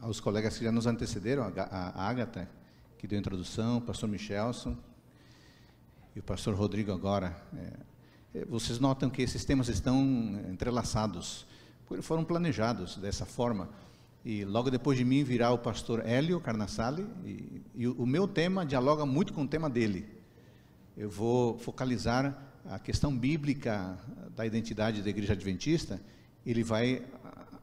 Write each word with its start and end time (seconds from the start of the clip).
aos 0.00 0.20
colegas 0.20 0.56
que 0.56 0.64
já 0.64 0.72
nos 0.72 0.86
antecederam, 0.86 1.52
a 1.56 2.08
Agatha, 2.08 2.48
que 2.98 3.06
deu 3.06 3.16
a 3.16 3.20
introdução, 3.20 3.78
o 3.78 3.80
pastor 3.80 4.08
Michelson 4.08 4.76
e 6.14 6.20
o 6.20 6.22
pastor 6.22 6.54
Rodrigo 6.54 6.92
agora. 6.92 7.36
É, 8.34 8.44
vocês 8.46 8.78
notam 8.78 9.10
que 9.10 9.22
esses 9.22 9.44
temas 9.44 9.68
estão 9.68 10.00
entrelaçados, 10.48 11.46
porque 11.86 12.02
foram 12.02 12.24
planejados 12.24 12.96
dessa 12.96 13.24
forma. 13.24 13.68
E 14.24 14.44
logo 14.44 14.70
depois 14.70 14.98
de 14.98 15.04
mim 15.04 15.24
virá 15.24 15.50
o 15.50 15.58
pastor 15.58 16.06
Hélio 16.06 16.40
Carnassali, 16.40 17.06
e, 17.24 17.62
e 17.74 17.88
o 17.88 18.06
meu 18.06 18.28
tema 18.28 18.64
dialoga 18.64 19.04
muito 19.06 19.32
com 19.32 19.42
o 19.42 19.48
tema 19.48 19.68
dele. 19.68 20.06
Eu 20.96 21.08
vou 21.08 21.58
focalizar 21.58 22.36
a 22.68 22.78
questão 22.78 23.16
bíblica 23.16 23.98
da 24.36 24.44
identidade 24.44 25.02
da 25.02 25.10
igreja 25.10 25.32
adventista, 25.32 26.00
ele 26.44 26.62
vai 26.62 27.02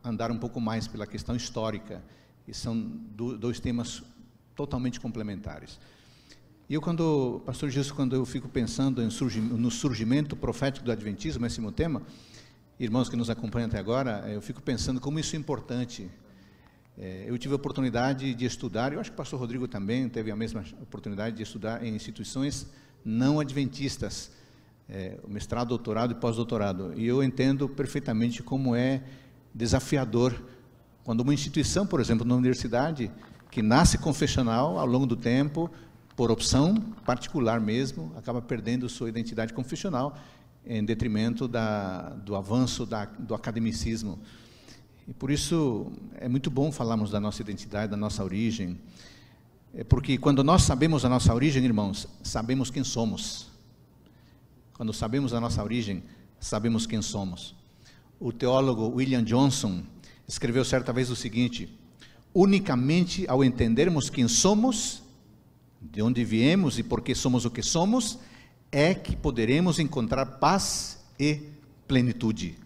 andar 0.03 0.31
um 0.31 0.37
pouco 0.37 0.59
mais 0.59 0.87
pela 0.87 1.05
questão 1.05 1.35
histórica, 1.35 2.03
e 2.47 2.53
são 2.53 2.79
dois 3.39 3.59
temas 3.59 4.03
totalmente 4.55 4.99
complementares. 4.99 5.79
E 6.69 6.73
eu, 6.73 6.81
quando, 6.81 7.41
pastor 7.45 7.69
Jesus, 7.69 7.91
quando 7.91 8.15
eu 8.15 8.25
fico 8.25 8.49
pensando 8.49 9.01
no 9.01 9.71
surgimento 9.71 10.35
profético 10.35 10.85
do 10.85 10.91
Adventismo, 10.91 11.45
esse 11.45 11.61
meu 11.61 11.71
tema, 11.71 12.01
irmãos 12.79 13.07
que 13.09 13.15
nos 13.15 13.29
acompanham 13.29 13.67
até 13.67 13.79
agora, 13.79 14.25
eu 14.29 14.41
fico 14.41 14.61
pensando 14.61 14.99
como 14.99 15.17
isso 15.17 15.35
é 15.35 15.39
importante. 15.39 16.09
É, 16.97 17.25
eu 17.27 17.37
tive 17.37 17.53
a 17.53 17.55
oportunidade 17.55 18.33
de 18.33 18.45
estudar, 18.45 18.91
eu 18.91 18.99
acho 18.99 19.11
que 19.11 19.13
o 19.13 19.17
pastor 19.17 19.39
Rodrigo 19.39 19.67
também 19.67 20.09
teve 20.09 20.29
a 20.31 20.35
mesma 20.35 20.63
oportunidade 20.81 21.37
de 21.37 21.43
estudar 21.43 21.85
em 21.85 21.95
instituições 21.95 22.67
não 23.05 23.39
adventistas, 23.39 24.31
é, 24.89 25.17
mestrado, 25.27 25.69
doutorado 25.69 26.11
e 26.11 26.15
pós-doutorado. 26.15 26.93
E 26.97 27.05
eu 27.07 27.23
entendo 27.23 27.69
perfeitamente 27.69 28.43
como 28.43 28.75
é 28.75 29.03
desafiador 29.53 30.33
quando 31.07 31.21
uma 31.21 31.33
instituição, 31.33 31.87
por 31.87 32.01
exemplo, 32.01 32.27
na 32.27 32.35
universidade, 32.35 33.09
que 33.49 33.61
nasce 33.61 33.97
confessional 33.97 34.77
ao 34.77 34.85
longo 34.85 35.05
do 35.05 35.15
tempo, 35.15 35.71
por 36.17 36.29
opção 36.29 36.75
particular 37.05 37.61
mesmo, 37.61 38.11
acaba 38.17 38.41
perdendo 38.41 38.89
sua 38.89 39.07
identidade 39.07 39.53
confessional 39.53 40.17
em 40.65 40.83
detrimento 40.83 41.47
da, 41.47 42.09
do 42.09 42.35
avanço 42.35 42.85
da, 42.85 43.05
do 43.05 43.33
academicismo. 43.33 44.19
E 45.07 45.13
por 45.13 45.31
isso 45.31 45.93
é 46.15 46.27
muito 46.27 46.51
bom 46.51 46.73
falarmos 46.73 47.09
da 47.09 47.21
nossa 47.21 47.41
identidade, 47.41 47.89
da 47.89 47.95
nossa 47.95 48.21
origem, 48.21 48.77
é 49.73 49.85
porque 49.85 50.17
quando 50.17 50.43
nós 50.43 50.63
sabemos 50.63 51.05
a 51.05 51.09
nossa 51.09 51.33
origem, 51.33 51.63
irmãos, 51.63 52.05
sabemos 52.21 52.69
quem 52.69 52.83
somos. 52.83 53.47
Quando 54.73 54.91
sabemos 54.91 55.33
a 55.33 55.39
nossa 55.39 55.63
origem, 55.63 56.03
sabemos 56.37 56.85
quem 56.85 57.01
somos. 57.01 57.55
O 58.19 58.33
teólogo 58.33 58.89
William 58.89 59.23
Johnson 59.23 59.83
escreveu 60.27 60.65
certa 60.65 60.91
vez 60.91 61.09
o 61.09 61.15
seguinte: 61.15 61.69
unicamente 62.33 63.25
ao 63.27 63.43
entendermos 63.43 64.09
quem 64.09 64.27
somos, 64.27 65.01
de 65.81 66.01
onde 66.01 66.23
viemos 66.23 66.77
e 66.77 66.83
por 66.83 67.01
que 67.01 67.15
somos 67.15 67.45
o 67.45 67.51
que 67.51 67.61
somos, 67.61 68.19
é 68.71 68.93
que 68.93 69.15
poderemos 69.15 69.79
encontrar 69.79 70.25
paz 70.25 70.99
e 71.19 71.41
plenitude. 71.87 72.57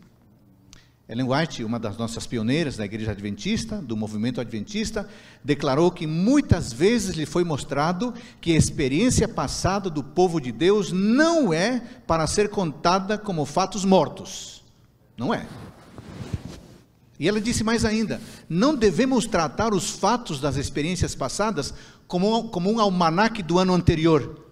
Ellen 1.07 1.27
White, 1.27 1.61
uma 1.65 1.77
das 1.77 1.97
nossas 1.97 2.25
pioneiras 2.25 2.77
da 2.77 2.85
Igreja 2.85 3.11
Adventista, 3.11 3.81
do 3.81 3.97
movimento 3.97 4.39
Adventista, 4.39 5.09
declarou 5.43 5.91
que 5.91 6.07
muitas 6.07 6.71
vezes 6.71 7.15
lhe 7.15 7.25
foi 7.25 7.43
mostrado 7.43 8.13
que 8.39 8.53
a 8.53 8.57
experiência 8.57 9.27
passada 9.27 9.89
do 9.89 10.01
povo 10.01 10.39
de 10.39 10.53
Deus 10.53 10.93
não 10.93 11.53
é 11.53 11.81
para 12.07 12.25
ser 12.27 12.49
contada 12.49 13.17
como 13.17 13.45
fatos 13.45 13.83
mortos. 13.83 14.63
Não 15.17 15.33
é. 15.33 15.45
E 17.21 17.29
ela 17.29 17.39
disse 17.39 17.63
mais 17.63 17.85
ainda: 17.85 18.19
não 18.49 18.75
devemos 18.75 19.27
tratar 19.27 19.75
os 19.75 19.91
fatos 19.91 20.41
das 20.41 20.57
experiências 20.57 21.13
passadas 21.13 21.71
como, 22.07 22.49
como 22.49 22.71
um 22.71 22.79
almanaque 22.79 23.43
do 23.43 23.59
ano 23.59 23.75
anterior, 23.75 24.43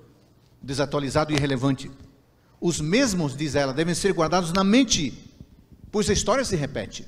desatualizado 0.61 1.33
e 1.33 1.35
irrelevante. 1.35 1.89
Os 2.61 2.79
mesmos, 2.79 3.35
diz 3.35 3.55
ela, 3.55 3.73
devem 3.73 3.95
ser 3.95 4.13
guardados 4.13 4.53
na 4.53 4.63
mente 4.63 5.25
pois 5.91 6.07
a 6.09 6.13
história 6.13 6.45
se 6.45 6.55
repete. 6.55 7.07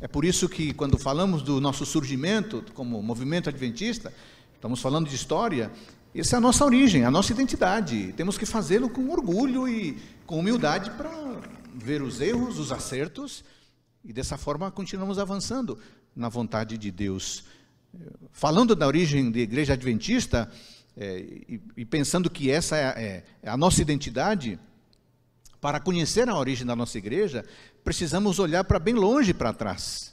É 0.00 0.08
por 0.08 0.24
isso 0.24 0.48
que, 0.48 0.72
quando 0.72 0.98
falamos 0.98 1.42
do 1.42 1.60
nosso 1.60 1.86
surgimento 1.86 2.64
como 2.74 3.02
movimento 3.02 3.48
adventista, 3.48 4.12
estamos 4.54 4.80
falando 4.80 5.08
de 5.08 5.14
história, 5.14 5.70
essa 6.12 6.34
é 6.34 6.38
a 6.38 6.40
nossa 6.40 6.64
origem, 6.64 7.04
a 7.04 7.10
nossa 7.12 7.32
identidade. 7.32 8.12
Temos 8.16 8.36
que 8.36 8.46
fazê-lo 8.46 8.88
com 8.88 9.10
orgulho 9.10 9.68
e 9.68 9.96
com 10.26 10.40
humildade 10.40 10.90
para 10.90 11.10
ver 11.72 12.02
os 12.02 12.20
erros, 12.20 12.58
os 12.58 12.72
acertos, 12.72 13.44
e 14.04 14.12
dessa 14.12 14.36
forma 14.38 14.70
continuamos 14.70 15.18
avançando 15.18 15.78
na 16.14 16.28
vontade 16.28 16.78
de 16.78 16.90
Deus. 16.90 17.44
Falando 18.32 18.74
da 18.74 18.86
origem 18.86 19.30
da 19.30 19.38
igreja 19.38 19.74
adventista, 19.74 20.50
é, 20.96 21.18
e, 21.18 21.60
e, 21.76 21.84
pensando 21.84 22.28
que 22.28 22.50
essa 22.50 22.76
é, 22.76 22.82
é, 22.82 23.24
é 23.42 23.50
a 23.50 23.56
nossa 23.56 23.80
identidade, 23.80 24.58
para 25.60 25.78
conhecer 25.78 26.28
a 26.28 26.36
origem 26.36 26.66
da 26.66 26.74
nossa 26.74 26.98
igreja, 26.98 27.44
precisamos 27.84 28.38
olhar 28.38 28.64
para 28.64 28.78
bem 28.78 28.94
longe 28.94 29.34
para 29.34 29.52
trás. 29.52 30.12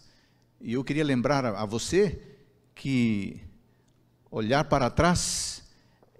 E 0.60 0.74
eu 0.74 0.84
queria 0.84 1.04
lembrar 1.04 1.46
a 1.46 1.66
você 1.66 2.22
que 2.76 3.42
olhar 4.30 4.66
para 4.66 4.90
trás 4.90 5.64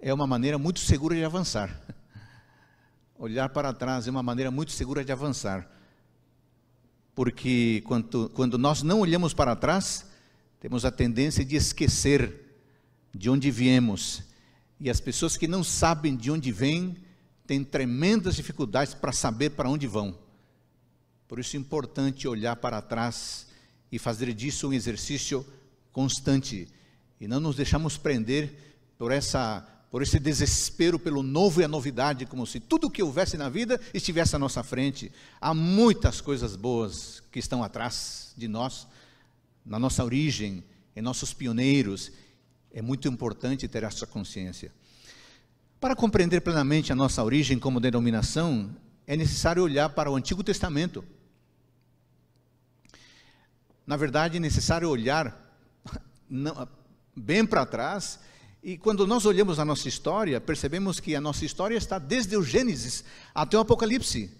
é 0.00 0.12
uma 0.14 0.26
maneira 0.26 0.58
muito 0.58 0.80
segura 0.80 1.14
de 1.14 1.24
avançar. 1.24 1.70
Olhar 3.18 3.48
para 3.48 3.72
trás 3.72 4.06
é 4.06 4.10
uma 4.12 4.22
maneira 4.22 4.48
muito 4.48 4.70
segura 4.70 5.04
de 5.04 5.10
avançar. 5.10 5.68
Porque 7.18 7.82
quando, 7.84 8.28
quando 8.28 8.56
nós 8.56 8.84
não 8.84 9.00
olhamos 9.00 9.34
para 9.34 9.56
trás, 9.56 10.06
temos 10.60 10.84
a 10.84 10.90
tendência 10.92 11.44
de 11.44 11.56
esquecer 11.56 12.32
de 13.12 13.28
onde 13.28 13.50
viemos. 13.50 14.22
E 14.78 14.88
as 14.88 15.00
pessoas 15.00 15.36
que 15.36 15.48
não 15.48 15.64
sabem 15.64 16.14
de 16.14 16.30
onde 16.30 16.52
vêm, 16.52 16.96
têm 17.44 17.64
tremendas 17.64 18.36
dificuldades 18.36 18.94
para 18.94 19.10
saber 19.10 19.50
para 19.50 19.68
onde 19.68 19.84
vão. 19.84 20.16
Por 21.26 21.40
isso 21.40 21.56
é 21.56 21.58
importante 21.58 22.28
olhar 22.28 22.54
para 22.54 22.80
trás 22.80 23.48
e 23.90 23.98
fazer 23.98 24.32
disso 24.32 24.68
um 24.68 24.72
exercício 24.72 25.44
constante 25.90 26.68
e 27.20 27.26
não 27.26 27.40
nos 27.40 27.56
deixarmos 27.56 27.98
prender 27.98 28.76
por 28.96 29.10
essa 29.10 29.66
por 29.90 30.02
esse 30.02 30.18
desespero 30.18 30.98
pelo 30.98 31.22
novo 31.22 31.60
e 31.60 31.64
a 31.64 31.68
novidade, 31.68 32.26
como 32.26 32.46
se 32.46 32.60
tudo 32.60 32.88
o 32.88 32.90
que 32.90 33.02
houvesse 33.02 33.36
na 33.36 33.48
vida 33.48 33.80
estivesse 33.94 34.36
à 34.36 34.38
nossa 34.38 34.62
frente. 34.62 35.10
Há 35.40 35.54
muitas 35.54 36.20
coisas 36.20 36.56
boas 36.56 37.22
que 37.32 37.38
estão 37.38 37.64
atrás 37.64 38.32
de 38.36 38.46
nós, 38.48 38.86
na 39.64 39.78
nossa 39.78 40.04
origem, 40.04 40.62
em 40.94 41.00
nossos 41.00 41.32
pioneiros. 41.32 42.12
É 42.72 42.82
muito 42.82 43.08
importante 43.08 43.66
ter 43.66 43.82
essa 43.82 44.06
consciência. 44.06 44.70
Para 45.80 45.96
compreender 45.96 46.40
plenamente 46.40 46.92
a 46.92 46.96
nossa 46.96 47.22
origem 47.22 47.58
como 47.58 47.80
denominação, 47.80 48.74
é 49.06 49.16
necessário 49.16 49.62
olhar 49.62 49.88
para 49.88 50.10
o 50.10 50.16
Antigo 50.16 50.44
Testamento. 50.44 51.02
Na 53.86 53.96
verdade, 53.96 54.36
é 54.36 54.40
necessário 54.40 54.90
olhar 54.90 55.34
bem 57.16 57.46
para 57.46 57.64
trás, 57.64 58.20
e 58.68 58.76
quando 58.76 59.06
nós 59.06 59.24
olhamos 59.24 59.58
a 59.58 59.64
nossa 59.64 59.88
história, 59.88 60.38
percebemos 60.38 61.00
que 61.00 61.16
a 61.16 61.22
nossa 61.22 61.42
história 61.42 61.74
está 61.74 61.98
desde 61.98 62.36
o 62.36 62.42
Gênesis 62.42 63.02
até 63.34 63.56
o 63.56 63.60
Apocalipse. 63.60 64.30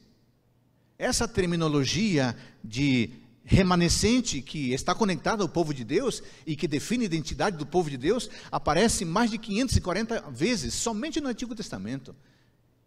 Essa 0.98 1.26
terminologia 1.26 2.36
de 2.62 3.08
remanescente 3.42 4.42
que 4.42 4.74
está 4.74 4.94
conectado 4.94 5.42
ao 5.42 5.48
povo 5.48 5.72
de 5.72 5.82
Deus 5.82 6.22
e 6.46 6.54
que 6.56 6.68
define 6.68 7.04
a 7.04 7.06
identidade 7.06 7.56
do 7.56 7.64
povo 7.64 7.88
de 7.88 7.96
Deus, 7.96 8.28
aparece 8.52 9.02
mais 9.02 9.30
de 9.30 9.38
540 9.38 10.30
vezes 10.30 10.74
somente 10.74 11.22
no 11.22 11.28
Antigo 11.30 11.54
Testamento. 11.54 12.14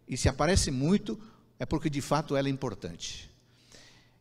E 0.06 0.16
se 0.16 0.28
aparece 0.28 0.70
muito, 0.70 1.18
é 1.58 1.66
porque 1.66 1.90
de 1.90 2.00
fato 2.00 2.36
ela 2.36 2.46
é 2.46 2.52
importante. 2.52 3.28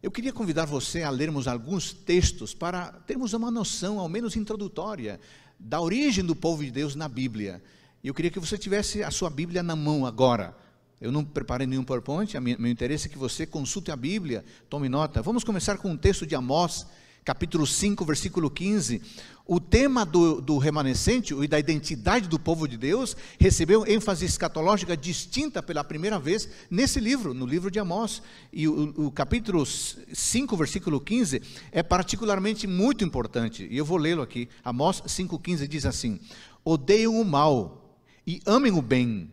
Eu 0.01 0.09
queria 0.09 0.33
convidar 0.33 0.65
você 0.65 1.03
a 1.03 1.11
lermos 1.11 1.47
alguns 1.47 1.93
textos 1.93 2.55
para 2.55 2.91
termos 3.05 3.33
uma 3.33 3.51
noção, 3.51 3.99
ao 3.99 4.09
menos 4.09 4.35
introdutória, 4.35 5.19
da 5.63 5.79
origem 5.79 6.23
do 6.23 6.35
povo 6.35 6.63
de 6.63 6.71
Deus 6.71 6.95
na 6.95 7.07
Bíblia. 7.07 7.61
E 8.03 8.07
eu 8.07 8.13
queria 8.13 8.31
que 8.31 8.39
você 8.39 8.57
tivesse 8.57 9.03
a 9.03 9.11
sua 9.11 9.29
Bíblia 9.29 9.61
na 9.61 9.75
mão 9.75 10.05
agora. 10.05 10.57
Eu 10.99 11.11
não 11.11 11.23
preparei 11.23 11.65
nenhum 11.65 11.83
PowerPoint, 11.83 12.39
meu 12.39 12.71
interesse 12.71 13.07
é 13.07 13.09
que 13.09 13.17
você 13.17 13.45
consulte 13.45 13.91
a 13.91 13.95
Bíblia, 13.95 14.43
tome 14.69 14.87
nota. 14.87 15.21
Vamos 15.21 15.43
começar 15.43 15.77
com 15.77 15.89
um 15.89 15.97
texto 15.97 16.25
de 16.25 16.35
Amós, 16.35 16.85
capítulo 17.23 17.65
5, 17.65 18.03
versículo 18.05 18.49
15. 18.49 19.01
O 19.45 19.59
tema 19.59 20.05
do, 20.05 20.39
do 20.39 20.57
remanescente 20.57 21.33
e 21.33 21.47
da 21.47 21.59
identidade 21.59 22.27
do 22.27 22.39
povo 22.39 22.67
de 22.67 22.77
Deus 22.77 23.15
recebeu 23.39 23.85
ênfase 23.85 24.25
escatológica 24.25 24.95
distinta 24.95 25.61
pela 25.61 25.83
primeira 25.83 26.17
vez 26.17 26.47
nesse 26.69 26.99
livro, 26.99 27.33
no 27.33 27.45
livro 27.45 27.69
de 27.69 27.79
Amós. 27.79 28.21
E 28.51 28.67
o, 28.67 29.07
o 29.07 29.11
capítulo 29.11 29.65
5, 29.65 30.55
versículo 30.55 30.99
15, 30.99 31.41
é 31.71 31.83
particularmente 31.83 32.67
muito 32.67 33.03
importante. 33.03 33.67
E 33.69 33.77
eu 33.77 33.85
vou 33.85 33.97
lê-lo 33.97 34.21
aqui. 34.21 34.47
Amós 34.63 35.01
5,15 35.01 35.67
diz 35.67 35.85
assim: 35.85 36.19
Odeiam 36.63 37.19
o 37.19 37.25
mal 37.25 37.97
e 38.25 38.41
amem 38.45 38.71
o 38.71 38.81
bem 38.81 39.29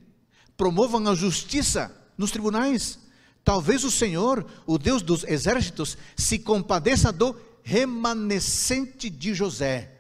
promovam 0.59 1.07
a 1.09 1.15
justiça 1.15 1.91
nos 2.19 2.33
tribunais. 2.33 2.99
Talvez 3.45 3.85
o 3.85 3.91
Senhor, 3.91 4.45
o 4.67 4.77
Deus 4.77 5.01
dos 5.01 5.25
exércitos, 5.25 5.97
se 6.17 6.39
compadeça 6.41 7.11
do 7.11 7.35
remanescente 7.69 9.11
de 9.11 9.35
José. 9.35 9.91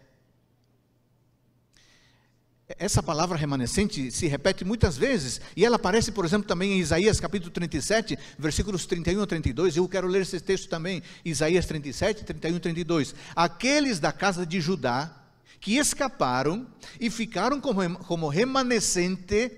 Essa 2.78 3.02
palavra 3.02 3.36
remanescente 3.36 4.10
se 4.10 4.26
repete 4.26 4.64
muitas 4.64 4.96
vezes, 4.96 5.38
e 5.54 5.66
ela 5.66 5.76
aparece, 5.76 6.10
por 6.10 6.24
exemplo, 6.24 6.48
também 6.48 6.72
em 6.72 6.80
Isaías 6.80 7.20
capítulo 7.20 7.50
37, 7.50 8.18
versículos 8.38 8.86
31 8.86 9.22
a 9.22 9.26
32. 9.26 9.76
Eu 9.76 9.86
quero 9.86 10.08
ler 10.08 10.22
esse 10.22 10.40
texto 10.40 10.66
também, 10.66 11.02
Isaías 11.22 11.66
37, 11.66 12.24
31 12.24 12.56
e 12.56 12.60
32. 12.60 13.14
Aqueles 13.36 14.00
da 14.00 14.12
casa 14.12 14.46
de 14.46 14.62
Judá 14.62 15.14
que 15.60 15.76
escaparam 15.76 16.66
e 16.98 17.10
ficaram 17.10 17.60
como, 17.60 18.28
remanescente, 18.28 19.50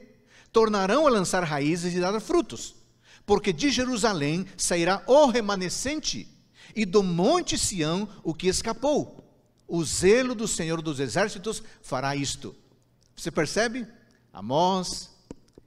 tornarão 0.52 1.06
a 1.06 1.10
lançar 1.10 1.44
raízes 1.44 1.94
e 1.94 2.00
dar 2.00 2.18
frutos, 2.18 2.74
porque 3.24 3.52
de 3.52 3.70
Jerusalém 3.70 4.46
sairá 4.56 5.00
o 5.06 5.26
remanescente, 5.26 6.28
e 6.74 6.84
do 6.84 7.02
monte 7.02 7.58
Sião 7.58 8.08
o 8.22 8.34
que 8.34 8.48
escapou. 8.48 9.24
O 9.66 9.84
zelo 9.84 10.34
do 10.34 10.48
Senhor 10.48 10.82
dos 10.82 10.98
Exércitos 10.98 11.62
fará 11.82 12.16
isto. 12.16 12.54
Você 13.16 13.30
percebe? 13.30 13.86
Amós, 14.32 15.10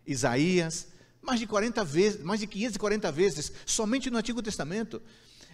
Isaías, 0.05 0.88
mais 1.21 1.39
de 1.39 1.47
40 1.47 1.83
vezes, 1.85 2.21
mais 2.21 2.39
de 2.39 2.47
540 2.47 3.11
vezes, 3.11 3.51
somente 3.65 4.09
no 4.09 4.17
Antigo 4.17 4.41
Testamento. 4.41 5.01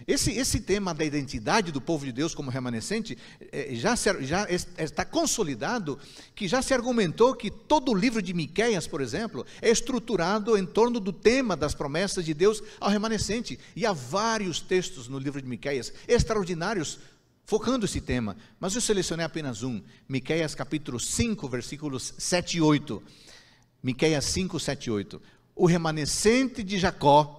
Esse, 0.08 0.32
esse 0.32 0.62
tema 0.62 0.94
da 0.94 1.04
identidade 1.04 1.72
do 1.72 1.82
povo 1.82 2.06
de 2.06 2.12
Deus 2.12 2.34
como 2.34 2.50
remanescente 2.50 3.18
é, 3.52 3.70
já, 3.74 3.96
se, 3.96 4.24
já 4.24 4.48
está 4.50 5.06
consolidado, 5.06 6.00
que 6.36 6.48
já 6.48 6.62
se 6.62 6.74
argumentou 6.74 7.36
que 7.36 7.52
todo 7.52 7.92
o 7.92 7.96
livro 7.96 8.22
de 8.22 8.34
Miqueias, 8.34 8.88
por 8.88 9.02
exemplo, 9.02 9.46
é 9.62 9.70
estruturado 9.70 10.58
em 10.58 10.66
torno 10.66 11.00
do 11.00 11.14
tema 11.14 11.56
das 11.56 11.76
promessas 11.76 12.26
de 12.26 12.34
Deus 12.34 12.62
ao 12.80 12.90
remanescente. 12.90 13.60
E 13.76 13.86
há 13.86 13.94
vários 13.94 14.60
textos 14.60 15.08
no 15.08 15.20
livro 15.20 15.42
de 15.42 15.48
Miqueias 15.48 15.94
extraordinários 16.08 17.00
focando 17.46 17.86
esse 17.86 18.00
tema, 18.00 18.38
mas 18.60 18.76
eu 18.76 18.82
selecionei 18.82 19.26
apenas 19.26 19.64
um, 19.64 19.82
Miqueias 20.08 20.54
capítulo 20.54 21.00
5, 21.00 21.50
versículos 21.50 22.14
7 22.18 22.58
e 22.58 22.62
8. 22.62 23.02
Miqueias 23.82 24.26
5, 24.26 24.60
7 24.60 24.86
e 24.86 24.92
8. 24.92 25.22
O 25.56 25.66
remanescente 25.66 26.62
de 26.62 26.78
Jacó 26.78 27.39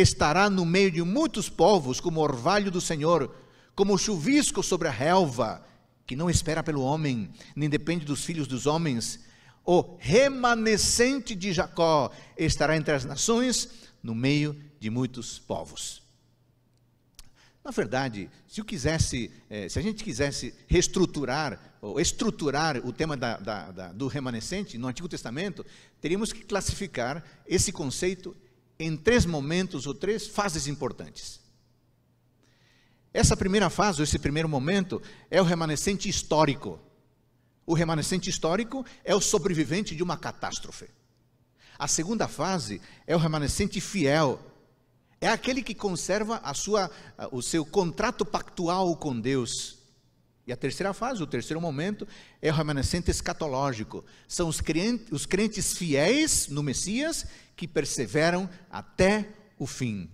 estará 0.00 0.50
no 0.50 0.66
meio 0.66 0.90
de 0.90 1.02
muitos 1.02 1.48
povos, 1.48 2.00
como 2.00 2.20
orvalho 2.20 2.70
do 2.70 2.82
Senhor, 2.82 3.34
como 3.74 3.96
chuvisco 3.96 4.62
sobre 4.62 4.88
a 4.88 4.90
relva, 4.90 5.64
que 6.06 6.14
não 6.14 6.28
espera 6.28 6.62
pelo 6.62 6.82
homem, 6.82 7.30
nem 7.54 7.68
depende 7.68 8.04
dos 8.04 8.22
filhos 8.22 8.46
dos 8.46 8.66
homens. 8.66 9.20
O 9.64 9.96
remanescente 9.98 11.34
de 11.34 11.50
Jacó 11.52 12.10
estará 12.36 12.76
entre 12.76 12.94
as 12.94 13.06
nações, 13.06 13.70
no 14.02 14.14
meio 14.14 14.54
de 14.78 14.90
muitos 14.90 15.38
povos. 15.38 16.02
Na 17.64 17.70
verdade, 17.70 18.30
se, 18.46 18.62
quisesse, 18.62 19.30
eh, 19.50 19.68
se 19.68 19.78
a 19.78 19.82
gente 19.82 20.04
quisesse 20.04 20.54
reestruturar 20.68 21.58
ou 21.80 21.98
estruturar 21.98 22.76
o 22.86 22.92
tema 22.92 23.16
da, 23.16 23.38
da, 23.38 23.70
da, 23.72 23.92
do 23.92 24.06
remanescente 24.06 24.78
no 24.78 24.86
Antigo 24.86 25.08
Testamento, 25.08 25.66
teríamos 26.00 26.32
que 26.32 26.44
classificar 26.44 27.24
esse 27.46 27.72
conceito 27.72 28.36
em 28.78 28.96
três 28.96 29.24
momentos 29.24 29.86
ou 29.86 29.94
três 29.94 30.26
fases 30.26 30.66
importantes. 30.66 31.40
Essa 33.12 33.36
primeira 33.36 33.70
fase, 33.70 34.02
esse 34.02 34.18
primeiro 34.18 34.48
momento, 34.48 35.00
é 35.30 35.40
o 35.40 35.44
remanescente 35.44 36.08
histórico. 36.08 36.78
O 37.64 37.74
remanescente 37.74 38.28
histórico 38.28 38.84
é 39.02 39.14
o 39.14 39.20
sobrevivente 39.20 39.96
de 39.96 40.02
uma 40.02 40.16
catástrofe. 40.16 40.88
A 41.78 41.88
segunda 41.88 42.28
fase 42.28 42.80
é 43.06 43.16
o 43.16 43.18
remanescente 43.18 43.80
fiel. 43.80 44.40
É 45.20 45.28
aquele 45.28 45.62
que 45.62 45.74
conserva 45.74 46.40
a 46.44 46.52
sua, 46.52 46.90
o 47.32 47.42
seu 47.42 47.64
contrato 47.64 48.24
pactual 48.24 48.94
com 48.96 49.18
Deus. 49.18 49.75
E 50.46 50.52
a 50.52 50.56
terceira 50.56 50.94
fase, 50.94 51.22
o 51.22 51.26
terceiro 51.26 51.60
momento, 51.60 52.06
é 52.40 52.50
o 52.50 52.54
remanescente 52.54 53.10
escatológico. 53.10 54.04
São 54.28 54.48
os 54.48 54.60
crentes, 54.60 55.08
os 55.10 55.26
crentes 55.26 55.76
fiéis 55.76 56.46
no 56.48 56.62
Messias 56.62 57.26
que 57.56 57.66
perseveram 57.66 58.48
até 58.70 59.28
o 59.58 59.66
fim. 59.66 60.08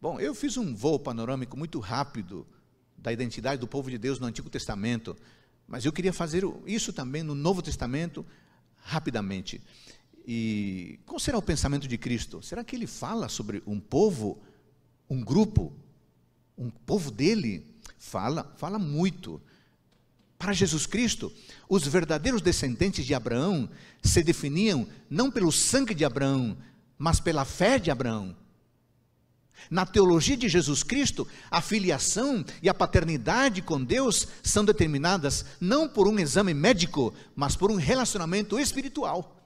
Bom, 0.00 0.20
eu 0.20 0.34
fiz 0.34 0.56
um 0.58 0.74
voo 0.74 0.98
panorâmico 0.98 1.56
muito 1.56 1.78
rápido 1.78 2.46
da 2.98 3.10
identidade 3.10 3.60
do 3.60 3.66
povo 3.66 3.90
de 3.90 3.96
Deus 3.96 4.18
no 4.18 4.26
Antigo 4.26 4.50
Testamento, 4.50 5.16
mas 5.66 5.86
eu 5.86 5.92
queria 5.92 6.12
fazer 6.12 6.44
isso 6.66 6.92
também 6.92 7.22
no 7.22 7.34
Novo 7.34 7.62
Testamento 7.62 8.26
rapidamente. 8.76 9.62
E 10.26 11.00
qual 11.06 11.18
será 11.18 11.38
o 11.38 11.42
pensamento 11.42 11.88
de 11.88 11.96
Cristo? 11.96 12.42
Será 12.42 12.62
que 12.62 12.76
ele 12.76 12.86
fala 12.86 13.28
sobre 13.28 13.62
um 13.66 13.80
povo, 13.80 14.42
um 15.08 15.22
grupo, 15.22 15.72
um 16.56 16.68
povo 16.70 17.10
dele? 17.10 17.69
Fala, 18.00 18.50
fala 18.56 18.78
muito. 18.78 19.40
Para 20.38 20.54
Jesus 20.54 20.86
Cristo, 20.86 21.30
os 21.68 21.86
verdadeiros 21.86 22.40
descendentes 22.40 23.04
de 23.04 23.14
Abraão 23.14 23.68
se 24.02 24.22
definiam 24.22 24.88
não 25.10 25.30
pelo 25.30 25.52
sangue 25.52 25.94
de 25.94 26.02
Abraão, 26.02 26.56
mas 26.98 27.20
pela 27.20 27.44
fé 27.44 27.78
de 27.78 27.90
Abraão. 27.90 28.34
Na 29.70 29.84
teologia 29.84 30.38
de 30.38 30.48
Jesus 30.48 30.82
Cristo, 30.82 31.28
a 31.50 31.60
filiação 31.60 32.42
e 32.62 32.70
a 32.70 32.74
paternidade 32.74 33.60
com 33.60 33.84
Deus 33.84 34.26
são 34.42 34.64
determinadas 34.64 35.44
não 35.60 35.86
por 35.86 36.08
um 36.08 36.18
exame 36.18 36.54
médico, 36.54 37.12
mas 37.36 37.54
por 37.54 37.70
um 37.70 37.76
relacionamento 37.76 38.58
espiritual. 38.58 39.36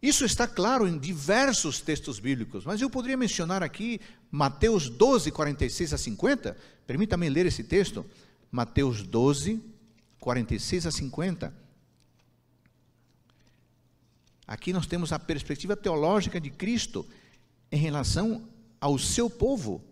Isso 0.00 0.24
está 0.24 0.46
claro 0.46 0.86
em 0.86 0.96
diversos 0.96 1.80
textos 1.80 2.20
bíblicos, 2.20 2.64
mas 2.64 2.80
eu 2.80 2.88
poderia 2.88 3.16
mencionar 3.16 3.64
aqui 3.64 4.00
Mateus 4.30 4.88
12, 4.88 5.30
46 5.30 5.92
a 5.92 5.98
50. 5.98 6.56
Permita-me 6.86 7.28
ler 7.28 7.46
esse 7.46 7.64
texto. 7.64 8.04
Mateus 8.50 9.02
12, 9.02 9.60
46 10.18 10.86
a 10.86 10.90
50. 10.90 11.54
Aqui 14.46 14.72
nós 14.72 14.86
temos 14.86 15.12
a 15.12 15.18
perspectiva 15.18 15.76
teológica 15.76 16.40
de 16.40 16.50
Cristo 16.50 17.06
em 17.70 17.76
relação 17.76 18.48
ao 18.80 18.98
seu 18.98 19.30
povo. 19.30 19.82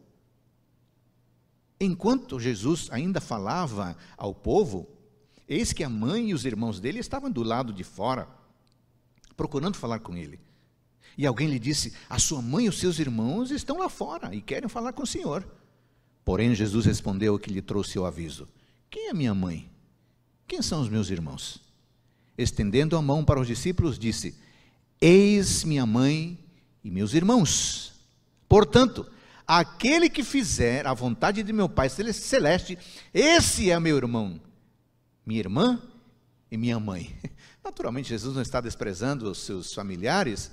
Enquanto 1.81 2.41
Jesus 2.41 2.89
ainda 2.91 3.21
falava 3.21 3.97
ao 4.17 4.35
povo, 4.35 4.89
eis 5.49 5.73
que 5.73 5.85
a 5.85 5.89
mãe 5.89 6.31
e 6.31 6.35
os 6.35 6.45
irmãos 6.45 6.81
dele 6.81 6.99
estavam 6.99 7.31
do 7.31 7.43
lado 7.43 7.73
de 7.73 7.85
fora, 7.85 8.29
procurando 9.37 9.77
falar 9.77 10.01
com 10.01 10.17
ele. 10.17 10.41
E 11.19 11.27
alguém 11.27 11.49
lhe 11.49 11.59
disse: 11.59 11.93
A 12.09 12.17
sua 12.17 12.41
mãe 12.41 12.67
e 12.67 12.69
os 12.69 12.79
seus 12.79 13.01
irmãos 13.01 13.51
estão 13.51 13.79
lá 13.79 13.89
fora 13.89 14.33
e 14.33 14.41
querem 14.41 14.69
falar 14.69 14.93
com 14.93 15.03
o 15.03 15.07
Senhor. 15.07 15.45
Porém, 16.25 16.55
Jesus 16.55 16.87
respondeu 16.87 17.37
que 17.41 17.51
lhe 17.51 17.61
trouxe 17.61 17.99
o 17.99 18.07
aviso: 18.07 18.47
Quem 18.89 19.09
é 19.09 19.13
minha 19.13 19.35
mãe? 19.35 19.69
Quem 20.47 20.63
são 20.63 20.81
os 20.81 20.89
meus 20.89 21.11
irmãos? 21.11 21.61
Estendendo 22.39 22.97
a 22.97 23.03
mão 23.03 23.25
para 23.25 23.41
os 23.41 23.49
discípulos, 23.49 23.99
disse: 23.99 24.39
Eis 25.01 25.65
minha 25.65 25.85
mãe 25.85 26.39
e 26.85 26.91
meus 26.91 27.13
irmãos. 27.15 27.95
Portanto, 28.49 29.05
aquele 29.45 30.09
que 30.09 30.23
fizer 30.23 30.87
a 30.87 30.95
vontade 30.95 31.43
de 31.43 31.53
meu 31.53 31.69
Pai 31.69 31.89
celeste, 31.89 32.79
esse 33.13 33.73
é 33.73 33.81
meu 33.81 33.97
irmão, 33.97 34.41
minha 35.27 35.41
irmã 35.41 35.83
e 36.49 36.57
minha 36.57 36.79
mãe. 36.79 37.17
Naturalmente, 37.65 38.09
Jesus 38.09 38.37
não 38.37 38.43
está 38.43 38.61
desprezando 38.61 39.29
os 39.29 39.39
seus 39.39 39.75
familiares, 39.75 40.53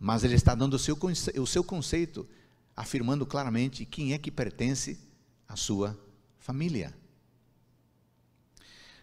mas 0.00 0.24
ele 0.24 0.34
está 0.34 0.54
dando 0.54 0.74
o 0.74 0.78
seu, 0.78 0.98
o 1.38 1.46
seu 1.46 1.62
conceito 1.62 2.26
afirmando 2.74 3.26
claramente 3.26 3.84
quem 3.84 4.14
é 4.14 4.18
que 4.18 4.30
pertence 4.30 4.98
à 5.46 5.54
sua 5.54 5.98
família. 6.38 6.96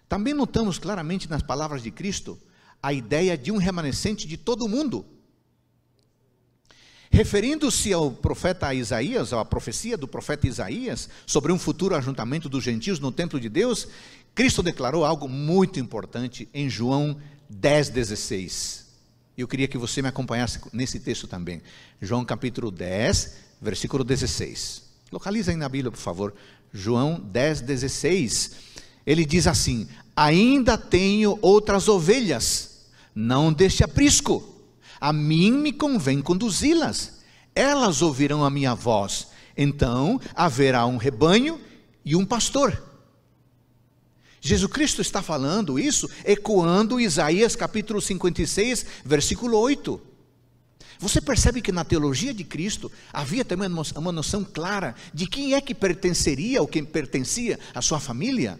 Também 0.10 0.34
notamos 0.34 0.80
claramente 0.80 1.30
nas 1.30 1.44
palavras 1.44 1.84
de 1.84 1.92
Cristo 1.92 2.40
a 2.82 2.92
ideia 2.92 3.38
de 3.38 3.52
um 3.52 3.58
remanescente 3.58 4.28
de 4.28 4.38
todo 4.38 4.66
o 4.66 4.70
mundo. 4.70 5.06
Referindo-se 7.12 7.94
ao 7.94 8.12
profeta 8.12 8.74
Isaías, 8.74 9.32
à 9.34 9.46
profecia 9.46 9.98
do 9.98 10.08
profeta 10.08 10.48
Isaías 10.48 11.10
sobre 11.28 11.52
um 11.52 11.60
futuro 11.60 11.96
ajuntamento 11.96 12.50
dos 12.50 12.64
gentios 12.64 13.00
no 13.00 13.12
templo 13.12 13.40
de 13.40 13.50
Deus, 13.50 13.88
Cristo 14.34 14.64
declarou 14.64 15.06
algo 15.06 15.28
muito 15.28 15.80
importante 15.80 16.50
em 16.54 16.70
João 16.70 17.22
10,16. 17.52 18.87
Eu 19.38 19.48
queria 19.48 19.68
que 19.68 19.78
você 19.78 20.02
me 20.02 20.08
acompanhasse 20.08 20.60
nesse 20.74 21.00
texto 21.00 21.28
também. 21.28 21.62
João 22.02 22.26
capítulo 22.26 22.72
10, 22.72 23.36
versículo 23.62 24.04
16. 24.04 24.82
Localiza 25.12 25.52
aí 25.52 25.58
na 25.58 25.70
Bíblia, 25.70 25.92
por 25.92 26.00
favor. 26.00 26.34
João 26.74 27.20
10, 27.20 27.62
16. 27.62 28.52
Ele 29.06 29.24
diz 29.24 29.46
assim: 29.46 29.88
Ainda 30.16 30.76
tenho 30.76 31.38
outras 31.40 31.88
ovelhas, 31.88 32.88
não 33.14 33.54
deixe 33.54 33.84
aprisco. 33.84 34.56
A 35.00 35.14
mim 35.14 35.52
me 35.52 35.72
convém 35.72 36.20
conduzi-las. 36.20 37.20
Elas 37.54 38.02
ouvirão 38.02 38.44
a 38.44 38.50
minha 38.50 38.74
voz. 38.74 39.28
Então 39.56 40.20
haverá 40.34 40.88
um 40.88 40.98
rebanho 40.98 41.62
e 42.04 42.16
um 42.16 42.26
pastor. 42.26 42.87
Jesus 44.40 44.72
Cristo 44.72 45.02
está 45.02 45.22
falando 45.22 45.80
isso, 45.80 46.10
ecoando 46.24 47.00
Isaías 47.00 47.56
capítulo 47.56 48.02
56, 48.02 48.86
versículo 49.04 49.58
8. 49.58 50.00
Você 51.00 51.22
percebe 51.22 51.62
que 51.62 51.72
na 51.72 51.84
teologia 51.84 52.34
de 52.34 52.44
Cristo 52.44 52.92
havia 53.14 53.46
também 53.46 53.70
uma 53.96 54.12
noção 54.12 54.44
clara 54.44 54.96
de 55.14 55.28
quem 55.28 55.54
é 55.54 55.62
que 55.62 55.76
pertenceria 55.76 56.62
ou 56.62 56.68
quem 56.68 56.84
pertencia 56.84 57.60
à 57.74 57.82
sua 57.82 58.00
família? 58.00 58.60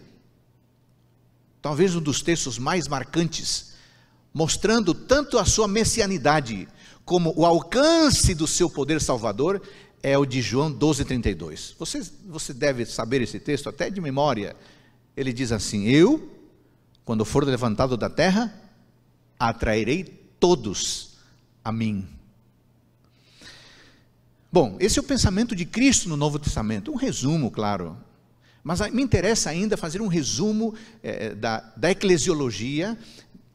Talvez 1.62 1.96
um 1.96 2.02
dos 2.02 2.22
textos 2.22 2.60
mais 2.60 2.88
marcantes, 2.88 3.74
mostrando 4.34 4.94
tanto 4.94 5.40
a 5.40 5.46
sua 5.46 5.68
messianidade 5.68 6.68
como 7.04 7.34
o 7.36 7.46
alcance 7.46 8.36
do 8.36 8.46
seu 8.46 8.70
poder 8.70 9.02
salvador, 9.02 9.62
é 10.04 10.18
o 10.18 10.26
de 10.26 10.42
João 10.42 10.72
12,32. 10.72 11.74
Você, 11.80 12.02
você 12.28 12.54
deve 12.54 12.86
saber 12.86 13.22
esse 13.22 13.40
texto 13.40 13.68
até 13.68 13.90
de 13.90 14.00
memória. 14.00 14.56
Ele 15.18 15.34
diz 15.34 15.52
assim: 15.52 15.86
Eu, 15.88 16.32
quando 17.04 17.26
for 17.26 17.44
levantado 17.44 17.98
da 17.98 18.08
terra, 18.08 18.54
atrairei 19.40 20.04
todos 20.40 21.18
a 21.66 21.72
mim. 21.72 22.08
Bom, 24.52 24.78
esse 24.80 25.00
é 25.00 25.02
o 25.02 25.06
pensamento 25.06 25.56
de 25.56 25.66
Cristo 25.66 26.08
no 26.08 26.16
Novo 26.16 26.38
Testamento, 26.38 26.92
um 26.92 26.96
resumo, 26.96 27.50
claro. 27.50 27.98
Mas 28.64 28.80
me 28.92 29.02
interessa 29.02 29.50
ainda 29.50 29.76
fazer 29.76 30.02
um 30.02 30.08
resumo 30.08 30.76
é, 31.02 31.34
da, 31.34 31.60
da 31.76 31.92
eclesiologia, 31.92 32.98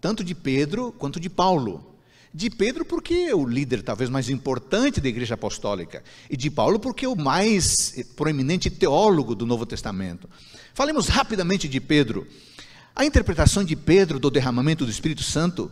tanto 0.00 0.25
de 0.25 0.35
Pedro 0.35 0.92
quanto 0.92 1.21
de 1.21 1.31
Paulo. 1.31 1.97
De 2.35 2.49
Pedro, 2.50 2.85
porque 2.85 3.14
é 3.14 3.35
o 3.35 3.47
líder 3.47 3.83
talvez 3.83 4.09
mais 4.09 4.31
importante 4.31 5.00
da 5.00 5.09
igreja 5.09 5.35
apostólica, 5.35 6.02
e 6.31 6.37
de 6.37 6.50
Paulo, 6.50 6.81
porque 6.81 7.04
é 7.04 7.09
o 7.09 7.14
mais 7.14 7.95
proeminente 8.16 8.71
teólogo 8.71 9.35
do 9.35 9.47
Novo 9.47 9.66
Testamento. 9.66 10.28
Falemos 10.74 11.08
rapidamente 11.08 11.68
de 11.68 11.80
Pedro. 11.80 12.26
A 12.94 13.04
interpretação 13.04 13.62
de 13.62 13.76
Pedro 13.76 14.18
do 14.18 14.30
derramamento 14.30 14.84
do 14.84 14.90
Espírito 14.90 15.22
Santo, 15.22 15.70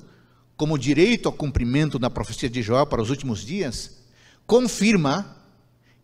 como 0.56 0.78
direito 0.78 1.26
ao 1.26 1.32
cumprimento 1.32 1.98
da 1.98 2.10
profecia 2.10 2.50
de 2.50 2.62
Joel 2.62 2.86
para 2.86 3.00
os 3.00 3.08
últimos 3.08 3.44
dias, 3.44 3.98
confirma 4.46 5.36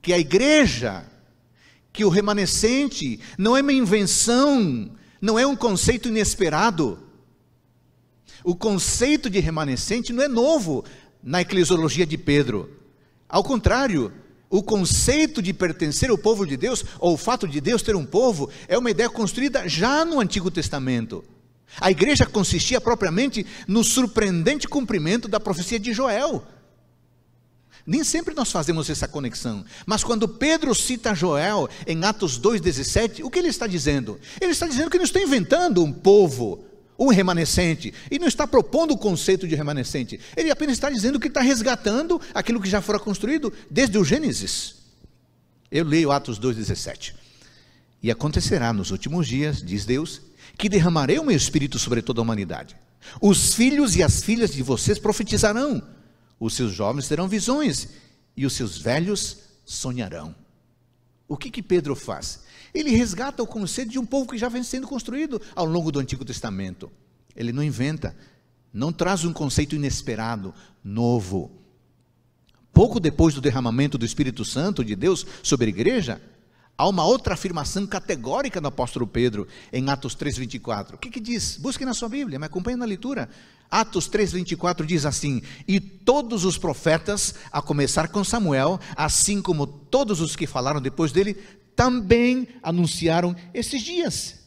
que 0.01 0.13
a 0.13 0.19
igreja, 0.19 1.05
que 1.93 2.05
o 2.05 2.09
remanescente, 2.09 3.21
não 3.37 3.57
é 3.57 3.61
uma 3.61 3.73
invenção, 3.73 4.91
não 5.21 5.39
é 5.39 5.47
um 5.47 5.57
conceito 5.57 6.09
inesperado. 6.09 6.99
O 8.45 8.55
conceito 8.55 9.29
de 9.29 9.41
remanescente 9.41 10.13
não 10.13 10.23
é 10.23 10.29
novo 10.29 10.85
na 11.23 11.43
eclesiologia 11.43 12.07
de 12.07 12.17
Pedro. 12.17 12.71
Ao 13.29 13.43
contrário, 13.43 14.13
o 14.49 14.63
conceito 14.63 15.43
de 15.43 15.53
pertencer 15.53 16.11
ao 16.11 16.19
povo 16.19 16.47
de 16.47 16.57
Deus, 16.57 16.85
ou 16.99 17.15
o 17.15 17.19
fato 17.19 17.49
de 17.49 17.61
Deus 17.61 17.83
ter 17.83 17.97
um 17.97 18.05
povo, 18.05 18.51
é 18.69 18.79
uma 18.79 18.91
ideia 18.91 19.11
construída 19.11 19.69
já 19.69 20.05
no 20.05 20.21
Antigo 20.21 20.51
Testamento. 20.51 21.25
A 21.81 21.91
igreja 21.91 22.25
consistia 22.25 22.81
propriamente 22.81 23.45
no 23.67 23.83
surpreendente 23.83 24.69
cumprimento 24.69 25.29
da 25.29 25.41
profecia 25.41 25.79
de 25.79 25.93
Joel. 25.93 26.45
Nem 27.87 28.03
sempre 28.03 28.35
nós 28.35 28.51
fazemos 28.51 28.91
essa 28.91 29.07
conexão. 29.07 29.65
Mas 29.85 30.03
quando 30.03 30.27
Pedro 30.27 30.75
cita 30.75 31.15
Joel 31.15 31.69
em 31.87 32.05
Atos 32.05 32.41
2,17, 32.41 33.25
o 33.25 33.31
que 33.31 33.39
ele 33.39 33.49
está 33.49 33.67
dizendo? 33.67 34.19
Ele 34.41 34.51
está 34.51 34.67
dizendo 34.67 34.91
que 34.91 34.97
não 34.97 35.05
está 35.05 35.21
inventando 35.21 35.85
um 35.85 35.93
povo, 35.93 36.66
um 36.99 37.09
remanescente, 37.09 37.93
e 38.11 38.19
não 38.19 38.27
está 38.27 38.47
propondo 38.47 38.93
o 38.93 38.99
conceito 38.99 39.47
de 39.47 39.55
remanescente. 39.55 40.21
Ele 40.37 40.51
apenas 40.51 40.77
está 40.77 40.91
dizendo 40.91 41.21
que 41.21 41.29
está 41.29 41.41
resgatando 41.41 42.21
aquilo 42.35 42.61
que 42.61 42.69
já 42.69 42.81
fora 42.81 42.99
construído 42.99 43.53
desde 43.71 43.99
o 43.99 44.05
Gênesis. 44.05 44.77
Eu 45.71 45.85
leio 45.85 46.11
Atos 46.11 46.39
2,17. 46.39 47.15
E 48.03 48.11
acontecerá 48.11 48.73
nos 48.73 48.91
últimos 48.91 49.27
dias, 49.27 49.63
diz 49.63 49.85
Deus, 49.85 50.21
que 50.57 50.69
derramarei 50.69 51.19
o 51.19 51.25
meu 51.25 51.37
espírito 51.37 51.79
sobre 51.79 52.01
toda 52.01 52.21
a 52.21 52.23
humanidade. 52.23 52.77
Os 53.21 53.55
filhos 53.55 53.95
e 53.97 54.03
as 54.03 54.23
filhas 54.23 54.53
de 54.53 54.63
vocês 54.63 54.99
profetizarão 54.99 55.83
os 56.39 56.55
seus 56.55 56.73
jovens 56.73 57.09
terão 57.09 57.29
visões 57.29 57.89
e 58.37 58.45
os 58.45 58.53
seus 58.53 58.79
velhos 58.79 59.39
sonharão. 59.65 60.35
O 61.27 61.37
que 61.37 61.51
que 61.51 61.63
Pedro 61.63 61.97
faz? 61.97 62.41
Ele 62.79 62.91
resgata 62.91 63.43
o 63.43 63.47
conceito 63.47 63.91
de 63.91 63.99
um 63.99 64.05
povo 64.05 64.29
que 64.29 64.37
já 64.37 64.51
vem 64.51 64.63
sendo 64.63 64.87
construído 64.87 65.41
ao 65.55 65.65
longo 65.65 65.91
do 65.91 65.99
Antigo 65.99 66.27
Testamento. 66.27 66.93
Ele 67.35 67.51
não 67.51 67.63
inventa, 67.63 68.15
não 68.71 68.93
traz 68.93 69.25
um 69.25 69.33
conceito 69.33 69.75
inesperado, 69.75 70.53
novo. 70.85 71.51
Pouco 72.75 73.01
depois 73.01 73.35
do 73.35 73.41
derramamento 73.41 73.97
do 73.97 74.05
Espírito 74.05 74.45
Santo 74.45 74.85
de 74.85 74.95
Deus 74.95 75.27
sobre 75.43 75.67
a 75.67 75.69
igreja, 75.71 76.21
há 76.77 76.87
uma 76.87 77.03
outra 77.07 77.33
afirmação 77.33 77.87
categórica 77.87 78.61
do 78.61 78.69
apóstolo 78.69 79.07
Pedro 79.07 79.49
em 79.73 79.89
Atos 79.89 80.15
3:24. 80.15 80.97
O 80.97 80.99
que 80.99 81.09
que 81.09 81.21
diz? 81.21 81.57
Busque 81.57 81.87
na 81.87 81.95
sua 81.95 82.11
Bíblia, 82.11 82.39
me 82.39 82.45
acompanhe 82.45 82.77
na 82.77 82.85
leitura. 82.85 83.31
Atos 83.71 84.07
3:24 84.07 84.85
diz 84.85 85.07
assim: 85.07 85.41
"E 85.67 85.81
todos 85.81 86.45
os 86.45 86.59
profetas, 86.59 87.37
a 87.51 87.63
começar 87.63 88.09
com 88.09 88.23
Samuel, 88.23 88.79
assim 88.95 89.41
como 89.41 89.67
todos 89.67 90.21
os 90.21 90.37
que 90.37 90.47
falaram 90.47 90.79
depois 90.79 91.11
dele, 91.11 91.39
também 91.77 92.49
anunciaram 92.63 93.37
esses 93.55 93.83
dias." 93.83 94.47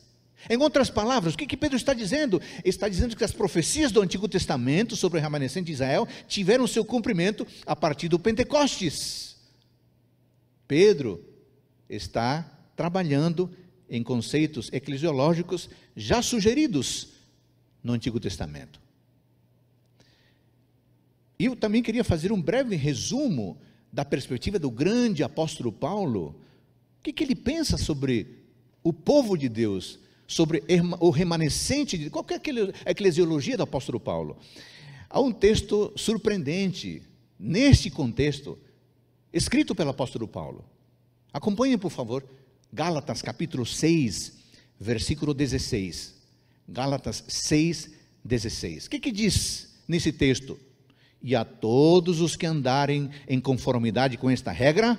Em 0.50 0.58
outras 0.58 0.90
palavras, 0.90 1.34
o 1.34 1.38
que, 1.38 1.46
que 1.46 1.58
Pedro 1.58 1.78
está 1.78 1.94
dizendo? 1.94 2.42
está 2.64 2.88
dizendo 2.88 3.16
que 3.16 3.24
as 3.24 3.32
profecias 3.32 3.92
do 3.92 4.02
Antigo 4.02 4.28
Testamento 4.28 4.96
sobre 4.96 5.20
o 5.20 5.22
remanescente 5.22 5.68
de 5.68 5.74
Israel 5.74 6.08
tiveram 6.28 6.66
seu 6.66 6.86
cumprimento 6.86 7.46
a 7.66 7.76
partir 7.76 8.08
do 8.08 8.18
Pentecostes. 8.18 9.36
Pedro 10.68 11.24
está 11.90 12.44
trabalhando 12.76 13.52
em 13.90 14.04
conceitos 14.04 14.70
eclesiológicos 14.72 15.70
já 15.96 16.22
sugeridos 16.22 17.10
no 17.84 17.94
Antigo 17.94 18.20
Testamento. 18.20 18.80
E 21.38 21.46
eu 21.46 21.56
também 21.56 21.82
queria 21.82 22.04
fazer 22.04 22.32
um 22.32 22.42
breve 22.42 22.76
resumo 22.76 23.58
da 23.92 24.06
perspectiva 24.06 24.60
do 24.60 24.70
grande 24.70 25.24
apóstolo 25.24 25.72
Paulo. 25.72 26.40
Que, 27.10 27.14
que 27.14 27.24
ele 27.24 27.36
pensa 27.36 27.76
sobre 27.76 28.38
o 28.84 28.94
povo 28.94 29.36
de 29.36 29.50
Deus, 29.50 30.00
sobre 30.28 30.64
o 31.00 31.10
remanescente 31.10 31.98
de 31.98 32.08
qual 32.10 32.24
é 32.30 32.36
a 32.86 32.92
eclesiologia 32.92 33.58
do 33.58 33.64
apóstolo 33.64 34.00
Paulo. 34.00 34.38
Há 35.10 35.20
um 35.20 35.32
texto 35.32 35.92
surpreendente 35.96 37.02
neste 37.40 37.90
contexto, 37.90 38.60
escrito 39.34 39.74
pelo 39.74 39.90
apóstolo 39.90 40.28
Paulo. 40.28 40.64
Acompanhem, 41.34 41.80
por 41.80 41.90
favor, 41.90 42.24
Gálatas 42.72 43.24
capítulo 43.24 43.66
6, 43.66 44.34
versículo 44.80 45.34
16. 45.34 46.14
Gálatas 46.68 47.24
6, 47.28 47.90
16. 48.24 48.86
O 48.86 48.90
que, 48.92 49.00
que 49.00 49.12
diz 49.12 49.80
nesse 49.88 50.12
texto? 50.12 50.60
E 51.24 51.36
a 51.36 51.44
todos 51.44 52.22
os 52.22 52.36
que 52.36 52.46
andarem 52.46 53.10
em 53.28 53.42
conformidade 53.42 54.16
com 54.16 54.30
esta 54.30 54.52
regra, 54.52 54.98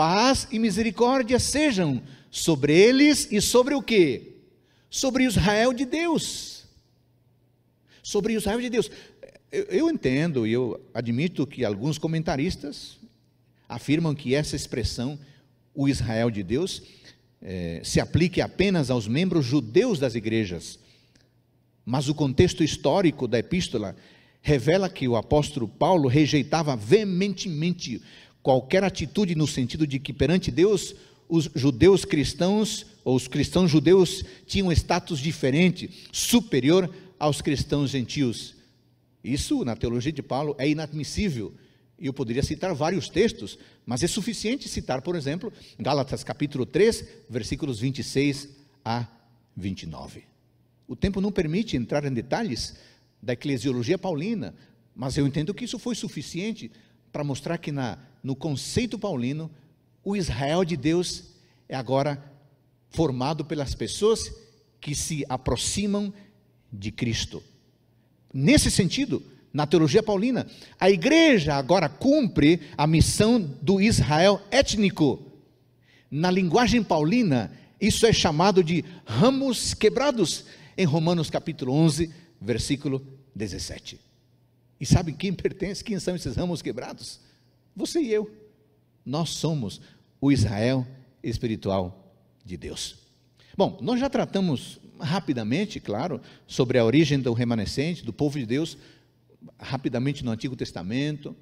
paz 0.00 0.48
e 0.50 0.58
misericórdia 0.58 1.38
sejam 1.38 2.02
sobre 2.30 2.72
eles 2.72 3.28
e 3.30 3.38
sobre 3.38 3.74
o 3.74 3.82
que? 3.82 4.32
Sobre 4.88 5.24
Israel 5.24 5.74
de 5.74 5.84
Deus. 5.84 6.64
Sobre 8.02 8.32
Israel 8.32 8.62
de 8.62 8.70
Deus. 8.70 8.90
Eu, 9.52 9.64
eu 9.64 9.90
entendo 9.90 10.46
e 10.46 10.52
eu 10.54 10.80
admito 10.94 11.46
que 11.46 11.66
alguns 11.66 11.98
comentaristas 11.98 12.96
afirmam 13.68 14.14
que 14.14 14.34
essa 14.34 14.56
expressão, 14.56 15.18
o 15.74 15.86
Israel 15.86 16.30
de 16.30 16.42
Deus, 16.42 16.82
é, 17.42 17.82
se 17.84 18.00
aplique 18.00 18.40
apenas 18.40 18.90
aos 18.90 19.06
membros 19.06 19.44
judeus 19.44 19.98
das 19.98 20.14
igrejas. 20.14 20.78
Mas 21.84 22.08
o 22.08 22.14
contexto 22.14 22.64
histórico 22.64 23.28
da 23.28 23.38
epístola 23.38 23.94
revela 24.40 24.88
que 24.88 25.06
o 25.06 25.14
apóstolo 25.14 25.68
Paulo 25.68 26.08
rejeitava 26.08 26.74
veementemente 26.74 28.00
qualquer 28.42 28.84
atitude 28.84 29.34
no 29.34 29.46
sentido 29.46 29.86
de 29.86 29.98
que 29.98 30.12
perante 30.12 30.50
Deus 30.50 30.94
os 31.28 31.48
judeus 31.54 32.04
cristãos 32.04 32.86
ou 33.04 33.14
os 33.14 33.28
cristãos 33.28 33.70
judeus 33.70 34.24
tinham 34.46 34.72
status 34.72 35.20
diferente, 35.20 35.90
superior 36.12 36.92
aos 37.18 37.40
cristãos 37.40 37.90
gentios. 37.90 38.54
Isso 39.22 39.64
na 39.64 39.76
teologia 39.76 40.12
de 40.12 40.22
Paulo 40.22 40.56
é 40.58 40.68
inadmissível. 40.68 41.54
E 41.98 42.06
eu 42.06 42.12
poderia 42.12 42.42
citar 42.42 42.74
vários 42.74 43.08
textos, 43.08 43.58
mas 43.84 44.02
é 44.02 44.06
suficiente 44.06 44.68
citar, 44.68 45.02
por 45.02 45.14
exemplo, 45.14 45.52
Gálatas 45.78 46.24
capítulo 46.24 46.64
3, 46.64 47.04
versículos 47.28 47.78
26 47.78 48.48
a 48.84 49.06
29. 49.54 50.24
O 50.88 50.96
tempo 50.96 51.20
não 51.20 51.30
permite 51.30 51.76
entrar 51.76 52.04
em 52.04 52.12
detalhes, 52.12 52.74
da 53.22 53.34
eclesiologia 53.34 53.98
paulina, 53.98 54.54
mas 54.94 55.16
eu 55.16 55.26
entendo 55.26 55.52
que 55.52 55.64
isso 55.64 55.78
foi 55.78 55.94
suficiente 55.94 56.70
para 57.12 57.22
mostrar 57.22 57.58
que 57.58 57.70
na, 57.70 57.98
no 58.22 58.36
conceito 58.36 58.98
paulino, 58.98 59.50
o 60.04 60.16
Israel 60.16 60.64
de 60.64 60.76
Deus 60.76 61.24
é 61.68 61.76
agora 61.76 62.22
formado 62.90 63.44
pelas 63.44 63.74
pessoas 63.74 64.32
que 64.80 64.94
se 64.94 65.24
aproximam 65.28 66.12
de 66.72 66.90
Cristo. 66.90 67.42
Nesse 68.32 68.70
sentido, 68.70 69.22
na 69.52 69.66
teologia 69.66 70.02
paulina, 70.02 70.46
a 70.78 70.90
igreja 70.90 71.54
agora 71.54 71.88
cumpre 71.88 72.60
a 72.76 72.86
missão 72.86 73.40
do 73.60 73.80
Israel 73.80 74.40
étnico. 74.50 75.20
Na 76.10 76.30
linguagem 76.30 76.82
paulina, 76.82 77.52
isso 77.80 78.06
é 78.06 78.12
chamado 78.12 78.62
de 78.62 78.84
ramos 79.04 79.74
quebrados, 79.74 80.44
em 80.76 80.84
Romanos 80.84 81.30
capítulo 81.30 81.72
11, 81.72 82.10
versículo 82.40 83.04
17. 83.34 84.00
E 84.80 84.86
sabe 84.86 85.12
quem 85.12 85.32
pertence? 85.32 85.84
Quem 85.84 85.98
são 85.98 86.16
esses 86.16 86.36
ramos 86.36 86.62
quebrados? 86.62 87.20
Você 87.74 88.00
e 88.00 88.12
eu. 88.12 88.30
Nós 89.04 89.30
somos 89.30 89.80
o 90.20 90.30
Israel 90.30 90.86
espiritual 91.22 92.14
de 92.44 92.56
Deus. 92.56 92.96
Bom, 93.56 93.78
nós 93.80 93.98
já 93.98 94.08
tratamos 94.08 94.80
rapidamente, 95.00 95.80
claro, 95.80 96.20
sobre 96.46 96.78
a 96.78 96.84
origem 96.84 97.18
do 97.18 97.32
remanescente, 97.32 98.04
do 98.04 98.12
povo 98.12 98.38
de 98.38 98.46
Deus, 98.46 98.76
rapidamente 99.58 100.24
no 100.24 100.30
Antigo 100.30 100.54
Testamento. 100.54 101.34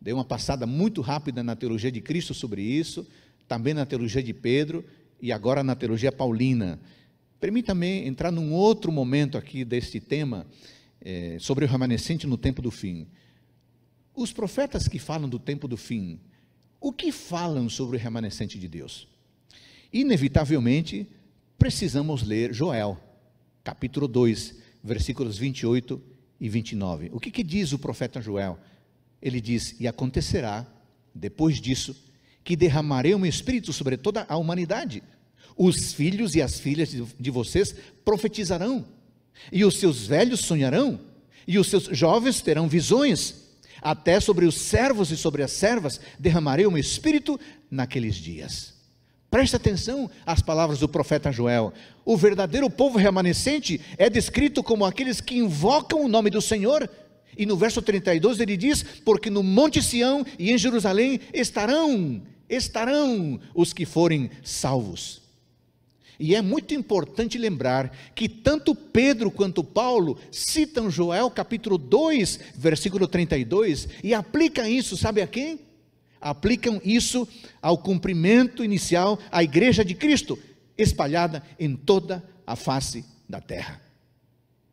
Dei 0.00 0.14
uma 0.14 0.24
passada 0.24 0.66
muito 0.66 1.00
rápida 1.00 1.42
na 1.42 1.56
teologia 1.56 1.90
de 1.90 2.00
Cristo 2.00 2.32
sobre 2.32 2.62
isso, 2.62 3.06
também 3.46 3.74
na 3.74 3.84
teologia 3.84 4.22
de 4.22 4.32
Pedro 4.32 4.84
e 5.20 5.32
agora 5.32 5.62
na 5.62 5.74
teologia 5.74 6.12
paulina. 6.12 6.80
Permita-me 7.40 8.06
entrar 8.06 8.30
num 8.30 8.52
outro 8.52 8.92
momento 8.92 9.36
aqui 9.36 9.64
deste 9.64 10.00
tema, 10.00 10.46
é, 11.00 11.36
sobre 11.40 11.64
o 11.64 11.68
remanescente 11.68 12.26
no 12.26 12.36
tempo 12.36 12.62
do 12.62 12.70
fim. 12.70 13.06
Os 14.20 14.34
profetas 14.34 14.86
que 14.86 14.98
falam 14.98 15.26
do 15.26 15.38
tempo 15.38 15.66
do 15.66 15.78
fim, 15.78 16.20
o 16.78 16.92
que 16.92 17.10
falam 17.10 17.70
sobre 17.70 17.96
o 17.96 17.98
remanescente 17.98 18.58
de 18.58 18.68
Deus? 18.68 19.08
Inevitavelmente, 19.90 21.08
precisamos 21.58 22.22
ler 22.22 22.52
Joel, 22.52 23.00
capítulo 23.64 24.06
2, 24.06 24.56
versículos 24.84 25.38
28 25.38 25.98
e 26.38 26.50
29. 26.50 27.08
O 27.14 27.18
que, 27.18 27.30
que 27.30 27.42
diz 27.42 27.72
o 27.72 27.78
profeta 27.78 28.20
Joel? 28.20 28.58
Ele 29.22 29.40
diz: 29.40 29.74
E 29.80 29.88
acontecerá, 29.88 30.66
depois 31.14 31.58
disso, 31.58 31.96
que 32.44 32.54
derramarei 32.54 33.14
o 33.14 33.18
meu 33.18 33.30
espírito 33.30 33.72
sobre 33.72 33.96
toda 33.96 34.26
a 34.28 34.36
humanidade. 34.36 35.02
Os 35.56 35.94
filhos 35.94 36.34
e 36.34 36.42
as 36.42 36.60
filhas 36.60 36.90
de 36.90 37.30
vocês 37.30 37.74
profetizarão, 38.04 38.84
e 39.50 39.64
os 39.64 39.80
seus 39.80 40.06
velhos 40.06 40.40
sonharão, 40.40 41.00
e 41.48 41.58
os 41.58 41.68
seus 41.68 41.84
jovens 41.96 42.42
terão 42.42 42.68
visões. 42.68 43.48
Até 43.82 44.20
sobre 44.20 44.44
os 44.44 44.54
servos 44.54 45.10
e 45.10 45.16
sobre 45.16 45.42
as 45.42 45.52
servas 45.52 46.00
derramarei 46.18 46.66
o 46.66 46.70
meu 46.70 46.80
espírito 46.80 47.38
naqueles 47.70 48.16
dias. 48.16 48.74
Preste 49.30 49.54
atenção 49.54 50.10
às 50.26 50.42
palavras 50.42 50.80
do 50.80 50.88
profeta 50.88 51.30
Joel. 51.30 51.72
O 52.04 52.16
verdadeiro 52.16 52.68
povo 52.68 52.98
remanescente 52.98 53.80
é 53.96 54.10
descrito 54.10 54.62
como 54.62 54.84
aqueles 54.84 55.20
que 55.20 55.38
invocam 55.38 56.04
o 56.04 56.08
nome 56.08 56.30
do 56.30 56.42
Senhor. 56.42 56.90
E 57.38 57.46
no 57.46 57.56
verso 57.56 57.80
32 57.80 58.40
ele 58.40 58.56
diz: 58.56 58.82
Porque 59.04 59.30
no 59.30 59.42
Monte 59.42 59.80
Sião 59.80 60.26
e 60.36 60.50
em 60.50 60.58
Jerusalém 60.58 61.20
estarão, 61.32 62.20
estarão 62.48 63.40
os 63.54 63.72
que 63.72 63.86
forem 63.86 64.30
salvos. 64.42 65.22
E 66.20 66.34
é 66.34 66.42
muito 66.42 66.74
importante 66.74 67.36
lembrar 67.38 67.96
que 68.14 68.28
tanto 68.28 68.74
Pedro 68.74 69.30
quanto 69.30 69.64
Paulo 69.64 70.18
citam 70.30 70.90
Joel 70.90 71.30
capítulo 71.30 71.78
2, 71.78 72.38
versículo 72.54 73.08
32, 73.08 73.88
e 74.04 74.14
aplicam 74.14 74.66
isso, 74.66 74.96
sabe 74.96 75.22
a 75.22 75.26
quem? 75.26 75.58
aplicam 76.20 76.80
isso 76.84 77.26
ao 77.62 77.78
cumprimento 77.78 78.62
inicial, 78.62 79.18
à 79.32 79.42
igreja 79.42 79.84
de 79.84 79.94
Cristo, 79.94 80.38
espalhada 80.76 81.42
em 81.58 81.74
toda 81.74 82.22
a 82.46 82.54
face 82.54 83.04
da 83.28 83.40
terra. 83.40 83.80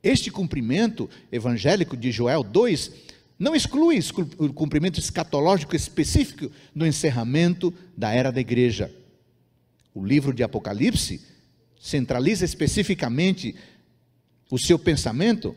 Este 0.03 0.29
cumprimento 0.29 1.09
evangélico 1.31 1.95
de 1.95 2.11
Joel 2.11 2.43
2 2.43 2.91
não 3.39 3.55
exclui 3.55 3.99
o 4.37 4.51
cumprimento 4.51 4.99
escatológico 4.99 5.75
específico 5.75 6.51
no 6.73 6.85
encerramento 6.85 7.73
da 7.95 8.11
era 8.11 8.31
da 8.31 8.41
igreja. 8.41 8.93
O 9.93 10.03
livro 10.03 10.33
de 10.33 10.43
Apocalipse 10.43 11.21
centraliza 11.87 12.43
especificamente 12.43 13.55
o 14.51 14.59
seu 14.59 14.77
pensamento 14.77 15.55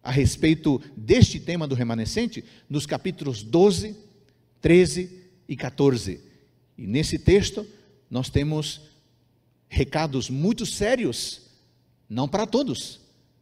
a 0.00 0.12
respeito 0.12 0.80
deste 0.96 1.40
tema 1.40 1.66
do 1.66 1.74
remanescente 1.74 2.44
nos 2.68 2.86
capítulos 2.86 3.42
12 3.42 3.96
13 4.60 5.10
e 5.48 5.56
14. 5.56 6.20
E 6.78 6.86
nesse 6.86 7.18
texto 7.18 7.66
nós 8.08 8.30
temos 8.30 8.82
recados 9.68 10.30
muito 10.30 10.64
sérios, 10.64 11.42
não 12.08 12.28
para 12.28 12.46
todos, 12.46 13.00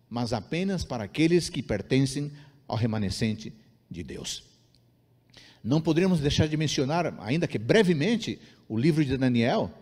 mas 0.08 0.32
apenas 0.32 0.84
para 0.84 1.04
aqueles 1.04 1.50
que 1.50 1.62
pertencem 1.62 2.32
ao 2.66 2.76
remanescente 2.76 3.52
de 3.90 4.02
Deus. 4.02 4.44
Não 5.62 5.80
poderíamos 5.80 6.20
deixar 6.20 6.48
de 6.48 6.56
mencionar, 6.56 7.14
ainda 7.20 7.46
que 7.46 7.58
brevemente, 7.58 8.38
o 8.68 8.78
livro 8.78 9.04
de 9.04 9.16
Daniel, 9.16 9.72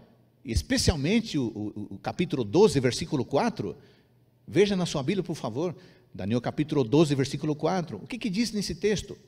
especialmente 0.52 1.38
o, 1.38 1.46
o, 1.46 1.94
o 1.94 1.98
capítulo 1.98 2.44
12, 2.44 2.78
versículo 2.80 3.24
4. 3.24 3.76
Veja 4.46 4.76
na 4.76 4.86
sua 4.86 5.02
Bíblia, 5.02 5.24
por 5.24 5.34
favor, 5.34 5.74
Daniel 6.14 6.40
capítulo 6.40 6.84
12, 6.84 7.14
versículo 7.14 7.54
4. 7.54 7.96
O 7.96 8.06
que, 8.06 8.18
que 8.18 8.30
diz 8.30 8.52
nesse 8.52 8.74
texto? 8.74 9.18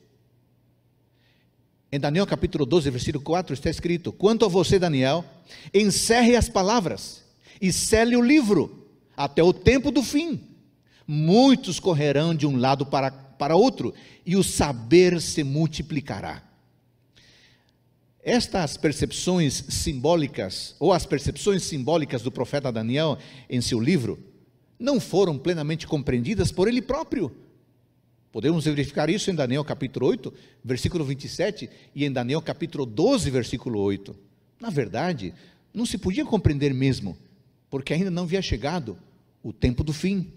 Em 1.90 1.98
Daniel 1.98 2.26
capítulo 2.26 2.64
12, 2.64 2.90
versículo 2.90 3.24
4, 3.24 3.54
está 3.54 3.70
escrito: 3.70 4.12
Quanto 4.12 4.44
a 4.44 4.48
você, 4.48 4.78
Daniel, 4.78 5.24
encerre 5.72 6.36
as 6.36 6.48
palavras 6.48 7.24
e 7.60 7.72
cele 7.72 8.16
o 8.16 8.22
livro 8.22 8.86
até 9.16 9.42
o 9.42 9.52
tempo 9.52 9.90
do 9.90 10.02
fim. 10.02 10.40
Muitos 11.06 11.80
correrão 11.80 12.34
de 12.34 12.46
um 12.46 12.56
lado 12.56 12.86
para, 12.86 13.10
para 13.10 13.56
outro, 13.56 13.94
e 14.24 14.36
o 14.36 14.44
saber 14.44 15.20
se 15.20 15.42
multiplicará. 15.42 16.47
Estas 18.22 18.76
percepções 18.76 19.64
simbólicas, 19.68 20.74
ou 20.78 20.92
as 20.92 21.06
percepções 21.06 21.62
simbólicas 21.62 22.22
do 22.22 22.32
profeta 22.32 22.72
Daniel 22.72 23.18
em 23.48 23.60
seu 23.60 23.80
livro, 23.80 24.18
não 24.78 25.00
foram 25.00 25.38
plenamente 25.38 25.86
compreendidas 25.86 26.52
por 26.52 26.68
ele 26.68 26.82
próprio 26.82 27.34
Podemos 28.30 28.66
verificar 28.66 29.08
isso 29.08 29.30
em 29.30 29.34
Daniel 29.34 29.64
capítulo 29.64 30.06
8, 30.06 30.32
versículo 30.62 31.04
27, 31.04 31.68
e 31.94 32.04
em 32.04 32.12
Daniel 32.12 32.42
capítulo 32.42 32.84
12, 32.84 33.30
versículo 33.30 33.80
8. 33.80 34.14
Na 34.60 34.68
verdade, 34.68 35.32
não 35.72 35.86
se 35.86 35.96
podia 35.96 36.24
compreender 36.26 36.74
mesmo, 36.74 37.16
porque 37.70 37.94
ainda 37.94 38.10
não 38.10 38.24
havia 38.24 38.42
chegado 38.42 38.98
o 39.42 39.52
tempo 39.52 39.82
do 39.82 39.94
fim. 39.94 40.30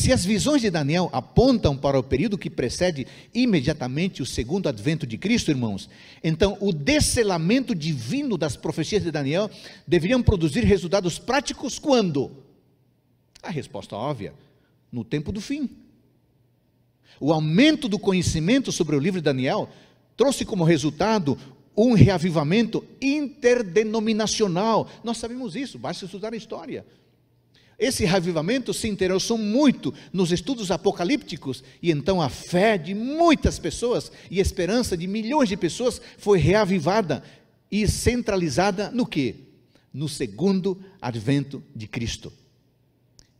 Se 0.00 0.14
as 0.14 0.24
visões 0.24 0.62
de 0.62 0.70
Daniel 0.70 1.10
apontam 1.12 1.76
para 1.76 1.98
o 1.98 2.02
período 2.02 2.38
que 2.38 2.48
precede 2.48 3.06
imediatamente 3.34 4.22
o 4.22 4.26
segundo 4.26 4.66
advento 4.66 5.06
de 5.06 5.18
Cristo, 5.18 5.50
irmãos, 5.50 5.90
então 6.24 6.56
o 6.58 6.72
descelamento 6.72 7.74
divino 7.74 8.38
das 8.38 8.56
profecias 8.56 9.02
de 9.02 9.10
Daniel 9.10 9.50
deveriam 9.86 10.22
produzir 10.22 10.64
resultados 10.64 11.18
práticos 11.18 11.78
quando? 11.78 12.30
A 13.42 13.50
resposta 13.50 13.94
óbvia: 13.94 14.32
no 14.90 15.04
tempo 15.04 15.30
do 15.30 15.38
fim. 15.38 15.68
O 17.20 17.30
aumento 17.30 17.86
do 17.86 17.98
conhecimento 17.98 18.72
sobre 18.72 18.96
o 18.96 18.98
livro 18.98 19.20
de 19.20 19.24
Daniel 19.26 19.68
trouxe 20.16 20.46
como 20.46 20.64
resultado 20.64 21.36
um 21.76 21.92
reavivamento 21.92 22.82
interdenominacional. 23.02 24.88
Nós 25.04 25.18
sabemos 25.18 25.54
isso, 25.54 25.78
basta 25.78 26.06
estudar 26.06 26.32
a 26.32 26.38
história. 26.38 26.86
Esse 27.80 28.04
reavivamento 28.04 28.74
se 28.74 28.86
interessou 28.86 29.38
muito 29.38 29.94
nos 30.12 30.30
estudos 30.30 30.70
apocalípticos, 30.70 31.64
e 31.82 31.90
então 31.90 32.20
a 32.20 32.28
fé 32.28 32.76
de 32.76 32.94
muitas 32.94 33.58
pessoas 33.58 34.12
e 34.30 34.38
a 34.38 34.42
esperança 34.42 34.94
de 34.94 35.06
milhões 35.06 35.48
de 35.48 35.56
pessoas 35.56 35.98
foi 36.18 36.38
reavivada 36.38 37.24
e 37.72 37.88
centralizada 37.88 38.90
no 38.90 39.06
que? 39.06 39.48
No 39.94 40.10
segundo 40.10 40.78
advento 41.00 41.62
de 41.74 41.88
Cristo. 41.88 42.30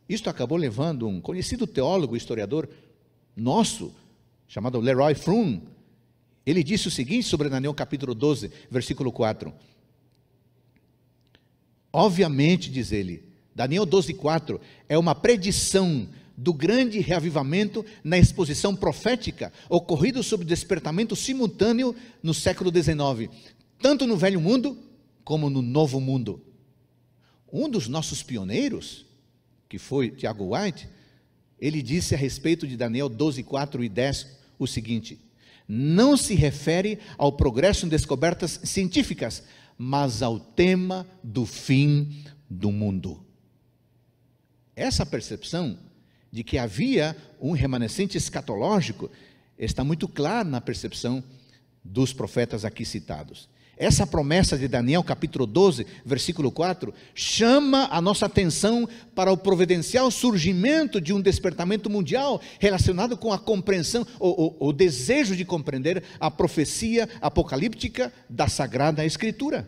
Isto 0.09 0.27
acabou 0.27 0.57
levando 0.57 1.07
um 1.07 1.21
conhecido 1.21 1.67
teólogo, 1.67 2.17
historiador, 2.17 2.67
nosso, 3.35 3.93
chamado 4.47 4.79
Leroy 4.79 5.13
Froome, 5.13 5.61
ele 6.43 6.63
disse 6.63 6.87
o 6.87 6.91
seguinte 6.91 7.27
sobre 7.27 7.47
Daniel 7.47 7.75
capítulo 7.75 8.15
12, 8.15 8.51
versículo 8.71 9.11
4. 9.11 9.53
Obviamente, 11.93 12.71
diz 12.71 12.91
ele, 12.91 13.30
Daniel 13.55 13.85
12, 13.85 14.13
4 14.13 14.59
é 14.87 14.97
uma 14.97 15.13
predição 15.13 16.07
do 16.37 16.53
grande 16.53 16.99
reavivamento 16.99 17.85
na 18.03 18.17
exposição 18.17 18.75
profética 18.75 19.51
ocorrido 19.69 20.23
sob 20.23 20.43
despertamento 20.43 21.15
simultâneo 21.15 21.95
no 22.23 22.33
século 22.33 22.71
XIX, 22.71 23.31
tanto 23.79 24.07
no 24.07 24.17
Velho 24.17 24.41
Mundo 24.41 24.77
como 25.23 25.49
no 25.49 25.61
Novo 25.61 25.99
Mundo. 25.99 26.41
Um 27.51 27.69
dos 27.69 27.87
nossos 27.87 28.23
pioneiros, 28.23 29.05
que 29.69 29.77
foi 29.77 30.09
Tiago 30.09 30.55
White, 30.55 30.87
ele 31.59 31.81
disse 31.81 32.15
a 32.15 32.17
respeito 32.17 32.65
de 32.65 32.75
Daniel 32.75 33.07
12, 33.07 33.43
4 33.43 33.83
e 33.83 33.89
10 33.89 34.27
o 34.57 34.65
seguinte: 34.65 35.19
não 35.67 36.17
se 36.17 36.33
refere 36.33 36.99
ao 37.17 37.31
progresso 37.31 37.85
em 37.85 37.89
descobertas 37.89 38.59
científicas, 38.63 39.43
mas 39.77 40.21
ao 40.21 40.39
tema 40.39 41.07
do 41.23 41.45
fim 41.45 42.23
do 42.49 42.71
mundo. 42.71 43.30
Essa 44.75 45.05
percepção 45.05 45.77
de 46.31 46.43
que 46.43 46.57
havia 46.57 47.15
um 47.39 47.51
remanescente 47.51 48.17
escatológico 48.17 49.11
está 49.57 49.83
muito 49.83 50.07
clara 50.07 50.47
na 50.47 50.61
percepção 50.61 51.23
dos 51.83 52.13
profetas 52.13 52.63
aqui 52.63 52.85
citados. 52.85 53.49
essa 53.77 54.05
promessa 54.05 54.55
de 54.55 54.67
Daniel, 54.67 55.03
capítulo 55.03 55.47
12, 55.47 55.87
versículo 56.05 56.51
4, 56.51 56.93
chama 57.15 57.87
a 57.91 57.99
nossa 57.99 58.27
atenção 58.27 58.87
para 59.15 59.31
o 59.31 59.37
providencial 59.37 60.11
surgimento 60.11 61.01
de 61.01 61.11
um 61.11 61.19
despertamento 61.19 61.89
mundial 61.89 62.39
relacionado 62.59 63.17
com 63.17 63.33
a 63.33 63.39
compreensão, 63.39 64.05
o, 64.19 64.65
o, 64.65 64.67
o 64.69 64.73
desejo 64.73 65.35
de 65.35 65.43
compreender 65.43 66.03
a 66.19 66.29
profecia 66.29 67.09
apocalíptica 67.19 68.13
da 68.29 68.47
Sagrada 68.47 69.03
Escritura. 69.03 69.67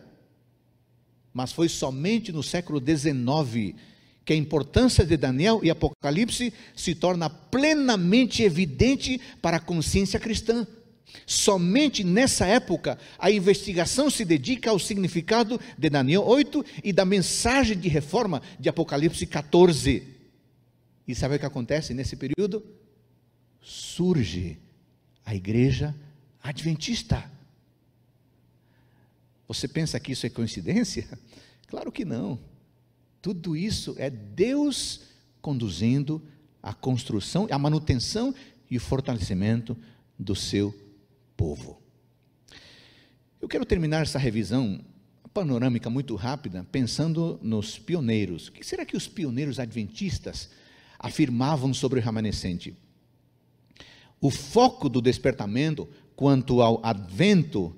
Mas 1.32 1.50
foi 1.50 1.68
somente 1.68 2.30
no 2.30 2.42
século 2.42 2.80
XIX 2.80 3.74
que 4.24 4.32
a 4.32 4.36
importância 4.36 5.04
de 5.04 5.16
Daniel 5.16 5.60
e 5.62 5.70
Apocalipse 5.70 6.52
se 6.74 6.94
torna 6.94 7.28
plenamente 7.28 8.42
evidente 8.42 9.20
para 9.42 9.58
a 9.58 9.60
consciência 9.60 10.18
cristã. 10.18 10.66
Somente 11.26 12.02
nessa 12.02 12.46
época 12.46 12.98
a 13.18 13.30
investigação 13.30 14.10
se 14.10 14.24
dedica 14.24 14.70
ao 14.70 14.78
significado 14.78 15.60
de 15.78 15.90
Daniel 15.90 16.24
8 16.24 16.64
e 16.82 16.92
da 16.92 17.04
mensagem 17.04 17.78
de 17.78 17.88
reforma 17.88 18.42
de 18.58 18.68
Apocalipse 18.68 19.26
14. 19.26 20.02
E 21.06 21.14
sabe 21.14 21.36
o 21.36 21.38
que 21.38 21.46
acontece 21.46 21.92
nesse 21.92 22.16
período? 22.16 22.64
Surge 23.60 24.58
a 25.24 25.34
igreja 25.34 25.94
adventista. 26.42 27.30
Você 29.46 29.68
pensa 29.68 30.00
que 30.00 30.12
isso 30.12 30.26
é 30.26 30.30
coincidência? 30.30 31.06
Claro 31.66 31.90
que 31.90 32.04
não. 32.04 32.38
Tudo 33.24 33.56
isso 33.56 33.94
é 33.96 34.10
Deus 34.10 35.00
conduzindo 35.40 36.20
a 36.62 36.74
construção, 36.74 37.48
a 37.50 37.58
manutenção 37.58 38.34
e 38.70 38.76
o 38.76 38.80
fortalecimento 38.80 39.74
do 40.18 40.36
seu 40.36 40.74
povo. 41.34 41.80
Eu 43.40 43.48
quero 43.48 43.64
terminar 43.64 44.02
essa 44.02 44.18
revisão 44.18 44.78
panorâmica 45.32 45.88
muito 45.88 46.14
rápida 46.16 46.66
pensando 46.70 47.40
nos 47.42 47.78
pioneiros. 47.78 48.48
O 48.48 48.52
que 48.52 48.62
será 48.62 48.84
que 48.84 48.94
os 48.94 49.08
pioneiros 49.08 49.58
adventistas 49.58 50.50
afirmavam 50.98 51.72
sobre 51.72 52.00
o 52.00 52.02
remanescente? 52.02 52.76
O 54.20 54.30
foco 54.30 54.86
do 54.86 55.00
despertamento 55.00 55.88
quanto 56.14 56.60
ao 56.60 56.78
advento, 56.84 57.74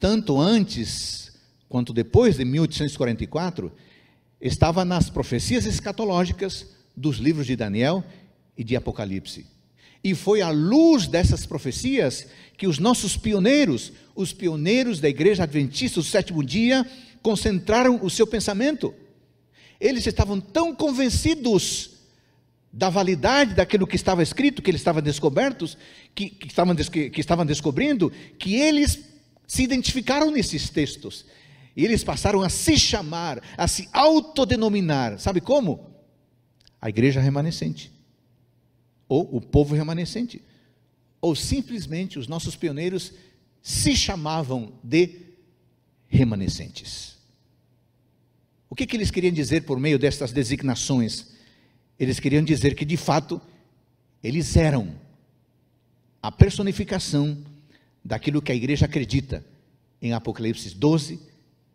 tanto 0.00 0.36
antes 0.36 1.30
quanto 1.68 1.92
depois 1.92 2.38
de 2.38 2.44
1844, 2.44 3.72
estava 4.40 4.84
nas 4.84 5.10
profecias 5.10 5.66
escatológicas 5.66 6.66
dos 6.96 7.18
livros 7.18 7.46
de 7.46 7.56
Daniel 7.56 8.04
e 8.56 8.64
de 8.64 8.76
Apocalipse. 8.76 9.46
E 10.02 10.14
foi 10.14 10.40
à 10.40 10.50
luz 10.50 11.06
dessas 11.06 11.44
profecias 11.44 12.26
que 12.56 12.66
os 12.66 12.78
nossos 12.78 13.16
pioneiros, 13.16 13.92
os 14.14 14.32
pioneiros 14.32 14.98
da 14.98 15.08
igreja 15.08 15.42
adventista 15.42 16.00
do 16.00 16.06
sétimo 16.06 16.42
dia, 16.42 16.86
concentraram 17.22 17.98
o 18.02 18.08
seu 18.08 18.26
pensamento. 18.26 18.94
Eles 19.78 20.06
estavam 20.06 20.40
tão 20.40 20.74
convencidos 20.74 21.90
da 22.72 22.88
validade 22.88 23.54
daquilo 23.54 23.86
que 23.86 23.96
estava 23.96 24.22
escrito, 24.22 24.62
que 24.62 24.70
eles 24.70 24.80
estavam 24.80 25.02
descobertos, 25.02 25.76
que, 26.14 26.30
que, 26.30 26.46
estavam, 26.46 26.74
que, 26.74 27.20
estavam 27.20 27.44
descobrindo, 27.44 28.12
que 28.38 28.54
eles 28.54 29.00
se 29.46 29.62
identificaram 29.62 30.30
nesses 30.30 30.70
textos. 30.70 31.26
E 31.80 31.84
eles 31.86 32.04
passaram 32.04 32.42
a 32.42 32.50
se 32.50 32.78
chamar, 32.78 33.42
a 33.56 33.66
se 33.66 33.88
autodenominar. 33.90 35.18
Sabe 35.18 35.40
como? 35.40 35.90
A 36.78 36.90
igreja 36.90 37.22
remanescente 37.22 37.90
ou 39.08 39.34
o 39.34 39.40
povo 39.40 39.74
remanescente, 39.74 40.42
ou 41.22 41.34
simplesmente 41.34 42.18
os 42.18 42.28
nossos 42.28 42.54
pioneiros 42.54 43.14
se 43.62 43.96
chamavam 43.96 44.74
de 44.84 45.22
remanescentes. 46.06 47.16
O 48.68 48.74
que, 48.74 48.86
que 48.86 48.94
eles 48.94 49.10
queriam 49.10 49.32
dizer 49.32 49.62
por 49.62 49.80
meio 49.80 49.98
destas 49.98 50.32
designações? 50.32 51.28
Eles 51.98 52.20
queriam 52.20 52.44
dizer 52.44 52.74
que, 52.74 52.84
de 52.84 52.98
fato, 52.98 53.40
eles 54.22 54.54
eram 54.54 54.94
a 56.22 56.30
personificação 56.30 57.42
daquilo 58.04 58.42
que 58.42 58.52
a 58.52 58.54
igreja 58.54 58.84
acredita 58.84 59.42
em 60.02 60.12
Apocalipse 60.12 60.74
12 60.74 61.29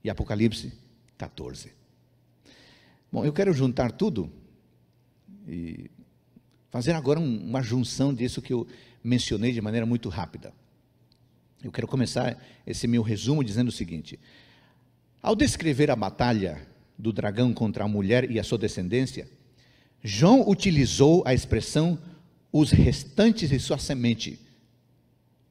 e 0.06 0.10
Apocalipse 0.10 0.72
14. 1.18 1.72
Bom, 3.12 3.26
eu 3.26 3.34
quero 3.34 3.52
juntar 3.52 3.92
tudo 3.92 4.32
e 5.48 5.90
fazer 6.70 6.92
agora 6.92 7.20
um, 7.20 7.44
uma 7.44 7.64
junção 7.64 8.14
disso 8.14 8.40
que 8.40 8.54
eu 8.54 8.68
mencionei 9.04 9.52
de 9.52 9.60
maneira 9.60 9.84
muito 9.84 10.08
rápida. 10.08 10.54
Eu 11.64 11.72
quero 11.72 11.88
começar 11.88 12.40
esse 12.68 12.88
meu 12.88 13.02
resumo 13.02 13.44
dizendo 13.44 13.70
o 13.70 13.72
seguinte: 13.72 14.20
ao 15.24 15.36
descrever 15.36 15.90
a 15.90 15.96
batalha 15.96 16.68
do 16.96 17.12
dragão 17.12 17.52
contra 17.52 17.84
a 17.84 17.88
mulher 17.88 18.30
e 18.30 18.40
a 18.40 18.44
sua 18.44 18.60
descendência, 18.60 19.28
João 20.04 20.48
utilizou 20.48 21.24
a 21.26 21.34
expressão 21.34 21.98
os 22.54 22.70
restantes 22.70 23.50
de 23.50 23.60
sua 23.60 23.80
semente. 23.80 24.40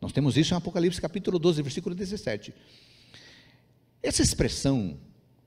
Nós 0.00 0.12
temos 0.12 0.36
isso 0.36 0.54
em 0.54 0.56
Apocalipse 0.56 1.00
capítulo 1.00 1.40
12, 1.40 1.60
versículo 1.60 1.92
17. 1.92 2.54
Essa 4.04 4.22
expressão, 4.22 4.96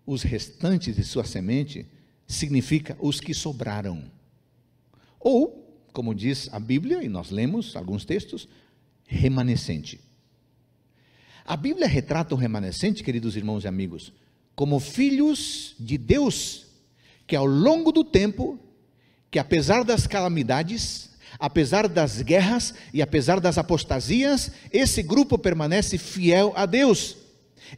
os 0.05 0.23
restantes 0.23 0.95
de 0.95 1.03
sua 1.03 1.23
semente, 1.23 1.85
significa 2.27 2.97
os 2.99 3.21
que 3.21 3.33
sobraram. 3.33 4.11
Ou 5.19 5.67
como 5.97 6.13
diz 6.13 6.47
a 6.51 6.59
Bíblia, 6.59 7.03
e 7.03 7.09
nós 7.09 7.31
lemos 7.31 7.75
alguns 7.75 8.05
textos, 8.05 8.47
remanescente. 9.07 9.99
A 11.43 11.57
Bíblia 11.57 11.87
retrata 11.87 12.35
o 12.35 12.37
remanescente, 12.37 13.03
queridos 13.03 13.35
irmãos 13.35 13.63
e 13.63 13.67
amigos, 13.67 14.13
como 14.55 14.79
filhos 14.79 15.73
de 15.79 15.97
Deus, 15.97 16.67
que 17.25 17.35
ao 17.35 17.47
longo 17.47 17.91
do 17.91 18.03
tempo, 18.03 18.59
que 19.31 19.39
apesar 19.39 19.83
das 19.83 20.05
calamidades, 20.05 21.09
apesar 21.39 21.87
das 21.87 22.21
guerras 22.21 22.75
e 22.93 23.01
apesar 23.01 23.39
das 23.39 23.57
apostasias, 23.57 24.51
esse 24.71 25.01
grupo 25.01 25.35
permanece 25.35 25.97
fiel 25.97 26.53
a 26.55 26.67
Deus. 26.67 27.17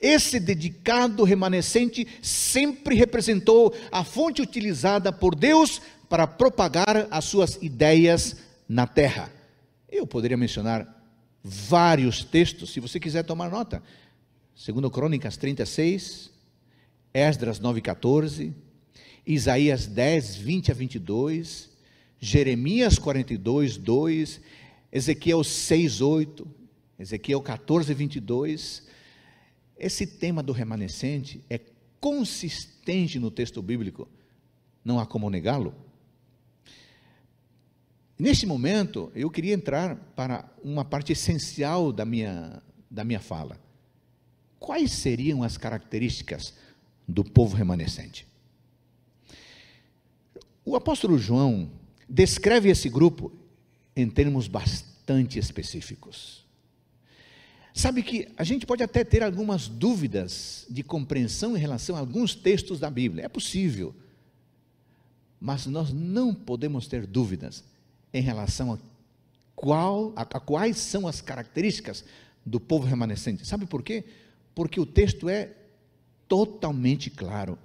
Esse 0.02 0.40
dedicado 0.40 1.24
remanescente 1.24 2.08
sempre 2.22 2.96
representou 2.96 3.76
a 3.92 4.04
fonte 4.04 4.42
utilizada 4.42 5.12
por 5.12 5.36
Deus 5.36 5.82
para 6.08 6.28
propagar 6.28 7.08
as 7.10 7.26
suas 7.26 7.58
ideias 7.62 8.38
na 8.68 8.86
terra. 8.88 9.32
Eu 9.90 10.06
poderia 10.06 10.38
mencionar 10.38 10.96
vários 11.44 12.24
textos, 12.24 12.72
se 12.72 12.80
você 12.80 13.00
quiser 13.00 13.24
tomar 13.24 13.50
nota. 13.50 13.82
Segundo 14.56 14.92
Crônicas 14.92 15.38
36, 15.38 16.32
Esdras 17.14 17.60
9:14, 17.60 18.54
Isaías 19.26 19.88
10, 19.88 20.36
20 20.36 20.72
a 20.72 20.74
22, 20.74 21.70
Jeremias 22.20 23.00
42, 23.00 23.78
2, 23.78 24.42
Ezequiel 24.92 25.44
6, 25.44 26.02
8, 26.02 26.48
Ezequiel 27.00 27.42
14, 27.42 27.94
22. 27.94 28.84
Esse 29.80 30.06
tema 30.06 30.44
do 30.44 30.52
remanescente 30.52 31.42
é 31.50 31.60
consistente 32.02 33.18
no 33.18 33.32
texto 33.32 33.62
bíblico, 33.62 34.08
não 34.84 35.00
há 35.00 35.06
como 35.06 35.30
negá-lo. 35.30 35.74
Neste 38.18 38.46
momento, 38.46 39.10
eu 39.16 39.32
queria 39.32 39.54
entrar 39.54 39.96
para 40.16 40.52
uma 40.62 40.84
parte 40.84 41.14
essencial 41.14 41.94
da 41.94 42.04
minha, 42.04 42.62
da 42.92 43.06
minha 43.06 43.22
fala. 43.22 43.58
Quais 44.60 44.92
seriam 44.92 45.42
as 45.42 45.56
características 45.56 46.54
do 47.08 47.24
povo 47.24 47.56
remanescente? 47.56 48.28
O 50.66 50.76
apóstolo 50.76 51.18
João 51.18 51.72
descreve 52.10 52.70
esse 52.70 52.90
grupo 52.90 53.32
em 53.96 54.10
termos 54.10 54.50
bastante 54.50 55.40
específicos. 55.40 56.46
Sabe 57.74 58.02
que 58.02 58.28
a 58.36 58.44
gente 58.44 58.66
pode 58.66 58.84
até 58.84 59.04
ter 59.04 59.24
algumas 59.24 59.68
dúvidas 59.68 60.66
de 60.70 60.84
compreensão 60.84 61.56
em 61.56 61.60
relação 61.60 61.96
a 61.96 62.00
alguns 62.00 62.36
textos 62.36 62.80
da 62.80 62.90
Bíblia, 62.90 63.26
é 63.26 63.30
possível, 63.30 63.96
mas 65.40 65.66
nós 65.66 65.94
não 65.94 66.34
podemos 66.34 66.88
ter 66.88 67.06
dúvidas 67.06 67.64
em 68.14 68.22
relação 68.22 68.74
a, 68.74 68.80
qual, 69.56 70.12
a, 70.16 70.24
a 70.24 70.40
quais 70.40 70.78
são 70.78 71.08
as 71.08 71.22
características 71.22 72.04
do 72.46 72.60
povo 72.60 72.88
remanescente. 72.88 73.46
Sabe 73.46 73.66
por 73.66 73.84
quê? 73.84 74.04
Porque 74.56 74.80
o 74.80 74.86
texto 74.86 75.30
é 75.30 75.54
totalmente 76.28 77.10
claro, 77.10 77.58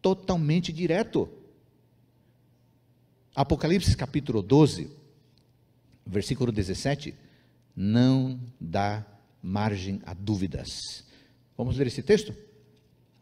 totalmente 0.00 0.72
direto. 0.72 1.28
Apocalipse 3.34 3.96
capítulo 3.96 4.42
12, 4.42 4.90
versículo 6.06 6.52
17, 6.52 7.14
não 7.74 8.38
dá 8.60 9.06
margem 9.42 10.00
a 10.06 10.14
dúvidas. 10.14 11.04
Vamos 11.56 11.76
ler 11.76 11.88
esse 11.88 12.02
texto? 12.02 12.34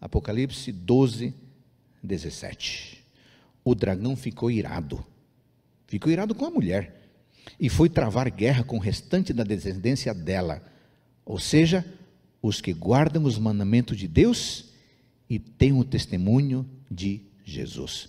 Apocalipse 0.00 0.70
12, 0.72 1.34
17. 2.02 3.04
O 3.64 3.74
dragão 3.74 4.16
ficou 4.16 4.50
irado 4.50 5.04
Ficou 5.90 6.12
irado 6.12 6.36
com 6.36 6.46
a 6.46 6.50
mulher 6.50 7.02
e 7.58 7.68
foi 7.68 7.88
travar 7.88 8.30
guerra 8.30 8.62
com 8.62 8.76
o 8.76 8.80
restante 8.80 9.32
da 9.32 9.42
descendência 9.42 10.14
dela, 10.14 10.62
ou 11.26 11.36
seja, 11.36 11.84
os 12.40 12.60
que 12.60 12.72
guardam 12.72 13.24
os 13.24 13.36
mandamentos 13.36 13.98
de 13.98 14.06
Deus 14.06 14.66
e 15.28 15.36
têm 15.36 15.72
o 15.72 15.82
testemunho 15.82 16.64
de 16.88 17.22
Jesus. 17.44 18.08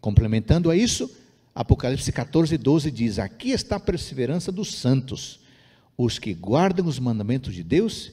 Complementando 0.00 0.70
a 0.70 0.76
isso, 0.76 1.10
Apocalipse 1.52 2.12
14, 2.12 2.56
12 2.56 2.92
diz: 2.92 3.18
Aqui 3.18 3.50
está 3.50 3.74
a 3.74 3.80
perseverança 3.80 4.52
dos 4.52 4.76
santos, 4.76 5.40
os 6.02 6.18
que 6.18 6.32
guardam 6.32 6.86
os 6.86 6.98
mandamentos 6.98 7.54
de 7.54 7.62
Deus 7.62 8.10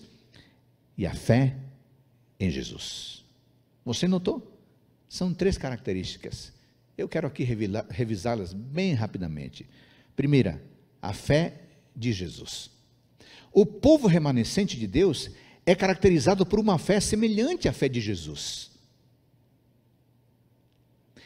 e 0.98 1.06
a 1.06 1.14
fé 1.14 1.56
em 2.38 2.52
Jesus. 2.52 3.24
Você 3.86 4.10
notou? 4.10 4.60
São 5.08 5.34
três 5.34 5.58
características. 5.58 6.52
Eu 6.98 7.08
quero 7.08 7.28
aqui 7.28 7.46
revisá-las 7.90 8.52
bem 8.52 8.94
rapidamente. 8.94 9.66
Primeira, 10.18 10.62
a 11.02 11.14
fé 11.14 11.62
de 11.96 12.12
Jesus. 12.12 12.70
O 13.54 13.66
povo 13.66 14.06
remanescente 14.06 14.78
de 14.78 14.86
Deus 14.86 15.32
é 15.66 15.74
caracterizado 15.74 16.46
por 16.46 16.60
uma 16.60 16.78
fé 16.78 17.00
semelhante 17.00 17.70
à 17.70 17.74
fé 17.74 17.88
de 17.88 18.02
Jesus. 18.02 18.70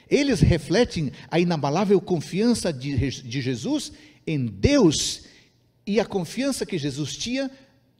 Eles 0.07 0.41
refletem 0.41 1.11
a 1.31 1.39
inabalável 1.39 1.99
confiança 1.99 2.71
de, 2.71 2.95
de 3.09 3.41
Jesus 3.41 3.91
em 4.27 4.45
Deus 4.45 5.30
e 5.91 5.99
a 5.99 6.05
confiança 6.05 6.65
que 6.65 6.77
Jesus 6.77 7.17
tinha, 7.17 7.51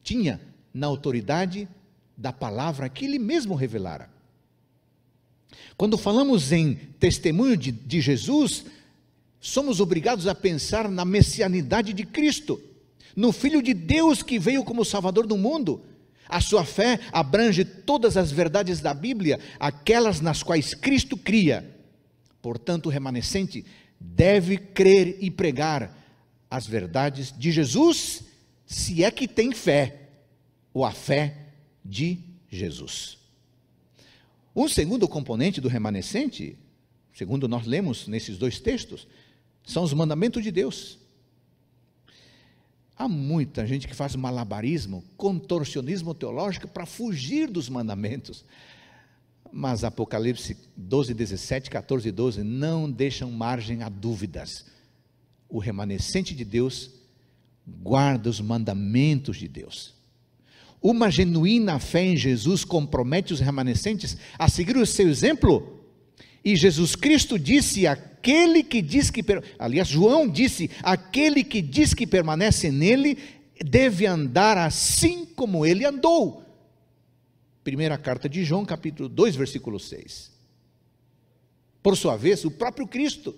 tinha 0.02 0.40
na 0.72 0.86
autoridade 0.86 1.68
da 2.16 2.32
palavra 2.32 2.88
que 2.88 3.04
ele 3.04 3.18
mesmo 3.18 3.54
revelara. 3.54 4.08
Quando 5.76 5.98
falamos 5.98 6.52
em 6.52 6.74
testemunho 6.98 7.54
de, 7.54 7.70
de 7.70 8.00
Jesus, 8.00 8.64
somos 9.38 9.78
obrigados 9.78 10.26
a 10.26 10.34
pensar 10.34 10.88
na 10.88 11.04
messianidade 11.04 11.92
de 11.92 12.06
Cristo, 12.06 12.58
no 13.14 13.30
Filho 13.30 13.60
de 13.60 13.74
Deus 13.74 14.22
que 14.22 14.38
veio 14.38 14.64
como 14.64 14.86
Salvador 14.86 15.26
do 15.26 15.36
mundo. 15.36 15.82
A 16.26 16.40
sua 16.40 16.64
fé 16.64 16.98
abrange 17.12 17.62
todas 17.62 18.16
as 18.16 18.32
verdades 18.32 18.80
da 18.80 18.94
Bíblia, 18.94 19.38
aquelas 19.60 20.18
nas 20.18 20.42
quais 20.42 20.72
Cristo 20.72 21.14
cria. 21.14 21.76
Portanto, 22.40 22.86
o 22.86 22.88
remanescente 22.88 23.66
deve 24.00 24.56
crer 24.56 25.18
e 25.20 25.30
pregar 25.30 26.01
as 26.52 26.66
verdades 26.66 27.32
de 27.32 27.50
Jesus, 27.50 28.24
se 28.66 29.02
é 29.02 29.10
que 29.10 29.26
tem 29.26 29.52
fé, 29.52 30.10
ou 30.74 30.84
a 30.84 30.92
fé 30.92 31.46
de 31.82 32.18
Jesus. 32.50 33.16
Um 34.54 34.68
segundo 34.68 35.08
componente 35.08 35.62
do 35.62 35.68
remanescente, 35.68 36.58
segundo 37.14 37.48
nós 37.48 37.66
lemos 37.66 38.06
nesses 38.06 38.36
dois 38.36 38.60
textos, 38.60 39.08
são 39.64 39.82
os 39.82 39.94
mandamentos 39.94 40.42
de 40.42 40.50
Deus. 40.50 40.98
Há 42.98 43.08
muita 43.08 43.66
gente 43.66 43.88
que 43.88 43.94
faz 43.94 44.14
malabarismo, 44.14 45.02
contorcionismo 45.16 46.14
teológico 46.14 46.68
para 46.68 46.84
fugir 46.84 47.48
dos 47.50 47.70
mandamentos. 47.70 48.44
Mas 49.50 49.84
Apocalipse 49.84 50.58
12, 50.76 51.14
17, 51.14 51.70
14 51.70 52.08
e 52.10 52.12
12 52.12 52.42
não 52.42 52.90
deixam 52.90 53.30
margem 53.30 53.82
a 53.82 53.88
dúvidas. 53.88 54.66
O 55.52 55.58
remanescente 55.58 56.34
de 56.34 56.46
Deus 56.46 56.90
guarda 57.66 58.30
os 58.30 58.40
mandamentos 58.40 59.36
de 59.36 59.46
Deus. 59.46 59.92
Uma 60.80 61.10
genuína 61.10 61.78
fé 61.78 62.02
em 62.02 62.16
Jesus 62.16 62.64
compromete 62.64 63.34
os 63.34 63.40
remanescentes 63.40 64.16
a 64.38 64.48
seguir 64.48 64.78
o 64.78 64.86
seu 64.86 65.10
exemplo. 65.10 65.84
E 66.42 66.56
Jesus 66.56 66.96
Cristo 66.96 67.38
disse: 67.38 67.86
aquele 67.86 68.62
que 68.62 68.80
diz 68.80 69.10
que, 69.10 69.22
aliás, 69.58 69.88
João 69.88 70.26
disse: 70.26 70.70
aquele 70.82 71.44
que 71.44 71.60
diz 71.60 71.92
que 71.92 72.06
permanece 72.06 72.70
nele 72.70 73.18
deve 73.62 74.06
andar 74.06 74.56
assim 74.56 75.26
como 75.26 75.66
ele 75.66 75.84
andou. 75.84 76.42
Primeira 77.62 77.98
carta 77.98 78.26
de 78.26 78.42
João, 78.42 78.64
capítulo 78.64 79.06
2, 79.06 79.36
versículo 79.36 79.78
6. 79.78 80.32
Por 81.82 81.94
sua 81.94 82.16
vez, 82.16 82.42
o 82.42 82.50
próprio 82.50 82.86
Cristo 82.86 83.36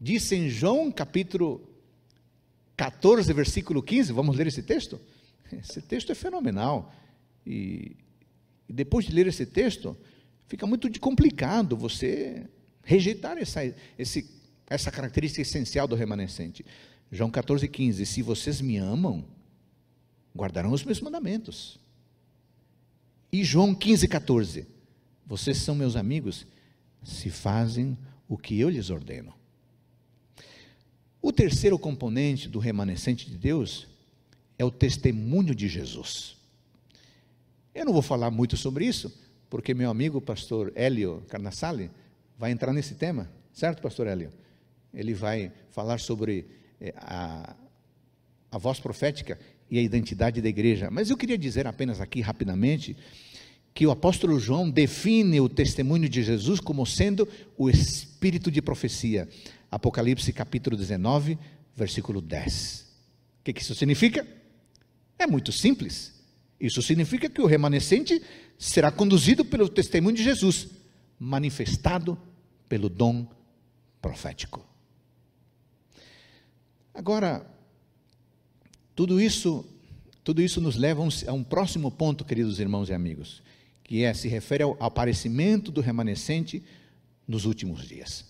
disse 0.00 0.34
em 0.34 0.48
João, 0.48 0.90
capítulo 0.90 1.68
14, 2.76 3.30
versículo 3.32 3.82
15, 3.82 4.12
vamos 4.12 4.36
ler 4.36 4.46
esse 4.46 4.62
texto? 4.62 4.98
Esse 5.52 5.82
texto 5.82 6.10
é 6.10 6.14
fenomenal. 6.14 6.94
E, 7.46 7.96
e 8.68 8.72
depois 8.72 9.04
de 9.04 9.12
ler 9.12 9.26
esse 9.26 9.44
texto, 9.44 9.96
fica 10.46 10.66
muito 10.66 10.88
complicado 10.98 11.76
você 11.76 12.48
rejeitar 12.82 13.36
essa, 13.36 13.60
esse, 13.98 14.30
essa 14.68 14.90
característica 14.90 15.42
essencial 15.42 15.86
do 15.86 15.94
remanescente. 15.94 16.64
João 17.12 17.30
14, 17.30 17.68
15: 17.68 18.06
Se 18.06 18.22
vocês 18.22 18.60
me 18.60 18.78
amam, 18.78 19.24
guardarão 20.34 20.72
os 20.72 20.84
meus 20.84 21.00
mandamentos. 21.00 21.78
E 23.32 23.44
João 23.44 23.74
15, 23.74 24.08
14: 24.08 24.66
Vocês 25.26 25.58
são 25.58 25.74
meus 25.74 25.96
amigos 25.96 26.46
se 27.02 27.30
fazem 27.30 27.96
o 28.28 28.38
que 28.38 28.58
eu 28.58 28.68
lhes 28.68 28.90
ordeno. 28.90 29.39
O 31.22 31.32
terceiro 31.32 31.78
componente 31.78 32.48
do 32.48 32.58
remanescente 32.58 33.30
de 33.30 33.36
Deus 33.36 33.86
é 34.58 34.64
o 34.64 34.70
testemunho 34.70 35.54
de 35.54 35.68
Jesus. 35.68 36.36
Eu 37.74 37.84
não 37.84 37.92
vou 37.92 38.02
falar 38.02 38.30
muito 38.30 38.56
sobre 38.56 38.86
isso, 38.86 39.12
porque 39.48 39.74
meu 39.74 39.90
amigo 39.90 40.20
pastor 40.20 40.72
Hélio 40.74 41.22
Carnassale 41.28 41.90
vai 42.38 42.50
entrar 42.50 42.72
nesse 42.72 42.94
tema, 42.94 43.30
certo, 43.52 43.82
pastor 43.82 44.06
Hélio? 44.06 44.32
Ele 44.92 45.14
vai 45.14 45.52
falar 45.70 46.00
sobre 46.00 46.46
eh, 46.80 46.94
a, 46.96 47.54
a 48.50 48.58
voz 48.58 48.80
profética 48.80 49.38
e 49.70 49.78
a 49.78 49.82
identidade 49.82 50.40
da 50.40 50.48
igreja. 50.48 50.90
Mas 50.90 51.10
eu 51.10 51.16
queria 51.16 51.38
dizer 51.38 51.66
apenas 51.66 52.00
aqui 52.00 52.20
rapidamente 52.20 52.96
que 53.74 53.86
o 53.86 53.90
apóstolo 53.90 54.38
João 54.38 54.70
define 54.70 55.40
o 55.40 55.48
testemunho 55.48 56.08
de 56.08 56.22
Jesus 56.22 56.60
como 56.60 56.84
sendo 56.84 57.28
o 57.56 57.70
espírito 57.70 58.50
de 58.50 58.60
profecia. 58.60 59.28
Apocalipse 59.70 60.32
capítulo 60.32 60.76
19, 60.76 61.38
versículo 61.76 62.20
10. 62.20 62.86
O 63.40 63.44
que, 63.44 63.52
que 63.52 63.62
isso 63.62 63.74
significa? 63.74 64.26
É 65.18 65.26
muito 65.26 65.52
simples. 65.52 66.14
Isso 66.60 66.82
significa 66.82 67.28
que 67.30 67.40
o 67.40 67.46
remanescente 67.46 68.20
será 68.58 68.90
conduzido 68.90 69.44
pelo 69.44 69.68
testemunho 69.68 70.16
de 70.16 70.22
Jesus, 70.22 70.68
manifestado 71.18 72.18
pelo 72.68 72.88
dom 72.88 73.26
profético. 74.02 74.64
Agora, 76.92 77.46
tudo 78.94 79.20
isso, 79.20 79.64
tudo 80.22 80.42
isso 80.42 80.60
nos 80.60 80.76
leva 80.76 81.02
a 81.26 81.32
um 81.32 81.42
próximo 81.42 81.90
ponto, 81.90 82.24
queridos 82.24 82.60
irmãos 82.60 82.90
e 82.90 82.92
amigos, 82.92 83.42
que 83.90 84.04
é 84.04 84.14
se 84.14 84.28
refere 84.28 84.62
ao 84.62 84.76
aparecimento 84.78 85.72
do 85.72 85.80
remanescente 85.80 86.62
nos 87.26 87.44
últimos 87.44 87.88
dias. 87.88 88.24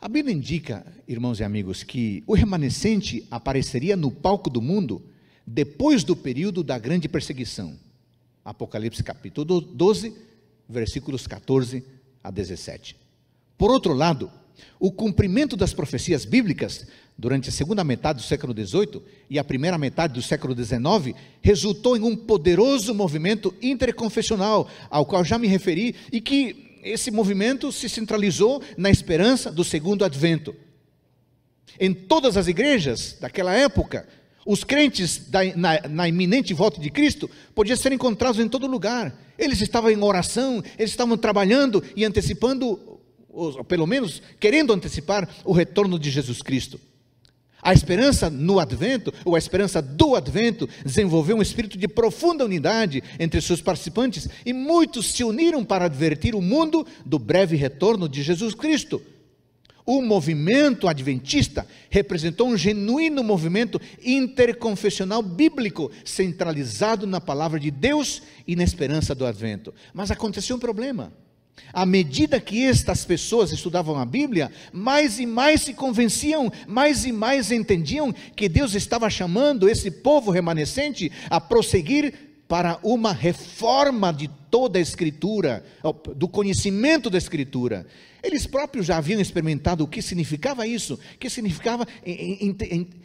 A 0.00 0.08
Bíblia 0.08 0.32
indica, 0.32 0.86
irmãos 1.08 1.40
e 1.40 1.44
amigos, 1.44 1.82
que 1.82 2.22
o 2.28 2.34
remanescente 2.34 3.26
apareceria 3.28 3.96
no 3.96 4.08
palco 4.08 4.48
do 4.48 4.62
mundo 4.62 5.02
depois 5.44 6.04
do 6.04 6.14
período 6.14 6.62
da 6.62 6.78
grande 6.78 7.08
perseguição. 7.08 7.76
Apocalipse 8.44 9.02
capítulo 9.02 9.60
12, 9.60 10.16
versículos 10.68 11.26
14 11.26 11.82
a 12.22 12.30
17. 12.30 12.96
Por 13.58 13.72
outro 13.72 13.92
lado, 13.94 14.30
o 14.78 14.92
cumprimento 14.92 15.56
das 15.56 15.74
profecias 15.74 16.24
bíblicas 16.24 16.86
durante 17.20 17.50
a 17.50 17.52
segunda 17.52 17.84
metade 17.84 18.20
do 18.20 18.24
século 18.24 18.54
XVIII 18.54 19.02
e 19.28 19.38
a 19.38 19.44
primeira 19.44 19.76
metade 19.76 20.14
do 20.14 20.22
século 20.22 20.56
XIX 20.56 21.14
resultou 21.42 21.94
em 21.96 22.00
um 22.00 22.16
poderoso 22.16 22.94
movimento 22.94 23.54
interconfessional, 23.60 24.66
ao 24.88 25.04
qual 25.04 25.22
já 25.22 25.38
me 25.38 25.46
referi, 25.46 25.94
e 26.10 26.20
que 26.20 26.78
esse 26.82 27.10
movimento 27.10 27.70
se 27.70 27.90
centralizou 27.90 28.62
na 28.76 28.90
esperança 28.90 29.52
do 29.52 29.62
segundo 29.62 30.02
advento. 30.02 30.56
Em 31.78 31.92
todas 31.92 32.38
as 32.38 32.48
igrejas 32.48 33.18
daquela 33.20 33.54
época, 33.54 34.08
os 34.46 34.64
crentes 34.64 35.28
da, 35.28 35.44
na, 35.54 35.88
na, 35.88 36.08
iminente 36.08 36.54
volta 36.54 36.80
de 36.80 36.88
Cristo 36.90 37.30
podiam 37.54 37.76
ser 37.76 37.92
encontrados 37.92 38.40
em 38.40 38.48
todo 38.48 38.66
lugar. 38.66 39.14
Eles 39.38 39.60
estavam 39.60 39.90
em 39.90 40.02
oração, 40.02 40.62
eles 40.78 40.90
estavam 40.90 41.18
trabalhando 41.18 41.84
e 41.94 42.02
antecipando, 42.02 42.98
ou 43.28 43.62
pelo 43.62 43.86
menos 43.86 44.22
querendo 44.40 44.72
antecipar 44.72 45.28
o 45.44 45.52
retorno 45.52 45.98
de 45.98 46.10
Jesus 46.10 46.40
Cristo. 46.40 46.80
A 47.62 47.72
esperança 47.72 48.30
no 48.30 48.58
advento, 48.58 49.12
ou 49.24 49.34
a 49.34 49.38
esperança 49.38 49.82
do 49.82 50.14
advento, 50.14 50.68
desenvolveu 50.84 51.36
um 51.36 51.42
espírito 51.42 51.76
de 51.76 51.86
profunda 51.86 52.44
unidade 52.44 53.02
entre 53.18 53.40
seus 53.40 53.60
participantes 53.60 54.28
e 54.44 54.52
muitos 54.52 55.12
se 55.12 55.22
uniram 55.22 55.64
para 55.64 55.84
advertir 55.84 56.34
o 56.34 56.40
mundo 56.40 56.86
do 57.04 57.18
breve 57.18 57.56
retorno 57.56 58.08
de 58.08 58.22
Jesus 58.22 58.54
Cristo. 58.54 59.02
O 59.84 60.00
movimento 60.00 60.86
adventista 60.86 61.66
representou 61.88 62.48
um 62.48 62.56
genuíno 62.56 63.24
movimento 63.24 63.80
interconfessional 64.04 65.22
bíblico, 65.22 65.90
centralizado 66.04 67.06
na 67.06 67.20
palavra 67.20 67.58
de 67.58 67.70
Deus 67.70 68.22
e 68.46 68.54
na 68.54 68.62
esperança 68.62 69.14
do 69.14 69.26
advento. 69.26 69.74
Mas 69.92 70.10
aconteceu 70.10 70.56
um 70.56 70.60
problema. 70.60 71.12
À 71.72 71.86
medida 71.86 72.40
que 72.40 72.64
estas 72.64 73.04
pessoas 73.04 73.52
estudavam 73.52 73.98
a 73.98 74.04
Bíblia, 74.04 74.50
mais 74.72 75.18
e 75.18 75.26
mais 75.26 75.62
se 75.62 75.74
convenciam, 75.74 76.52
mais 76.66 77.04
e 77.04 77.12
mais 77.12 77.52
entendiam 77.52 78.12
que 78.34 78.48
Deus 78.48 78.74
estava 78.74 79.08
chamando 79.08 79.68
esse 79.68 79.90
povo 79.90 80.30
remanescente 80.30 81.10
a 81.28 81.40
prosseguir 81.40 82.30
para 82.50 82.80
uma 82.82 83.12
reforma 83.12 84.12
de 84.12 84.28
toda 84.50 84.76
a 84.76 84.82
Escritura, 84.82 85.64
do 86.16 86.26
conhecimento 86.26 87.08
da 87.08 87.16
Escritura. 87.16 87.86
Eles 88.20 88.44
próprios 88.44 88.86
já 88.86 88.96
haviam 88.96 89.20
experimentado 89.20 89.84
o 89.84 89.86
que 89.86 90.02
significava 90.02 90.66
isso, 90.66 90.94
o 90.94 91.18
que 91.18 91.30
significava 91.30 91.86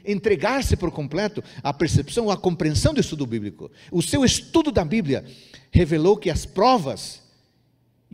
entregar-se 0.04 0.76
por 0.76 0.89
completo 0.89 1.44
à 1.62 1.72
percepção, 1.72 2.32
à 2.32 2.36
compreensão 2.36 2.91
do 2.91 3.00
estudo 3.00 3.24
bíblico. 3.28 3.72
O 3.91 4.02
seu 4.02 4.26
estudo 4.26 4.72
da 4.72 4.84
Bíblia 4.84 5.24
revelou 5.72 6.18
que 6.18 6.32
as 6.32 6.44
provas 6.44 7.22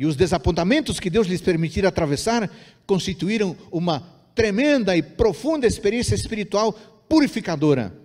e 0.02 0.06
os 0.08 0.16
desapontamentos 0.16 1.00
que 1.00 1.12
Deus 1.12 1.28
lhes 1.28 1.42
permitira 1.42 1.88
atravessar 1.88 2.52
constituíram 2.88 3.56
uma 3.72 4.00
tremenda 4.34 4.98
e 4.98 5.04
profunda 5.04 5.68
experiência 5.68 6.16
espiritual 6.16 6.74
purificadora. 7.08 7.96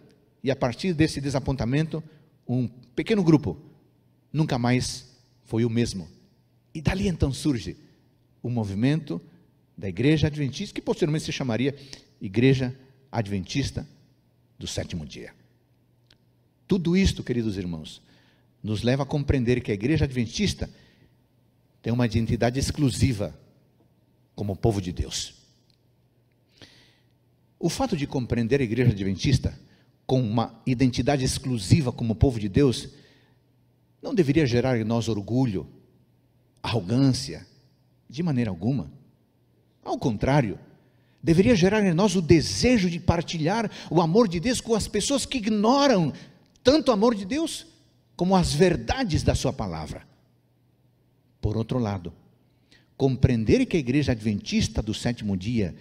E 0.45 0.51
a 0.51 0.55
partir 0.55 0.93
desse 0.93 1.23
desapontamento, 1.23 2.05
um 2.47 2.69
pequeno 2.95 3.25
grupo 3.25 3.59
nunca 4.31 4.59
mais 4.59 5.07
foi 5.47 5.65
o 5.65 5.71
mesmo. 5.71 6.07
E 6.75 6.83
dali 6.83 7.09
então 7.09 7.33
surge 7.33 7.79
o 8.43 8.51
movimento 8.51 9.19
da 9.75 9.89
Igreja 9.89 10.27
Adventista, 10.27 10.75
que 10.75 10.83
posteriormente 10.83 11.25
se 11.25 11.33
chamaria 11.33 11.75
Igreja 12.21 12.79
Adventista 13.11 13.89
do 14.59 14.67
Sétimo 14.67 15.07
Dia. 15.07 15.33
Tudo 16.69 16.95
isto, 16.95 17.25
queridos 17.25 17.57
irmãos, 17.57 18.03
nos 18.63 18.83
leva 18.83 19.05
a 19.05 19.07
compreender 19.07 19.63
que 19.63 19.71
a 19.71 19.75
Igreja 19.75 20.05
Adventista 20.05 20.69
tem 21.87 21.93
uma 21.93 22.05
identidade 22.05 22.59
exclusiva 22.59 23.33
como 24.35 24.57
povo 24.57 24.83
de 24.83 24.91
Deus. 24.91 25.35
O 27.61 27.69
fato 27.69 27.97
de 27.97 28.09
compreender 28.09 28.61
a 28.61 28.65
Igreja 28.65 28.91
Adventista 28.91 29.57
com 30.05 30.21
uma 30.21 30.61
identidade 30.67 31.25
exclusiva 31.25 31.93
como 31.93 32.17
povo 32.17 32.41
de 32.41 32.49
Deus, 32.49 32.89
não 34.03 34.13
deveria 34.13 34.45
gerar 34.45 34.77
em 34.77 34.83
nós 34.83 35.09
orgulho, 35.09 35.65
arrogância, 36.61 37.47
de 38.11 38.21
maneira 38.21 38.51
alguma. 38.51 38.91
Ao 39.85 39.97
contrário, 39.97 40.59
deveria 41.23 41.55
gerar 41.55 41.85
em 41.85 41.95
nós 41.95 42.17
o 42.17 42.21
desejo 42.21 42.91
de 42.91 42.99
partilhar 42.99 43.71
o 43.89 44.01
amor 44.01 44.27
de 44.27 44.41
Deus 44.41 44.61
com 44.61 44.75
as 44.75 44.89
pessoas 44.89 45.25
que 45.25 45.39
ignoram 45.39 46.13
tanto 46.65 46.89
o 46.89 46.93
amor 46.93 47.15
de 47.15 47.25
Deus 47.25 47.65
como 48.17 48.35
as 48.35 48.53
verdades 48.53 49.23
da 49.23 49.37
Sua 49.37 49.53
palavra. 49.53 50.16
Por 51.41 51.57
outro 51.57 51.79
lado, 51.79 52.13
compreender 52.97 53.65
que 53.67 53.77
a 53.77 53.81
igreja 53.81 54.13
adventista 54.13 54.83
do 54.83 54.95
sétimo 54.95 55.37
dia 55.37 55.75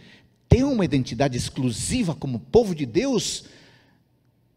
tem 0.47 0.63
uma 0.63 0.85
identidade 0.85 1.37
exclusiva 1.37 2.13
como 2.15 2.39
povo 2.39 2.75
de 2.75 2.85
Deus 2.85 3.45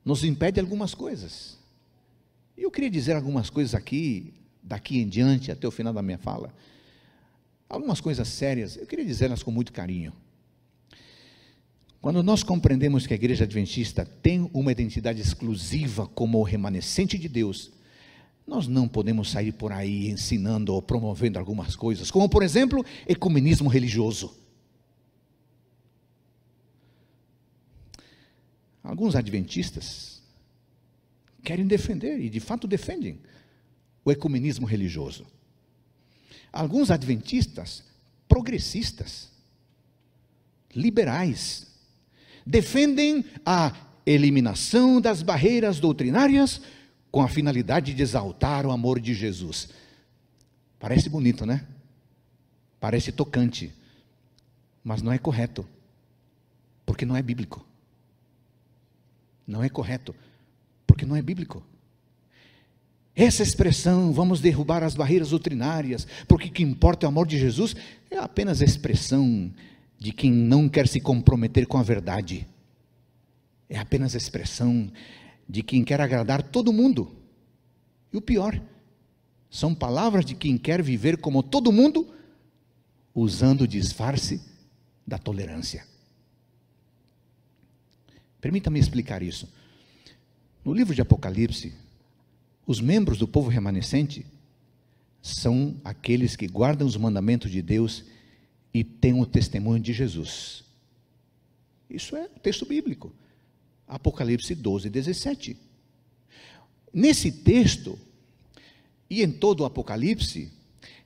nos 0.04 0.24
impede 0.24 0.60
algumas 0.60 0.94
coisas. 0.94 1.58
Eu 2.56 2.70
queria 2.70 2.90
dizer 2.90 3.14
algumas 3.14 3.50
coisas 3.50 3.74
aqui, 3.74 4.32
daqui 4.62 4.98
em 4.98 5.08
diante, 5.08 5.50
até 5.50 5.66
o 5.66 5.70
final 5.70 5.92
da 5.92 6.02
minha 6.02 6.18
fala. 6.18 6.52
Algumas 7.68 8.00
coisas 8.00 8.26
sérias, 8.28 8.76
eu 8.76 8.86
queria 8.86 9.04
dizê-las 9.04 9.42
com 9.42 9.50
muito 9.50 9.72
carinho. 9.72 10.12
Quando 12.00 12.22
nós 12.22 12.42
compreendemos 12.42 13.06
que 13.06 13.12
a 13.12 13.16
igreja 13.16 13.44
adventista 13.44 14.04
tem 14.04 14.48
uma 14.54 14.72
identidade 14.72 15.20
exclusiva 15.20 16.06
como 16.06 16.42
remanescente 16.42 17.18
de 17.18 17.28
Deus, 17.28 17.70
nós 18.48 18.66
não 18.66 18.88
podemos 18.88 19.30
sair 19.30 19.52
por 19.52 19.70
aí 19.70 20.08
ensinando 20.08 20.72
ou 20.72 20.80
promovendo 20.80 21.38
algumas 21.38 21.76
coisas, 21.76 22.10
como 22.10 22.28
por 22.30 22.42
exemplo, 22.42 22.84
ecumenismo 23.06 23.68
religioso. 23.68 24.34
Alguns 28.82 29.14
adventistas 29.14 30.22
querem 31.44 31.66
defender, 31.66 32.18
e 32.18 32.30
de 32.30 32.40
fato 32.40 32.66
defendem, 32.66 33.20
o 34.02 34.10
ecumenismo 34.10 34.66
religioso. 34.66 35.26
Alguns 36.50 36.90
adventistas 36.90 37.84
progressistas, 38.26 39.30
liberais, 40.74 41.66
defendem 42.46 43.26
a 43.44 43.74
eliminação 44.06 45.02
das 45.02 45.22
barreiras 45.22 45.78
doutrinárias 45.78 46.62
com 47.10 47.22
a 47.22 47.28
finalidade 47.28 47.94
de 47.94 48.02
exaltar 48.02 48.66
o 48.66 48.70
amor 48.70 49.00
de 49.00 49.14
Jesus. 49.14 49.68
Parece 50.78 51.08
bonito, 51.08 51.44
né? 51.44 51.66
Parece 52.80 53.10
tocante, 53.10 53.72
mas 54.84 55.02
não 55.02 55.12
é 55.12 55.18
correto, 55.18 55.66
porque 56.86 57.04
não 57.04 57.16
é 57.16 57.22
bíblico. 57.22 57.66
Não 59.46 59.64
é 59.64 59.68
correto, 59.68 60.14
porque 60.86 61.04
não 61.04 61.16
é 61.16 61.22
bíblico. 61.22 61.62
Essa 63.16 63.42
expressão, 63.42 64.12
vamos 64.12 64.40
derrubar 64.40 64.84
as 64.84 64.94
barreiras 64.94 65.30
doutrinárias, 65.30 66.06
porque 66.28 66.48
o 66.48 66.52
que 66.52 66.62
importa 66.62 67.04
é 67.04 67.08
o 67.08 67.10
amor 67.10 67.26
de 67.26 67.36
Jesus, 67.36 67.74
é 68.08 68.16
apenas 68.16 68.62
a 68.62 68.64
expressão 68.64 69.52
de 69.98 70.12
quem 70.12 70.30
não 70.30 70.68
quer 70.68 70.86
se 70.86 71.00
comprometer 71.00 71.66
com 71.66 71.78
a 71.78 71.82
verdade. 71.82 72.46
É 73.68 73.76
apenas 73.76 74.14
a 74.14 74.18
expressão 74.18 74.88
de 75.48 75.62
quem 75.62 75.82
quer 75.82 76.00
agradar 76.00 76.42
todo 76.42 76.72
mundo. 76.72 77.16
E 78.12 78.16
o 78.16 78.20
pior, 78.20 78.60
são 79.50 79.74
palavras 79.74 80.24
de 80.24 80.34
quem 80.34 80.58
quer 80.58 80.82
viver 80.82 81.18
como 81.18 81.42
todo 81.42 81.72
mundo, 81.72 82.08
usando 83.14 83.62
o 83.62 83.68
disfarce 83.68 84.42
da 85.06 85.18
tolerância. 85.18 85.86
Permita-me 88.40 88.78
explicar 88.78 89.22
isso. 89.22 89.48
No 90.64 90.74
livro 90.74 90.94
de 90.94 91.00
Apocalipse, 91.00 91.72
os 92.66 92.80
membros 92.80 93.18
do 93.18 93.26
povo 93.26 93.48
remanescente 93.48 94.26
são 95.22 95.76
aqueles 95.82 96.36
que 96.36 96.46
guardam 96.46 96.86
os 96.86 96.96
mandamentos 96.96 97.50
de 97.50 97.62
Deus 97.62 98.04
e 98.72 98.84
têm 98.84 99.18
o 99.18 99.26
testemunho 99.26 99.82
de 99.82 99.92
Jesus. 99.92 100.62
Isso 101.88 102.14
é 102.14 102.26
o 102.26 102.38
texto 102.38 102.66
bíblico. 102.66 103.12
Apocalipse 103.88 104.54
12, 104.54 104.90
17. 104.90 105.56
Nesse 106.92 107.32
texto, 107.32 107.98
e 109.08 109.22
em 109.22 109.30
todo 109.30 109.60
o 109.60 109.64
Apocalipse, 109.64 110.52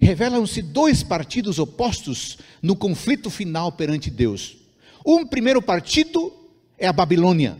revelam-se 0.01 0.61
dois 0.61 1.03
partidos 1.03 1.59
opostos 1.59 2.38
no 2.61 2.75
conflito 2.75 3.31
final 3.31 3.71
perante 3.73 4.11
Deus. 4.11 4.57
Um 5.07 5.25
primeiro 5.25 5.62
partido 5.62 6.33
é 6.77 6.87
a 6.87 6.92
Babilônia. 6.92 7.57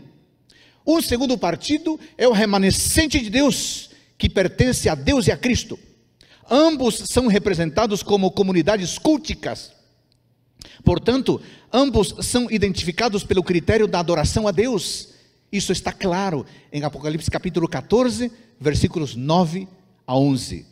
O 0.85 1.01
segundo 1.01 1.37
partido 1.37 1.97
é 2.17 2.27
o 2.27 2.33
remanescente 2.33 3.19
de 3.21 3.29
Deus, 3.29 3.91
que 4.17 4.29
pertence 4.29 4.89
a 4.89 4.95
Deus 4.95 5.27
e 5.27 5.31
a 5.31 5.37
Cristo. 5.37 5.79
Ambos 6.49 6.95
são 7.05 7.27
representados 7.27 8.03
como 8.03 8.31
comunidades 8.31 8.97
culticas. 8.97 9.71
Portanto, 10.83 11.41
ambos 11.71 12.15
são 12.21 12.51
identificados 12.51 13.23
pelo 13.23 13.43
critério 13.43 13.87
da 13.87 13.99
adoração 13.99 14.47
a 14.47 14.51
Deus. 14.51 15.12
Isso 15.53 15.71
está 15.71 15.91
claro 15.91 16.47
em 16.71 16.81
Apocalipse 16.81 17.29
capítulo 17.29 17.67
14, 17.67 18.31
versículos 18.59 19.15
9 19.15 19.67
a 20.07 20.17
11. 20.17 20.65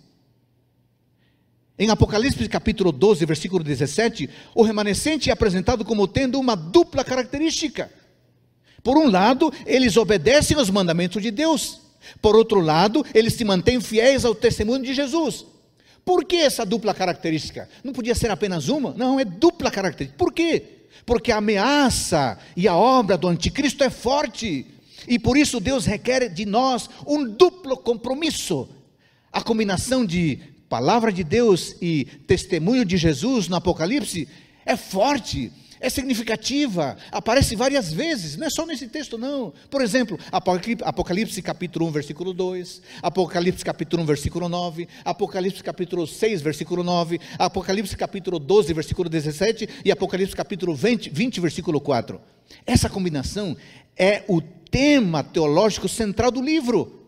Em 1.77 1.91
Apocalipse 1.91 2.49
capítulo 2.49 2.91
12, 2.91 3.23
versículo 3.27 3.63
17, 3.63 4.27
o 4.55 4.63
remanescente 4.63 5.29
é 5.29 5.33
apresentado 5.33 5.85
como 5.85 6.07
tendo 6.07 6.39
uma 6.39 6.55
dupla 6.55 7.03
característica. 7.03 7.91
Por 8.81 8.97
um 8.97 9.07
lado, 9.07 9.53
eles 9.67 9.97
obedecem 9.97 10.57
aos 10.57 10.71
mandamentos 10.71 11.21
de 11.21 11.29
Deus. 11.29 11.79
Por 12.19 12.35
outro 12.35 12.59
lado, 12.59 13.05
eles 13.13 13.33
se 13.35 13.45
mantêm 13.45 13.79
fiéis 13.79 14.25
ao 14.25 14.33
testemunho 14.33 14.81
de 14.81 14.95
Jesus. 14.95 15.45
Por 16.03 16.25
que 16.25 16.37
essa 16.37 16.65
dupla 16.65 16.95
característica? 16.95 17.69
Não 17.83 17.93
podia 17.93 18.15
ser 18.15 18.31
apenas 18.31 18.67
uma? 18.67 18.95
Não, 18.95 19.19
é 19.19 19.25
dupla 19.25 19.69
característica. 19.69 20.17
Por 20.17 20.33
quê? 20.33 20.80
Porque 21.05 21.31
a 21.31 21.37
ameaça 21.37 22.37
e 22.55 22.67
a 22.67 22.75
obra 22.75 23.17
do 23.17 23.27
anticristo 23.27 23.83
é 23.83 23.89
forte. 23.89 24.65
E 25.07 25.17
por 25.17 25.37
isso 25.37 25.59
Deus 25.59 25.85
requer 25.85 26.29
de 26.29 26.45
nós 26.45 26.89
um 27.07 27.27
duplo 27.27 27.77
compromisso. 27.77 28.69
A 29.31 29.41
combinação 29.41 30.05
de 30.05 30.39
palavra 30.69 31.11
de 31.11 31.23
Deus 31.23 31.75
e 31.81 32.05
testemunho 32.27 32.85
de 32.85 32.97
Jesus 32.97 33.47
no 33.47 33.55
Apocalipse 33.55 34.27
é 34.65 34.77
forte 34.77 35.51
é 35.81 35.89
significativa, 35.89 36.95
aparece 37.11 37.55
várias 37.55 37.91
vezes, 37.91 38.37
não 38.37 38.45
é 38.45 38.49
só 38.51 38.65
nesse 38.67 38.87
texto, 38.87 39.17
não. 39.17 39.51
Por 39.69 39.81
exemplo, 39.81 40.17
Apocalipse, 40.31 41.41
capítulo 41.41 41.87
1, 41.87 41.91
versículo 41.91 42.33
2, 42.33 42.81
Apocalipse 43.01 43.65
capítulo 43.65 44.03
1, 44.03 44.05
versículo 44.05 44.47
9, 44.47 44.87
Apocalipse 45.03 45.63
capítulo 45.63 46.05
6, 46.05 46.41
versículo 46.41 46.83
9, 46.83 47.19
Apocalipse 47.39 47.97
capítulo 47.97 48.37
12, 48.37 48.73
versículo 48.73 49.09
17 49.09 49.67
e 49.83 49.91
Apocalipse 49.91 50.35
capítulo 50.35 50.75
20, 50.75 51.09
20 51.09 51.39
versículo 51.39 51.81
4. 51.81 52.21
Essa 52.65 52.87
combinação 52.87 53.57
é 53.97 54.23
o 54.27 54.39
tema 54.39 55.23
teológico 55.23 55.89
central 55.89 56.29
do 56.29 56.41
livro. 56.41 56.99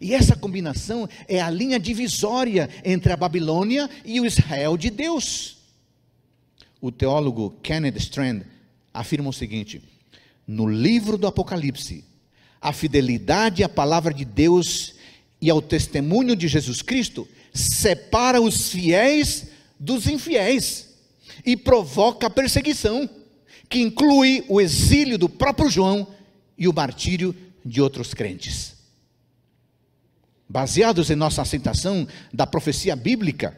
E 0.00 0.14
essa 0.14 0.34
combinação 0.34 1.08
é 1.28 1.40
a 1.40 1.50
linha 1.50 1.78
divisória 1.78 2.68
entre 2.84 3.12
a 3.12 3.16
Babilônia 3.16 3.88
e 4.04 4.20
o 4.20 4.26
Israel 4.26 4.76
de 4.76 4.90
Deus 4.90 5.59
o 6.80 6.90
teólogo 6.90 7.58
Kenneth 7.62 7.96
Strand 7.98 8.42
afirma 8.92 9.28
o 9.28 9.32
seguinte: 9.32 9.82
no 10.46 10.68
livro 10.68 11.18
do 11.18 11.26
Apocalipse, 11.26 12.04
a 12.60 12.72
fidelidade 12.72 13.62
à 13.62 13.68
palavra 13.68 14.12
de 14.12 14.24
Deus 14.24 14.94
e 15.40 15.48
ao 15.48 15.62
testemunho 15.62 16.36
de 16.36 16.46
Jesus 16.48 16.82
Cristo, 16.82 17.26
separa 17.52 18.40
os 18.40 18.70
fiéis 18.70 19.46
dos 19.78 20.06
infiéis 20.06 20.88
e 21.44 21.56
provoca 21.56 22.26
a 22.26 22.30
perseguição, 22.30 23.08
que 23.68 23.80
inclui 23.80 24.44
o 24.48 24.60
exílio 24.60 25.16
do 25.16 25.28
próprio 25.28 25.70
João 25.70 26.06
e 26.58 26.68
o 26.68 26.72
martírio 26.72 27.34
de 27.64 27.80
outros 27.80 28.12
crentes. 28.12 28.74
Baseados 30.48 31.10
em 31.10 31.16
nossa 31.16 31.42
aceitação 31.42 32.06
da 32.32 32.46
profecia 32.46 32.94
bíblica 32.94 33.56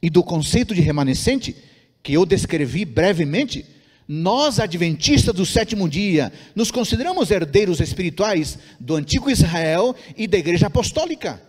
e 0.00 0.08
do 0.08 0.22
conceito 0.22 0.74
de 0.74 0.80
remanescente, 0.80 1.56
que 2.02 2.14
eu 2.14 2.24
descrevi 2.24 2.84
brevemente, 2.84 3.64
nós, 4.08 4.58
adventistas 4.58 5.34
do 5.34 5.44
sétimo 5.44 5.86
dia, 5.86 6.32
nos 6.54 6.70
consideramos 6.70 7.30
herdeiros 7.30 7.78
espirituais 7.78 8.58
do 8.80 8.96
antigo 8.96 9.30
Israel 9.30 9.94
e 10.16 10.26
da 10.26 10.38
igreja 10.38 10.68
apostólica, 10.68 11.42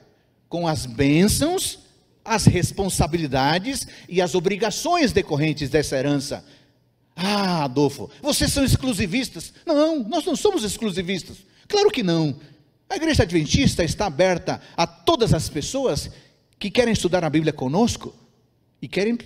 com 0.50 0.68
as 0.68 0.86
bênçãos, 0.86 1.80
as 2.26 2.46
responsabilidades 2.46 3.88
e 4.10 4.22
as 4.22 4.36
obrigações 4.36 5.14
decorrentes 5.14 5.70
dessa 5.70 5.96
herança. 5.96 6.44
Ah, 7.16 7.64
Adolfo, 7.64 8.10
vocês 8.22 8.52
são 8.52 8.64
exclusivistas. 8.64 9.54
Não, 9.66 10.04
nós 10.04 10.26
não 10.26 10.36
somos 10.36 10.64
exclusivistas. 10.66 11.38
Claro 11.68 11.90
que 11.90 12.04
não. 12.04 12.36
A 12.90 12.96
igreja 12.98 13.24
adventista 13.24 13.84
está 13.84 14.08
aberta 14.08 14.60
a 14.76 14.86
todas 14.86 15.34
as 15.34 15.48
pessoas 15.48 16.10
que 16.58 16.70
querem 16.70 16.92
estudar 16.92 17.24
a 17.24 17.30
Bíblia 17.30 17.54
conosco 17.54 18.14
e 18.82 18.88
querem 18.88 19.18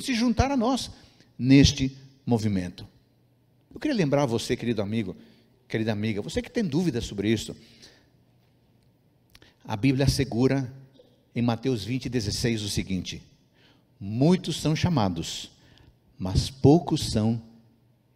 se 0.00 0.14
juntar 0.14 0.50
a 0.50 0.56
nós 0.56 0.90
neste 1.38 1.96
movimento. 2.24 2.86
Eu 3.72 3.78
queria 3.78 3.96
lembrar 3.96 4.26
você, 4.26 4.56
querido 4.56 4.82
amigo, 4.82 5.16
querida 5.68 5.92
amiga, 5.92 6.22
você 6.22 6.40
que 6.40 6.50
tem 6.50 6.64
dúvidas 6.64 7.04
sobre 7.04 7.30
isso. 7.30 7.54
A 9.64 9.76
Bíblia 9.76 10.06
assegura 10.06 10.72
em 11.34 11.42
Mateus 11.42 11.84
20, 11.84 12.08
16 12.08 12.62
o 12.62 12.68
seguinte: 12.68 13.22
Muitos 14.00 14.60
são 14.60 14.74
chamados, 14.74 15.50
mas 16.18 16.50
poucos 16.50 17.10
são 17.10 17.42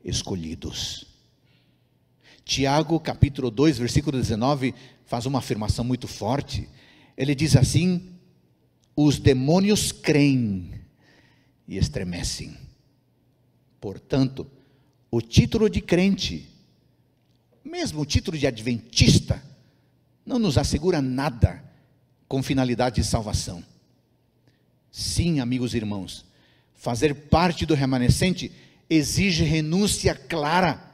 escolhidos. 0.05 1.07
Tiago, 2.45 2.99
capítulo 2.99 3.51
2, 3.51 3.79
versículo 3.79 4.19
19, 4.19 4.75
faz 5.05 5.27
uma 5.27 5.39
afirmação 5.39 5.85
muito 5.85 6.09
forte. 6.09 6.69
Ele 7.17 7.35
diz 7.35 7.55
assim: 7.57 8.15
Os 9.03 9.19
demônios 9.19 9.93
creem 9.93 10.75
e 11.67 11.79
estremecem. 11.79 12.55
Portanto, 13.81 14.47
o 15.11 15.23
título 15.23 15.71
de 15.71 15.81
crente, 15.81 16.47
mesmo 17.65 18.03
o 18.03 18.05
título 18.05 18.37
de 18.37 18.47
adventista, 18.47 19.43
não 20.27 20.39
nos 20.39 20.59
assegura 20.59 21.01
nada 21.01 21.65
com 22.29 22.43
finalidade 22.43 22.97
de 22.97 23.05
salvação. 23.09 23.65
Sim, 24.93 25.41
amigos 25.41 25.73
e 25.73 25.79
irmãos, 25.79 26.27
fazer 26.75 27.15
parte 27.15 27.65
do 27.65 27.73
remanescente 27.73 28.53
exige 28.91 29.45
renúncia 29.45 30.15
clara, 30.15 30.90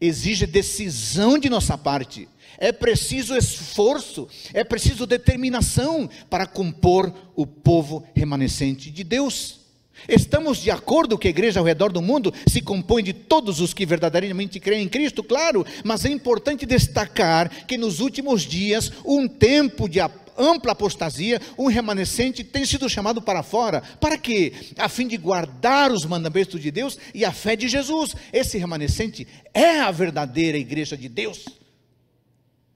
exige 0.00 0.46
decisão 0.46 1.38
de 1.38 1.48
nossa 1.48 1.76
parte. 1.76 2.28
É 2.58 2.72
preciso 2.72 3.36
esforço, 3.36 4.28
é 4.52 4.62
preciso 4.62 5.06
determinação 5.06 6.08
para 6.28 6.46
compor 6.46 7.12
o 7.34 7.46
povo 7.46 8.04
remanescente 8.14 8.90
de 8.90 9.02
Deus. 9.02 9.60
Estamos 10.08 10.58
de 10.58 10.70
acordo 10.70 11.18
que 11.18 11.26
a 11.26 11.30
igreja 11.30 11.60
ao 11.60 11.66
redor 11.66 11.92
do 11.92 12.00
mundo 12.00 12.32
se 12.46 12.60
compõe 12.60 13.02
de 13.02 13.12
todos 13.12 13.60
os 13.60 13.74
que 13.74 13.84
verdadeiramente 13.84 14.58
creem 14.58 14.84
em 14.84 14.88
Cristo, 14.88 15.22
claro, 15.22 15.64
mas 15.84 16.04
é 16.04 16.10
importante 16.10 16.64
destacar 16.64 17.66
que 17.66 17.76
nos 17.76 18.00
últimos 18.00 18.42
dias, 18.42 18.92
um 19.04 19.28
tempo 19.28 19.88
de 19.88 20.00
ampla 20.36 20.72
apostasia, 20.72 21.40
um 21.58 21.66
remanescente 21.66 22.42
tem 22.42 22.64
sido 22.64 22.88
chamado 22.88 23.20
para 23.20 23.42
fora. 23.42 23.82
Para 24.00 24.18
quê? 24.18 24.52
A 24.76 24.88
fim 24.88 25.06
de 25.06 25.16
guardar 25.16 25.92
os 25.92 26.04
mandamentos 26.04 26.60
de 26.60 26.70
Deus 26.70 26.98
e 27.14 27.24
a 27.24 27.32
fé 27.32 27.56
de 27.56 27.68
Jesus. 27.68 28.14
Esse 28.32 28.58
remanescente 28.58 29.26
é 29.52 29.80
a 29.80 29.90
verdadeira 29.90 30.58
igreja 30.58 30.96
de 30.96 31.08
Deus. 31.08 31.44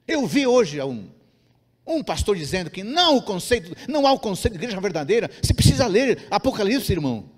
Eu 0.07 0.27
vi 0.27 0.47
hoje 0.47 0.81
um, 0.83 1.09
um 1.87 2.03
pastor 2.03 2.37
dizendo 2.37 2.71
que 2.71 2.83
não, 2.83 3.17
o 3.17 3.23
conceito, 3.23 3.75
não 3.89 4.07
há 4.07 4.13
o 4.13 4.19
conceito 4.19 4.55
de 4.55 4.65
igreja 4.65 4.81
verdadeira. 4.81 5.31
Você 5.43 5.55
precisa 5.55 5.87
ler 5.87 6.27
Apocalipse, 6.31 6.93
irmão. 6.93 7.31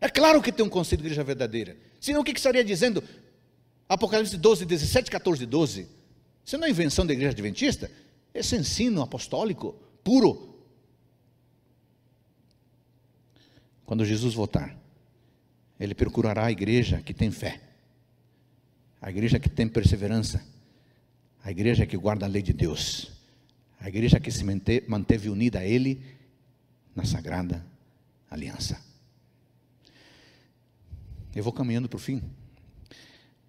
É 0.00 0.08
claro 0.08 0.40
que 0.40 0.52
tem 0.52 0.64
um 0.64 0.68
conceito 0.68 1.00
de 1.00 1.06
igreja 1.06 1.24
verdadeira. 1.24 1.76
Senão 2.00 2.20
o 2.20 2.24
que, 2.24 2.32
que 2.32 2.38
estaria 2.38 2.64
dizendo? 2.64 3.02
Apocalipse 3.88 4.36
12, 4.36 4.64
17, 4.64 5.10
14, 5.10 5.46
12. 5.46 5.88
Isso 6.44 6.56
não 6.58 6.66
é 6.66 6.70
invenção 6.70 7.06
da 7.06 7.12
igreja 7.12 7.32
adventista? 7.32 7.90
Esse 8.34 8.56
ensino 8.56 9.02
apostólico 9.02 9.74
puro. 10.04 10.62
Quando 13.84 14.04
Jesus 14.04 14.34
voltar, 14.34 14.76
ele 15.80 15.94
procurará 15.94 16.46
a 16.46 16.52
igreja 16.52 17.00
que 17.00 17.14
tem 17.14 17.30
fé, 17.30 17.60
a 19.00 19.10
igreja 19.10 19.38
que 19.38 19.48
tem 19.48 19.66
perseverança, 19.66 20.44
a 21.42 21.50
igreja 21.50 21.86
que 21.86 21.96
guarda 21.96 22.26
a 22.26 22.28
lei 22.28 22.42
de 22.42 22.52
Deus 22.52 23.18
a 23.80 23.88
igreja 23.88 24.18
que 24.18 24.30
se 24.30 24.44
manteve 24.88 25.28
unida 25.28 25.60
a 25.60 25.64
Ele 25.64 26.02
na 26.94 27.04
sagrada 27.04 27.64
aliança. 28.28 28.80
Eu 31.34 31.44
vou 31.44 31.52
caminhando 31.52 31.88
para 31.88 31.96
o 31.96 32.00
fim. 32.00 32.22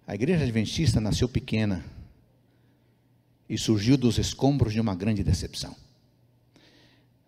A 0.06 0.14
igreja 0.14 0.42
adventista 0.42 1.00
nasceu 1.00 1.28
pequena 1.28 1.84
e 3.50 3.58
surgiu 3.58 3.98
dos 3.98 4.16
escombros 4.16 4.72
de 4.72 4.80
uma 4.80 4.94
grande 4.94 5.22
decepção. 5.22 5.76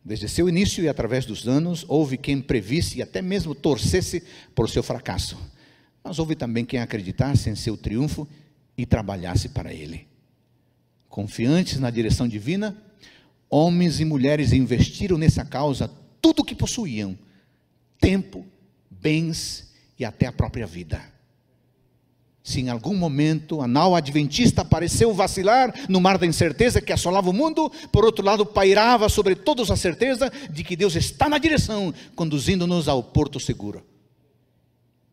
Desde 0.03 0.27
seu 0.29 0.49
início 0.49 0.83
e 0.83 0.89
através 0.89 1.27
dos 1.27 1.47
anos, 1.47 1.85
houve 1.87 2.17
quem 2.17 2.41
previsse 2.41 2.99
e 2.99 3.03
até 3.03 3.21
mesmo 3.21 3.55
torcesse 3.55 4.23
por 4.55 4.71
seu 4.71 4.83
fracasso. 4.83 5.37
Mas 6.03 6.19
houve 6.19 6.35
também 6.35 6.65
quem 6.65 6.81
acreditasse 6.81 7.51
em 7.51 7.55
seu 7.55 7.77
triunfo 7.77 8.27
e 8.79 8.87
trabalhasse 8.87 9.51
para 9.51 9.75
ele. 9.75 10.07
Confiantes 11.09 11.79
na 11.79 11.91
direção 11.91 12.27
divina, 12.27 12.75
Homens 13.55 14.01
e 14.01 14.05
mulheres 14.07 14.55
investiram 14.55 15.19
nessa 15.19 15.45
causa 15.45 15.87
tudo 16.23 16.41
o 16.41 16.45
que 16.45 16.55
possuíam: 16.55 17.19
tempo, 18.01 18.47
bens 18.91 19.75
e 19.99 20.07
até 20.07 20.25
a 20.25 20.33
própria 20.33 20.67
vida. 20.67 21.12
Se 22.43 22.61
em 22.61 22.69
algum 22.69 22.97
momento 22.97 23.61
a 23.61 23.69
nau 23.69 23.95
adventista 23.95 24.65
pareceu 24.65 25.15
vacilar 25.15 25.73
no 25.89 26.01
mar 26.01 26.19
da 26.19 26.27
incerteza 26.27 26.81
que 26.81 26.93
assolava 26.93 27.31
o 27.31 27.33
mundo, 27.33 27.71
por 27.93 28.05
outro 28.05 28.25
lado, 28.25 28.45
pairava 28.45 29.09
sobre 29.09 29.37
todos 29.37 29.71
a 29.71 29.77
certeza 29.77 30.31
de 30.51 30.65
que 30.65 30.75
Deus 30.75 30.97
está 30.97 31.29
na 31.29 31.39
direção, 31.39 31.95
conduzindo-nos 32.17 32.89
ao 32.89 33.03
porto 33.03 33.39
seguro. 33.39 33.85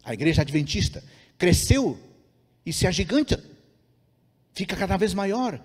A 0.04 0.14
igreja 0.14 0.42
adventista 0.42 1.04
cresceu 1.38 2.00
e 2.66 2.74
se 2.74 2.88
agiganta, 2.88 3.44
fica 4.54 4.76
cada 4.76 4.98
vez 4.98 5.14
maior, 5.14 5.62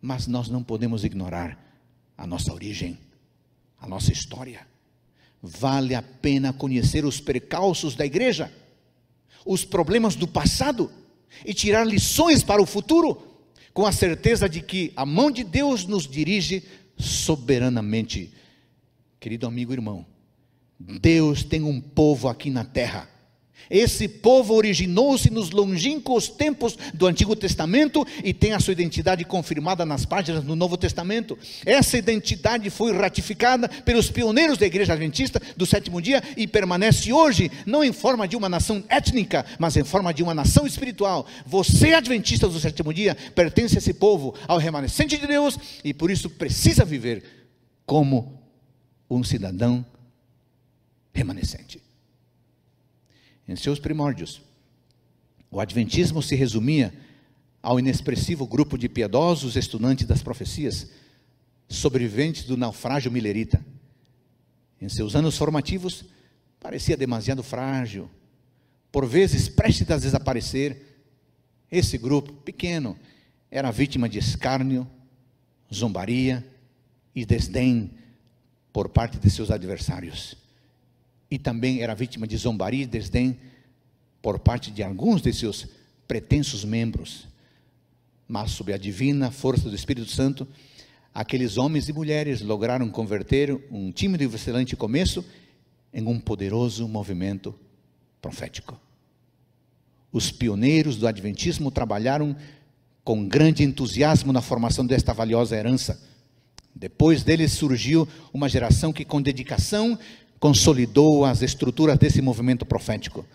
mas 0.00 0.26
nós 0.26 0.48
não 0.48 0.64
podemos 0.64 1.04
ignorar 1.04 1.56
a 2.18 2.26
nossa 2.26 2.52
origem, 2.52 2.98
a 3.80 3.86
nossa 3.86 4.12
história. 4.12 4.66
Vale 5.40 5.94
a 5.94 6.02
pena 6.02 6.52
conhecer 6.52 7.04
os 7.04 7.20
percalços 7.20 7.94
da 7.94 8.04
igreja, 8.04 8.52
os 9.46 9.64
problemas 9.64 10.14
do 10.16 10.26
passado 10.26 10.90
e 11.44 11.54
tirar 11.54 11.86
lições 11.86 12.42
para 12.42 12.60
o 12.60 12.66
futuro, 12.66 13.22
com 13.72 13.86
a 13.86 13.92
certeza 13.92 14.48
de 14.48 14.60
que 14.60 14.92
a 14.96 15.06
mão 15.06 15.30
de 15.30 15.44
Deus 15.44 15.86
nos 15.86 16.06
dirige 16.06 16.64
soberanamente. 16.98 18.32
Querido 19.20 19.46
amigo 19.46 19.72
e 19.72 19.76
irmão, 19.76 20.04
Deus 20.78 21.44
tem 21.44 21.62
um 21.62 21.80
povo 21.80 22.28
aqui 22.28 22.50
na 22.50 22.64
terra 22.64 23.15
esse 23.70 24.08
povo 24.08 24.54
originou-se 24.54 25.30
nos 25.30 25.50
longínquos 25.50 26.28
tempos 26.28 26.76
do 26.94 27.06
Antigo 27.06 27.34
Testamento 27.34 28.06
e 28.22 28.32
tem 28.32 28.52
a 28.52 28.60
sua 28.60 28.72
identidade 28.72 29.24
confirmada 29.24 29.84
nas 29.84 30.04
páginas 30.04 30.44
do 30.44 30.54
Novo 30.54 30.76
Testamento. 30.76 31.38
Essa 31.64 31.98
identidade 31.98 32.70
foi 32.70 32.96
ratificada 32.96 33.68
pelos 33.68 34.10
pioneiros 34.10 34.58
da 34.58 34.66
Igreja 34.66 34.92
Adventista 34.92 35.40
do 35.56 35.66
sétimo 35.66 36.00
dia 36.00 36.22
e 36.36 36.46
permanece 36.46 37.12
hoje, 37.12 37.50
não 37.64 37.82
em 37.82 37.92
forma 37.92 38.28
de 38.28 38.36
uma 38.36 38.48
nação 38.48 38.84
étnica, 38.88 39.44
mas 39.58 39.76
em 39.76 39.84
forma 39.84 40.12
de 40.12 40.22
uma 40.22 40.34
nação 40.34 40.66
espiritual. 40.66 41.26
Você, 41.44 41.94
Adventista 41.94 42.48
do 42.48 42.60
sétimo 42.60 42.92
dia, 42.92 43.16
pertence 43.34 43.76
a 43.76 43.78
esse 43.78 43.94
povo, 43.94 44.34
ao 44.46 44.58
remanescente 44.58 45.16
de 45.16 45.26
Deus 45.26 45.58
e 45.82 45.92
por 45.92 46.10
isso 46.10 46.30
precisa 46.30 46.84
viver 46.84 47.24
como 47.84 48.42
um 49.08 49.22
cidadão 49.22 49.84
remanescente 51.12 51.85
em 53.48 53.56
seus 53.56 53.78
primórdios. 53.78 54.42
O 55.50 55.60
Adventismo 55.60 56.22
se 56.22 56.34
resumia 56.34 56.92
ao 57.62 57.78
inexpressivo 57.78 58.46
grupo 58.46 58.78
de 58.78 58.88
piedosos 58.88 59.56
estudantes 59.56 60.06
das 60.06 60.22
profecias, 60.22 60.88
sobreviventes 61.68 62.44
do 62.44 62.56
naufrágio 62.56 63.10
milerita. 63.10 63.64
Em 64.80 64.88
seus 64.88 65.16
anos 65.16 65.36
formativos, 65.36 66.04
parecia 66.60 66.96
demasiado 66.96 67.42
frágil, 67.42 68.10
por 68.92 69.06
vezes 69.06 69.48
prestes 69.48 69.90
a 69.90 69.96
desaparecer. 69.96 71.04
Esse 71.70 71.98
grupo 71.98 72.32
pequeno 72.32 72.96
era 73.50 73.70
vítima 73.70 74.08
de 74.08 74.18
escárnio, 74.18 74.86
zombaria 75.72 76.46
e 77.14 77.24
desdém 77.24 77.90
por 78.72 78.88
parte 78.88 79.18
de 79.18 79.30
seus 79.30 79.50
adversários. 79.50 80.36
E 81.30 81.38
também 81.38 81.80
era 81.80 81.94
vítima 81.94 82.26
de 82.26 82.36
zombaria 82.36 82.84
e 82.84 82.86
desdém 82.86 83.38
por 84.22 84.38
parte 84.38 84.70
de 84.70 84.82
alguns 84.82 85.22
de 85.22 85.32
seus 85.32 85.66
pretensos 86.06 86.64
membros. 86.64 87.26
Mas, 88.28 88.52
sob 88.52 88.72
a 88.72 88.78
divina 88.78 89.30
força 89.30 89.68
do 89.68 89.74
Espírito 89.74 90.10
Santo, 90.10 90.46
aqueles 91.14 91.56
homens 91.56 91.88
e 91.88 91.92
mulheres 91.92 92.40
lograram 92.40 92.88
converter 92.88 93.56
um 93.70 93.92
tímido 93.92 94.24
e 94.24 94.26
vacilante 94.26 94.76
começo 94.76 95.24
em 95.92 96.06
um 96.06 96.18
poderoso 96.18 96.86
movimento 96.88 97.54
profético. 98.20 98.78
Os 100.12 100.30
pioneiros 100.30 100.96
do 100.96 101.06
Adventismo 101.06 101.70
trabalharam 101.70 102.36
com 103.04 103.26
grande 103.28 103.62
entusiasmo 103.62 104.32
na 104.32 104.42
formação 104.42 104.84
desta 104.84 105.12
valiosa 105.12 105.56
herança. 105.56 106.02
Depois 106.74 107.22
deles 107.22 107.52
surgiu 107.52 108.08
uma 108.32 108.48
geração 108.48 108.92
que, 108.92 109.04
com 109.04 109.22
dedicação, 109.22 109.98
consolidou 110.46 111.24
as 111.24 111.42
estruturas 111.42 111.98
desse 111.98 112.22
movimento 112.22 112.64
profético. 112.64 113.26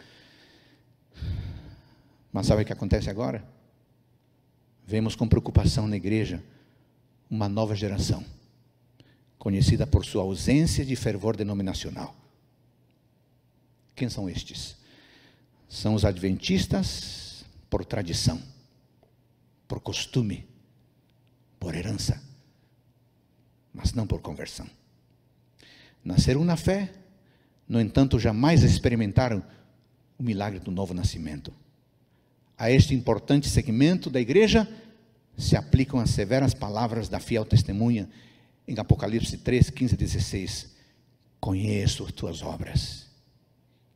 Mas 2.32 2.48
sabe 2.48 2.62
o 2.62 2.66
que 2.66 2.72
acontece 2.72 3.10
agora? 3.10 3.46
Vemos 4.88 5.14
com 5.14 5.28
preocupação 5.28 5.88
na 5.88 5.98
igreja 5.98 6.42
uma 7.30 7.50
nova 7.50 7.76
geração, 7.76 8.24
conhecida 9.38 9.86
por 9.86 10.06
sua 10.06 10.24
ausência 10.24 10.86
de 10.86 10.96
fervor 10.96 11.36
denominacional. 11.36 12.16
Quem 13.94 14.10
são 14.10 14.30
estes? 14.30 14.78
São 15.68 15.94
os 15.94 16.06
adventistas 16.06 17.44
por 17.70 17.84
tradição, 17.84 18.42
por 19.68 19.82
costume, 19.82 20.48
por 21.60 21.76
herança, 21.76 22.22
mas 23.74 23.92
não 23.92 24.08
por 24.08 24.22
conversão. 24.22 24.68
Nasceram 26.04 26.46
na 26.46 26.56
fé, 26.56 27.01
no 27.72 27.80
entanto, 27.80 28.20
jamais 28.20 28.64
experimentaram 28.64 29.42
o 30.20 30.24
milagre 30.24 30.60
do 30.60 30.70
novo 30.70 30.94
nascimento. 30.94 31.54
A 32.58 32.70
este 32.70 32.94
importante 32.94 33.48
segmento 33.48 34.10
da 34.10 34.20
igreja, 34.20 34.68
se 35.38 35.56
aplicam 35.56 35.98
as 35.98 36.10
severas 36.10 36.54
palavras 36.54 37.08
da 37.08 37.18
fiel 37.18 37.46
testemunha 37.46 38.10
em 38.68 38.78
Apocalipse 38.78 39.38
3, 39.38 39.70
15 39.70 39.94
e 39.94 39.98
16. 39.98 40.76
Conheço 41.40 42.04
as 42.04 42.12
tuas 42.12 42.42
obras, 42.42 43.08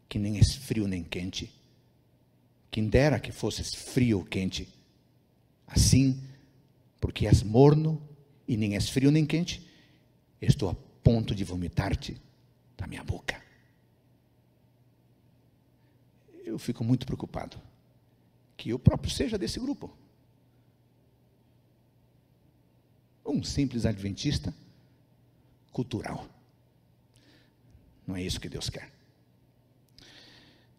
que 0.08 0.18
nem 0.18 0.38
és 0.38 0.56
frio 0.56 0.88
nem 0.88 1.04
quente. 1.04 1.52
Quem 2.72 2.88
dera 2.88 3.20
que 3.20 3.34
fosses 3.34 3.76
frio 3.76 4.20
ou 4.20 4.24
quente. 4.24 4.70
Assim, 5.68 6.24
porque 7.02 7.28
és 7.28 7.44
morno 7.44 8.02
e 8.48 8.56
nem 8.56 8.76
és 8.76 8.88
frio 8.88 9.12
nem 9.12 9.26
quente, 9.26 9.68
estou 10.42 10.70
a 10.70 10.76
ponto 11.04 11.36
de 11.36 11.44
vomitar-te 11.44 12.16
da 12.78 12.88
minha 12.88 13.04
boca. 13.04 13.44
Eu 16.46 16.58
fico 16.58 16.82
muito 16.82 17.06
preocupado 17.06 17.58
que 18.56 18.70
eu 18.70 18.80
próprio 18.80 19.12
seja 19.12 19.38
desse 19.38 19.60
grupo. 19.60 19.92
um 23.36 23.44
simples 23.44 23.86
adventista 23.86 24.54
cultural. 25.72 26.26
Não 28.08 28.16
é 28.16 28.22
isso 28.22 28.40
que 28.40 28.48
Deus 28.48 28.70
quer. 28.70 28.90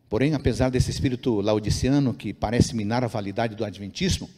Porém, 0.09 0.35
apesar 0.35 0.71
desse 0.71 0.91
espírito 0.91 1.41
laodiciano 1.41 2.15
que 2.15 2.33
parece 2.33 2.75
minar 2.75 3.03
a 3.03 3.09
validade 3.09 3.57
do 3.57 3.65
adventismo, 3.65 4.31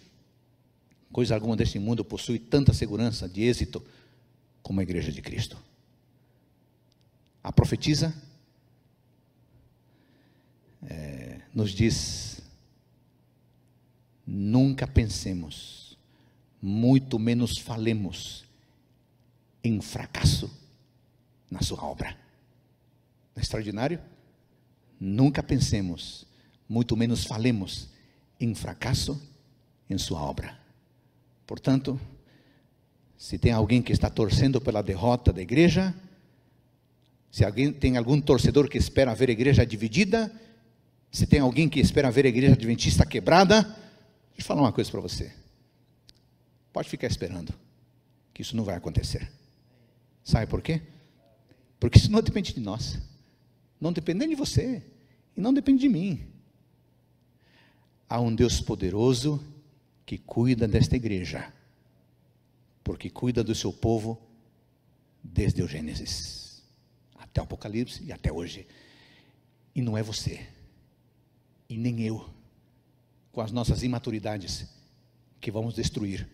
coisa 1.13 1.35
alguma 1.35 1.57
deste 1.57 1.79
mundo 1.79 2.05
possui 2.05 2.39
tanta 2.39 2.73
segurança 2.73 3.29
de 3.29 3.43
êxito 3.43 3.85
como 4.63 4.81
a 4.81 4.83
igreja 4.83 5.13
de 5.13 5.21
Cristo. 5.21 5.59
A 7.45 7.53
profetisa 7.53 8.15
é, 10.87 11.41
nos 11.55 11.71
diz: 11.73 12.41
nunca 14.27 14.87
pensemos 14.87 15.79
muito 16.61 17.19
menos 17.19 17.57
falemos 17.57 18.45
em 19.63 19.81
fracasso 19.81 20.51
na 21.51 21.63
sua 21.63 21.83
obra. 21.85 22.11
Não 23.35 23.37
é 23.37 23.41
extraordinário? 23.41 24.01
Nunca 25.01 25.43
pensemos, 25.43 26.27
muito 26.69 26.97
menos 26.97 27.25
falemos 27.25 27.89
em 28.41 28.55
fracasso 28.55 29.21
em 29.89 29.97
sua 29.97 30.21
obra. 30.21 30.59
Portanto, 31.47 31.99
se 33.17 33.39
tem 33.39 33.53
alguém 33.53 33.81
que 33.81 33.93
está 33.93 34.11
torcendo 34.11 34.61
pela 34.61 34.83
derrota 34.83 35.33
da 35.33 35.41
igreja, 35.41 35.95
se 37.31 37.45
alguém 37.45 37.73
tem 37.73 37.97
algum 37.97 38.21
torcedor 38.21 38.69
que 38.69 38.79
espera 38.79 39.15
ver 39.15 39.29
a 39.29 39.33
igreja 39.33 39.65
dividida, 39.65 40.33
se 41.11 41.27
tem 41.27 41.41
alguém 41.41 41.69
que 41.69 41.81
espera 41.81 42.11
ver 42.11 42.27
a 42.27 42.29
igreja 42.29 42.53
adventista 42.53 43.05
quebrada, 43.05 43.63
deixa 43.63 44.41
eu 44.41 44.45
falar 44.45 44.63
uma 44.63 44.73
coisa 44.73 44.91
para 44.91 45.01
você. 45.01 45.33
Pode 46.73 46.89
ficar 46.89 47.07
esperando, 47.07 47.53
que 48.33 48.43
isso 48.43 48.57
não 48.57 48.65
vai 48.65 48.77
acontecer. 48.77 49.31
Sabe 50.23 50.47
por 50.47 50.61
quê? 50.61 50.83
Porque 51.81 51.99
isso 51.99 52.11
não 52.11 52.21
depende 52.21 52.53
de 52.53 52.61
nós, 52.61 52.99
não 53.81 53.93
depende 53.93 54.21
nem 54.21 54.29
de 54.29 54.35
você, 54.35 54.83
e 55.37 55.41
não 55.41 55.55
depende 55.55 55.81
de 55.81 55.89
mim. 55.89 56.27
Há 58.09 58.21
um 58.21 58.35
Deus 58.35 58.61
poderoso 58.61 59.43
que 60.05 60.19
cuida 60.19 60.67
desta 60.67 60.97
igreja, 60.97 61.53
porque 62.83 63.11
cuida 63.11 63.45
do 63.45 63.55
seu 63.55 63.73
povo 63.73 64.21
desde 65.23 65.63
o 65.63 65.69
Gênesis 65.69 66.63
até 67.17 67.41
o 67.41 67.45
Apocalipse 67.45 68.03
e 68.05 68.13
até 68.13 68.33
hoje. 68.33 68.67
E 69.75 69.83
não 69.83 69.97
é 69.97 70.03
você, 70.03 70.47
e 71.69 71.77
nem 71.77 72.01
eu, 72.01 72.29
com 73.31 73.41
as 73.41 73.53
nossas 73.53 73.83
imaturidades, 73.83 74.67
que 75.41 75.51
vamos 75.51 75.75
destruir 75.75 76.27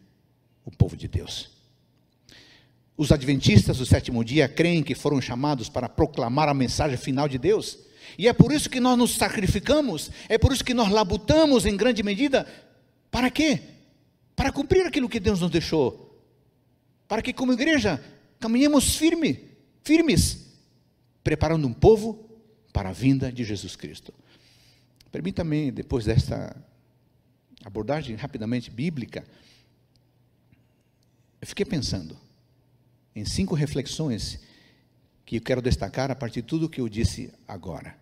o 0.65 0.71
povo 0.71 0.97
de 0.97 1.09
Deus. 1.09 1.51
Os 2.97 3.11
adventistas 3.11 3.79
do 3.79 3.87
sétimo 3.87 4.25
dia 4.25 4.49
creem 4.49 4.83
que 4.83 4.95
foram 4.95 5.21
chamados 5.21 5.69
para 5.69 5.89
proclamar 5.89 6.49
a 6.49 6.55
mensagem 6.55 6.97
final 6.97 7.29
de 7.29 7.39
Deus. 7.39 7.79
E 8.17 8.29
é 8.29 8.33
por 8.33 8.53
isso 8.53 8.71
que 8.71 8.79
nós 8.79 8.97
nos 8.97 9.17
sacrificamos, 9.17 10.11
é 10.29 10.39
por 10.39 10.53
isso 10.53 10.65
que 10.65 10.75
nós 10.75 10.91
labutamos 10.91 11.67
em 11.67 11.77
grande 11.77 12.03
medida. 12.03 12.47
Para 13.11 13.31
quê? 13.31 13.61
Para 14.37 14.53
cumprir 14.53 14.87
aquilo 14.87 15.09
que 15.09 15.19
Deus 15.19 15.41
nos 15.41 15.51
deixou. 15.51 16.23
Para 17.09 17.21
que, 17.21 17.33
como 17.33 17.53
igreja, 17.53 18.03
caminhemos 18.39 18.97
firme, 18.97 19.41
firmes, 19.83 20.47
preparando 21.23 21.67
um 21.67 21.73
povo 21.73 22.31
para 22.73 22.91
a 22.91 22.93
vinda 22.93 23.33
de 23.33 23.43
Jesus 23.43 23.75
Cristo. 23.75 24.15
Permita-me, 25.15 25.71
depois 25.71 26.07
desta 26.07 26.57
abordagem 27.65 28.17
rapidamente 28.17 28.69
bíblica, 28.69 29.25
eu 31.41 31.47
fiquei 31.47 31.65
pensando 31.65 32.19
em 33.15 33.25
cinco 33.25 33.55
reflexões 33.55 34.41
que 35.25 35.37
eu 35.37 35.41
quero 35.41 35.63
destacar 35.63 36.11
a 36.11 36.17
partir 36.17 36.43
de 36.43 36.49
tudo 36.49 36.69
que 36.69 36.81
eu 36.81 36.89
disse 36.89 37.33
agora. 37.47 37.97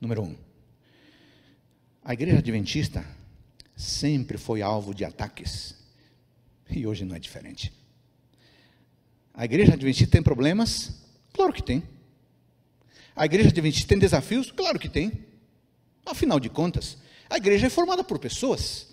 Número 0.00 0.24
um, 0.24 0.36
a 2.02 2.12
igreja 2.12 2.38
adventista 2.38 3.06
sempre 3.76 4.36
foi 4.36 4.60
alvo 4.60 4.92
de 4.92 5.04
ataques 5.04 5.76
e 6.68 6.84
hoje 6.84 7.04
não 7.04 7.14
é 7.14 7.20
diferente. 7.20 7.72
A 9.32 9.44
igreja 9.44 9.74
adventista 9.74 10.10
tem 10.10 10.22
problemas? 10.22 11.00
Claro 11.32 11.52
que 11.52 11.62
tem. 11.62 11.93
A 13.14 13.24
igreja 13.24 13.48
adventista 13.48 13.88
tem 13.88 13.98
desafios? 13.98 14.50
Claro 14.50 14.78
que 14.78 14.88
tem. 14.88 15.12
Afinal 16.04 16.38
de 16.38 16.48
contas, 16.48 16.98
a 17.30 17.36
igreja 17.36 17.66
é 17.66 17.70
formada 17.70 18.04
por 18.04 18.18
pessoas. 18.18 18.88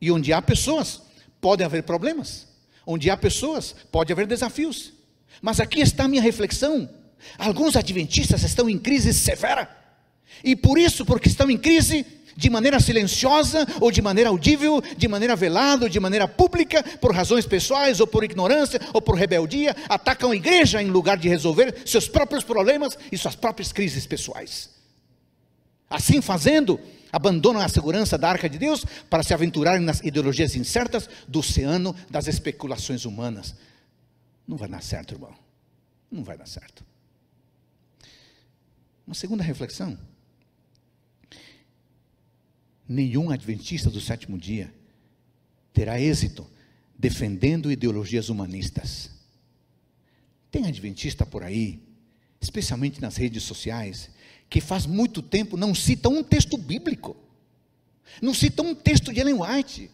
E 0.00 0.10
onde 0.10 0.32
há 0.32 0.40
pessoas, 0.40 1.02
Podem 1.40 1.64
haver 1.64 1.82
problemas. 1.82 2.46
Onde 2.86 3.10
há 3.10 3.16
pessoas, 3.16 3.74
pode 3.92 4.12
haver 4.12 4.26
desafios. 4.26 4.92
Mas 5.40 5.60
aqui 5.60 5.80
está 5.80 6.04
a 6.04 6.08
minha 6.08 6.22
reflexão. 6.22 6.88
Alguns 7.36 7.76
adventistas 7.76 8.42
estão 8.42 8.68
em 8.68 8.78
crise 8.78 9.12
severa. 9.12 9.76
E 10.42 10.54
por 10.54 10.78
isso, 10.78 11.04
porque 11.04 11.28
estão 11.28 11.50
em 11.50 11.58
crise, 11.58 12.06
de 12.38 12.48
maneira 12.48 12.78
silenciosa, 12.78 13.66
ou 13.80 13.90
de 13.90 14.00
maneira 14.00 14.30
audível, 14.30 14.80
de 14.96 15.08
maneira 15.08 15.34
velada, 15.34 15.86
ou 15.86 15.88
de 15.88 15.98
maneira 15.98 16.28
pública, 16.28 16.84
por 17.00 17.12
razões 17.12 17.44
pessoais, 17.44 17.98
ou 17.98 18.06
por 18.06 18.22
ignorância, 18.22 18.80
ou 18.92 19.02
por 19.02 19.16
rebeldia, 19.16 19.74
atacam 19.88 20.30
a 20.30 20.36
igreja 20.36 20.80
em 20.80 20.88
lugar 20.88 21.16
de 21.16 21.28
resolver 21.28 21.82
seus 21.84 22.06
próprios 22.06 22.44
problemas 22.44 22.96
e 23.10 23.18
suas 23.18 23.34
próprias 23.34 23.72
crises 23.72 24.06
pessoais. 24.06 24.70
Assim 25.90 26.22
fazendo, 26.22 26.78
abandonam 27.10 27.60
a 27.60 27.68
segurança 27.68 28.16
da 28.16 28.28
arca 28.28 28.48
de 28.48 28.56
Deus 28.56 28.84
para 29.10 29.24
se 29.24 29.34
aventurarem 29.34 29.84
nas 29.84 29.98
ideologias 30.00 30.54
incertas 30.54 31.10
do 31.26 31.40
oceano 31.40 31.92
das 32.08 32.28
especulações 32.28 33.04
humanas. 33.04 33.56
Não 34.46 34.56
vai 34.56 34.68
dar 34.68 34.82
certo, 34.82 35.14
irmão. 35.14 35.34
Não 36.08 36.22
vai 36.22 36.38
dar 36.38 36.46
certo. 36.46 36.84
Uma 39.04 39.14
segunda 39.14 39.42
reflexão. 39.42 39.98
Nenhum 42.88 43.30
adventista 43.30 43.90
do 43.90 44.00
sétimo 44.00 44.38
dia 44.38 44.72
terá 45.72 46.00
êxito 46.00 46.46
defendendo 46.98 47.70
ideologias 47.70 48.28
humanistas. 48.30 49.10
Tem 50.50 50.66
adventista 50.66 51.26
por 51.26 51.42
aí, 51.44 51.78
especialmente 52.40 53.00
nas 53.00 53.16
redes 53.16 53.42
sociais, 53.42 54.10
que 54.48 54.60
faz 54.60 54.86
muito 54.86 55.20
tempo 55.20 55.56
não 55.56 55.74
cita 55.74 56.08
um 56.08 56.22
texto 56.22 56.56
bíblico, 56.56 57.14
não 58.22 58.32
cita 58.32 58.62
um 58.62 58.74
texto 58.74 59.12
de 59.12 59.20
Ellen 59.20 59.40
White. 59.42 59.90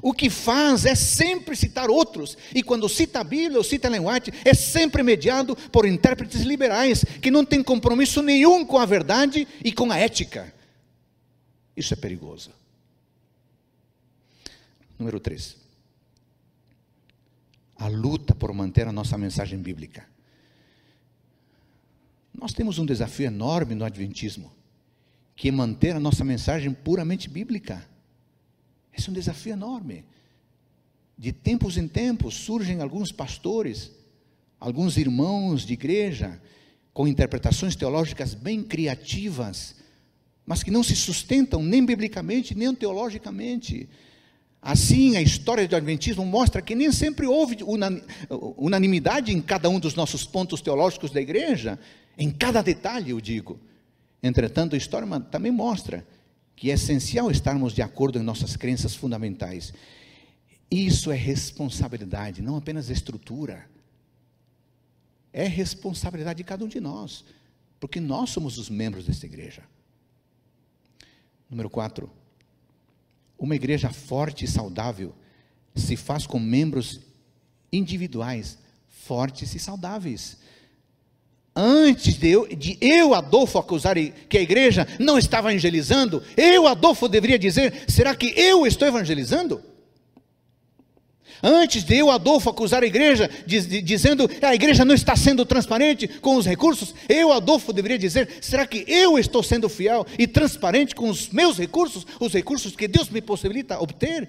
O 0.00 0.14
que 0.14 0.30
faz 0.30 0.86
é 0.86 0.94
sempre 0.94 1.54
citar 1.54 1.90
outros, 1.90 2.38
e 2.54 2.62
quando 2.62 2.88
cita 2.88 3.20
a 3.20 3.24
Bíblia 3.24 3.58
ou 3.58 3.64
cita 3.64 3.86
Ellen 3.86 4.08
White, 4.08 4.32
é 4.42 4.54
sempre 4.54 5.02
mediado 5.02 5.54
por 5.70 5.86
intérpretes 5.86 6.40
liberais, 6.40 7.04
que 7.20 7.30
não 7.30 7.44
têm 7.44 7.62
compromisso 7.62 8.22
nenhum 8.22 8.64
com 8.64 8.78
a 8.78 8.86
verdade 8.86 9.46
e 9.62 9.70
com 9.70 9.92
a 9.92 9.98
ética. 9.98 10.52
Isso 11.76 11.94
é 11.94 11.96
perigoso. 11.96 12.50
Número 14.98 15.18
3. 15.18 15.56
A 17.76 17.88
luta 17.88 18.34
por 18.34 18.52
manter 18.52 18.86
a 18.86 18.92
nossa 18.92 19.18
mensagem 19.18 19.58
bíblica. 19.58 20.06
Nós 22.32 22.52
temos 22.52 22.78
um 22.78 22.86
desafio 22.86 23.26
enorme 23.26 23.74
no 23.74 23.84
Adventismo, 23.84 24.52
que 25.36 25.48
é 25.48 25.52
manter 25.52 25.96
a 25.96 26.00
nossa 26.00 26.24
mensagem 26.24 26.72
puramente 26.72 27.28
bíblica. 27.28 27.88
Esse 28.92 29.08
é 29.08 29.10
um 29.10 29.14
desafio 29.14 29.52
enorme. 29.52 30.04
De 31.16 31.32
tempos 31.32 31.76
em 31.76 31.86
tempos 31.86 32.34
surgem 32.34 32.80
alguns 32.80 33.12
pastores, 33.12 33.92
alguns 34.58 34.96
irmãos 34.96 35.64
de 35.64 35.72
igreja, 35.72 36.40
com 36.92 37.06
interpretações 37.08 37.74
teológicas 37.76 38.34
bem 38.34 38.62
criativas, 38.62 39.76
mas 40.46 40.62
que 40.62 40.70
não 40.70 40.82
se 40.82 40.94
sustentam 40.94 41.62
nem 41.62 41.84
biblicamente, 41.84 42.54
nem 42.54 42.74
teologicamente. 42.74 43.88
Assim, 44.60 45.16
a 45.16 45.22
história 45.22 45.66
do 45.66 45.76
Adventismo 45.76 46.24
mostra 46.24 46.62
que 46.62 46.74
nem 46.74 46.90
sempre 46.90 47.26
houve 47.26 47.58
unanimidade 48.56 49.32
em 49.32 49.40
cada 49.40 49.68
um 49.68 49.78
dos 49.78 49.94
nossos 49.94 50.24
pontos 50.24 50.60
teológicos 50.60 51.10
da 51.10 51.20
igreja, 51.20 51.78
em 52.16 52.30
cada 52.30 52.62
detalhe, 52.62 53.10
eu 53.10 53.20
digo. 53.20 53.60
Entretanto, 54.22 54.74
a 54.74 54.78
história 54.78 55.06
também 55.20 55.52
mostra 55.52 56.06
que 56.56 56.70
é 56.70 56.74
essencial 56.74 57.30
estarmos 57.30 57.74
de 57.74 57.82
acordo 57.82 58.18
em 58.18 58.22
nossas 58.22 58.56
crenças 58.56 58.94
fundamentais. 58.94 59.72
Isso 60.70 61.10
é 61.10 61.16
responsabilidade, 61.16 62.40
não 62.40 62.56
apenas 62.56 62.88
estrutura. 62.88 63.66
É 65.32 65.46
responsabilidade 65.46 66.38
de 66.38 66.44
cada 66.44 66.64
um 66.64 66.68
de 66.68 66.80
nós, 66.80 67.24
porque 67.80 68.00
nós 68.00 68.30
somos 68.30 68.56
os 68.56 68.70
membros 68.70 69.04
dessa 69.04 69.26
igreja. 69.26 69.62
Número 71.48 71.70
4. 71.70 72.10
Uma 73.38 73.54
igreja 73.54 73.90
forte 73.90 74.44
e 74.44 74.48
saudável 74.48 75.14
se 75.74 75.96
faz 75.96 76.26
com 76.26 76.38
membros 76.38 77.00
individuais 77.72 78.58
fortes 78.88 79.54
e 79.54 79.58
saudáveis. 79.58 80.38
Antes 81.54 82.16
de 82.16 82.28
eu, 82.28 82.48
de 82.48 82.76
eu, 82.80 83.14
Adolfo, 83.14 83.58
acusar 83.58 83.96
que 84.28 84.38
a 84.38 84.42
igreja 84.42 84.86
não 84.98 85.18
estava 85.18 85.50
evangelizando, 85.50 86.22
eu, 86.36 86.66
Adolfo, 86.66 87.08
deveria 87.08 87.38
dizer: 87.38 87.84
será 87.86 88.14
que 88.14 88.32
eu 88.36 88.66
estou 88.66 88.88
evangelizando? 88.88 89.62
Antes 91.46 91.84
de 91.84 91.94
eu, 91.94 92.10
Adolfo, 92.10 92.48
acusar 92.48 92.82
a 92.82 92.86
igreja, 92.86 93.28
diz, 93.44 93.66
dizendo 93.66 94.26
que 94.26 94.42
a 94.46 94.54
igreja 94.54 94.82
não 94.82 94.94
está 94.94 95.14
sendo 95.14 95.44
transparente 95.44 96.08
com 96.08 96.36
os 96.36 96.46
recursos, 96.46 96.94
eu, 97.06 97.30
Adolfo, 97.34 97.70
deveria 97.70 97.98
dizer: 97.98 98.38
será 98.40 98.66
que 98.66 98.82
eu 98.88 99.18
estou 99.18 99.42
sendo 99.42 99.68
fiel 99.68 100.06
e 100.18 100.26
transparente 100.26 100.94
com 100.94 101.10
os 101.10 101.28
meus 101.28 101.58
recursos, 101.58 102.06
os 102.18 102.32
recursos 102.32 102.74
que 102.74 102.88
Deus 102.88 103.10
me 103.10 103.20
possibilita 103.20 103.78
obter? 103.78 104.26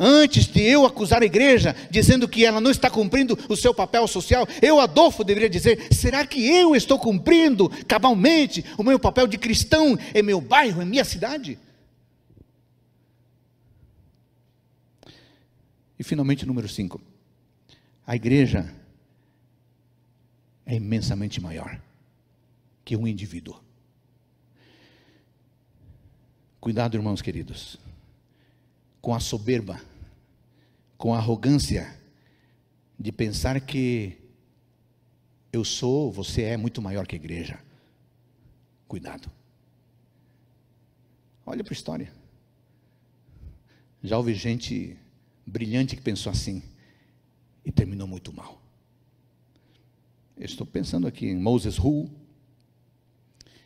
Antes 0.00 0.48
de 0.48 0.60
eu 0.60 0.84
acusar 0.84 1.22
a 1.22 1.26
igreja, 1.26 1.76
dizendo 1.88 2.26
que 2.26 2.44
ela 2.44 2.60
não 2.60 2.72
está 2.72 2.90
cumprindo 2.90 3.38
o 3.48 3.56
seu 3.56 3.72
papel 3.72 4.08
social, 4.08 4.48
eu, 4.60 4.80
Adolfo, 4.80 5.22
deveria 5.22 5.48
dizer: 5.48 5.86
será 5.92 6.26
que 6.26 6.44
eu 6.44 6.74
estou 6.74 6.98
cumprindo 6.98 7.70
cabalmente 7.86 8.64
o 8.76 8.82
meu 8.82 8.98
papel 8.98 9.28
de 9.28 9.38
cristão 9.38 9.96
em 10.12 10.24
meu 10.24 10.40
bairro, 10.40 10.82
em 10.82 10.86
minha 10.86 11.04
cidade? 11.04 11.56
E 16.00 16.02
finalmente, 16.02 16.46
número 16.46 16.66
5. 16.66 16.98
A 18.06 18.16
igreja 18.16 18.74
é 20.64 20.74
imensamente 20.74 21.42
maior 21.42 21.78
que 22.82 22.96
um 22.96 23.06
indivíduo. 23.06 23.62
Cuidado, 26.58 26.96
irmãos 26.96 27.20
queridos, 27.20 27.76
com 29.02 29.14
a 29.14 29.20
soberba, 29.20 29.78
com 30.96 31.12
a 31.12 31.18
arrogância 31.18 31.94
de 32.98 33.12
pensar 33.12 33.60
que 33.60 34.16
eu 35.52 35.62
sou, 35.66 36.10
você 36.10 36.44
é 36.44 36.56
muito 36.56 36.80
maior 36.80 37.06
que 37.06 37.14
a 37.14 37.18
igreja. 37.18 37.60
Cuidado. 38.88 39.30
Olha 41.44 41.62
para 41.62 41.74
a 41.74 41.76
história. 41.76 42.10
Já 44.02 44.16
houve 44.16 44.32
gente 44.32 44.98
brilhante 45.46 45.96
que 45.96 46.02
pensou 46.02 46.30
assim 46.30 46.62
e 47.64 47.72
terminou 47.72 48.06
muito 48.06 48.32
mal. 48.32 48.60
estou 50.38 50.66
pensando 50.66 51.06
aqui 51.06 51.26
em 51.26 51.36
Moses 51.36 51.78
Hu, 51.78 52.10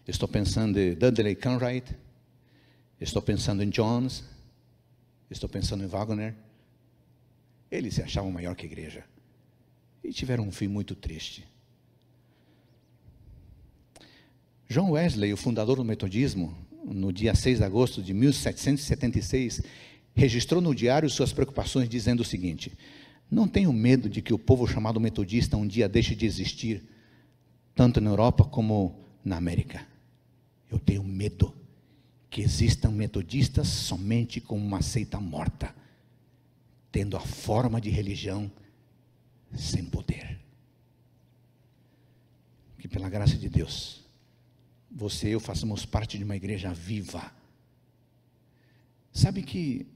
estou 0.06 0.28
pensando 0.28 0.78
em 0.78 0.94
Dudley 0.94 1.36
Conrad, 1.36 1.84
estou 3.00 3.22
pensando 3.22 3.62
em 3.62 3.70
Jones, 3.70 4.24
estou 5.30 5.48
pensando 5.48 5.84
em 5.84 5.86
Wagner. 5.86 6.34
Eles 7.70 7.94
se 7.94 8.02
achavam 8.02 8.30
maior 8.30 8.54
que 8.54 8.64
a 8.64 8.66
igreja 8.66 9.04
e 10.02 10.12
tiveram 10.12 10.46
um 10.46 10.52
fim 10.52 10.68
muito 10.68 10.94
triste. 10.94 11.46
John 14.68 14.90
Wesley, 14.90 15.32
o 15.32 15.36
fundador 15.36 15.76
do 15.76 15.84
metodismo, 15.84 16.56
no 16.84 17.12
dia 17.12 17.34
6 17.34 17.58
de 17.58 17.64
agosto 17.64 18.02
de 18.02 18.12
1776, 18.12 19.62
registrou 20.14 20.60
no 20.60 20.74
diário 20.74 21.10
suas 21.10 21.32
preocupações, 21.32 21.88
dizendo 21.88 22.20
o 22.20 22.24
seguinte: 22.24 22.72
Não 23.30 23.48
tenho 23.48 23.72
medo 23.72 24.08
de 24.08 24.22
que 24.22 24.32
o 24.32 24.38
povo 24.38 24.66
chamado 24.66 25.00
metodista 25.00 25.56
um 25.56 25.66
dia 25.66 25.88
deixe 25.88 26.14
de 26.14 26.24
existir, 26.24 26.82
tanto 27.74 28.00
na 28.00 28.10
Europa 28.10 28.44
como 28.44 29.04
na 29.24 29.36
América. 29.36 29.86
Eu 30.70 30.78
tenho 30.78 31.02
medo 31.02 31.54
que 32.30 32.40
existam 32.40 32.90
metodistas 32.90 33.68
somente 33.68 34.40
como 34.40 34.64
uma 34.64 34.82
seita 34.82 35.20
morta, 35.20 35.74
tendo 36.90 37.16
a 37.16 37.20
forma 37.20 37.80
de 37.80 37.90
religião 37.90 38.50
sem 39.54 39.84
poder. 39.84 40.40
Que 42.78 42.88
pela 42.88 43.08
graça 43.08 43.36
de 43.36 43.48
Deus, 43.48 44.04
você 44.90 45.28
e 45.28 45.32
eu 45.32 45.40
façamos 45.40 45.86
parte 45.86 46.18
de 46.18 46.24
uma 46.24 46.36
igreja 46.36 46.72
viva. 46.72 47.32
Sabe 49.12 49.42
que 49.42 49.86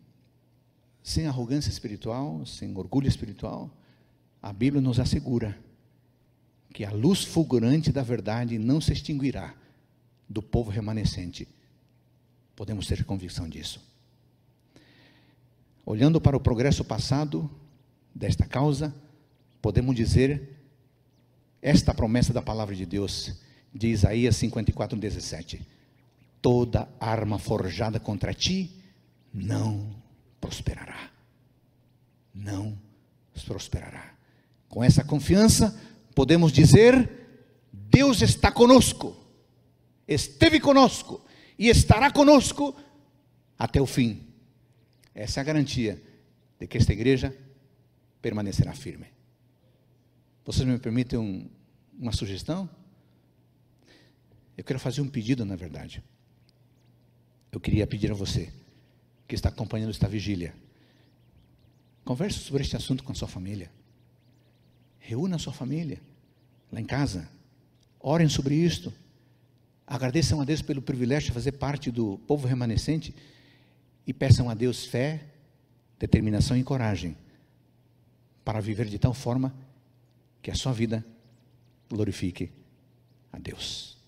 sem 1.02 1.26
arrogância 1.26 1.70
espiritual, 1.70 2.44
sem 2.44 2.76
orgulho 2.76 3.08
espiritual, 3.08 3.70
a 4.42 4.52
Bíblia 4.52 4.80
nos 4.80 5.00
assegura 5.00 5.58
que 6.72 6.84
a 6.84 6.90
luz 6.90 7.24
fulgurante 7.24 7.90
da 7.90 8.02
verdade 8.02 8.58
não 8.58 8.80
se 8.80 8.92
extinguirá 8.92 9.54
do 10.28 10.42
povo 10.42 10.70
remanescente. 10.70 11.48
Podemos 12.54 12.86
ter 12.86 13.04
convicção 13.04 13.48
disso. 13.48 13.80
Olhando 15.84 16.20
para 16.20 16.36
o 16.36 16.40
progresso 16.40 16.84
passado 16.84 17.50
desta 18.14 18.44
causa, 18.44 18.94
podemos 19.62 19.96
dizer 19.96 20.56
esta 21.62 21.94
promessa 21.94 22.32
da 22.32 22.42
palavra 22.42 22.74
de 22.74 22.84
Deus, 22.84 23.34
de 23.72 23.88
Isaías 23.88 24.36
54, 24.36 24.98
17: 24.98 25.66
Toda 26.42 26.88
arma 27.00 27.38
forjada 27.38 27.98
contra 27.98 28.34
ti 28.34 28.70
não 29.32 29.97
prosperará. 30.40 31.10
Não 32.34 32.78
prosperará. 33.44 34.14
Com 34.68 34.84
essa 34.84 35.02
confiança, 35.02 35.78
podemos 36.14 36.52
dizer: 36.52 37.10
Deus 37.72 38.20
está 38.20 38.52
conosco, 38.52 39.16
esteve 40.06 40.60
conosco 40.60 41.24
e 41.58 41.68
estará 41.68 42.10
conosco 42.10 42.76
até 43.58 43.80
o 43.80 43.86
fim. 43.86 44.26
Essa 45.14 45.40
é 45.40 45.42
a 45.42 45.44
garantia 45.44 46.02
de 46.60 46.66
que 46.66 46.76
esta 46.76 46.92
igreja 46.92 47.34
permanecerá 48.20 48.74
firme. 48.74 49.06
Vocês 50.44 50.66
me 50.66 50.78
permitem 50.78 51.18
um, 51.18 51.48
uma 51.98 52.12
sugestão? 52.12 52.68
Eu 54.56 54.64
quero 54.64 54.78
fazer 54.78 55.00
um 55.00 55.08
pedido, 55.08 55.44
na 55.44 55.56
verdade. 55.56 56.02
Eu 57.50 57.60
queria 57.60 57.86
pedir 57.86 58.10
a 58.10 58.14
você 58.14 58.52
que 59.28 59.34
está 59.34 59.50
acompanhando 59.50 59.90
esta 59.90 60.08
vigília. 60.08 60.54
Converse 62.04 62.38
sobre 62.38 62.62
este 62.62 62.74
assunto 62.74 63.04
com 63.04 63.12
a 63.12 63.14
sua 63.14 63.28
família. 63.28 63.70
Reúna 64.98 65.36
a 65.36 65.38
sua 65.38 65.52
família 65.52 66.00
lá 66.72 66.80
em 66.80 66.84
casa. 66.84 67.28
Orem 68.00 68.28
sobre 68.28 68.54
isto. 68.54 68.92
Agradeçam 69.86 70.40
a 70.40 70.44
Deus 70.44 70.62
pelo 70.62 70.80
privilégio 70.80 71.28
de 71.28 71.34
fazer 71.34 71.52
parte 71.52 71.90
do 71.90 72.18
povo 72.26 72.48
remanescente 72.48 73.14
e 74.06 74.14
peçam 74.14 74.48
a 74.48 74.54
Deus 74.54 74.86
fé, 74.86 75.22
determinação 75.98 76.56
e 76.56 76.64
coragem 76.64 77.16
para 78.44 78.60
viver 78.60 78.86
de 78.86 78.98
tal 78.98 79.12
forma 79.12 79.54
que 80.40 80.50
a 80.50 80.54
sua 80.54 80.72
vida 80.72 81.04
glorifique 81.90 82.50
a 83.30 83.38
Deus. 83.38 83.98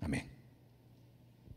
Amém. 0.00 0.35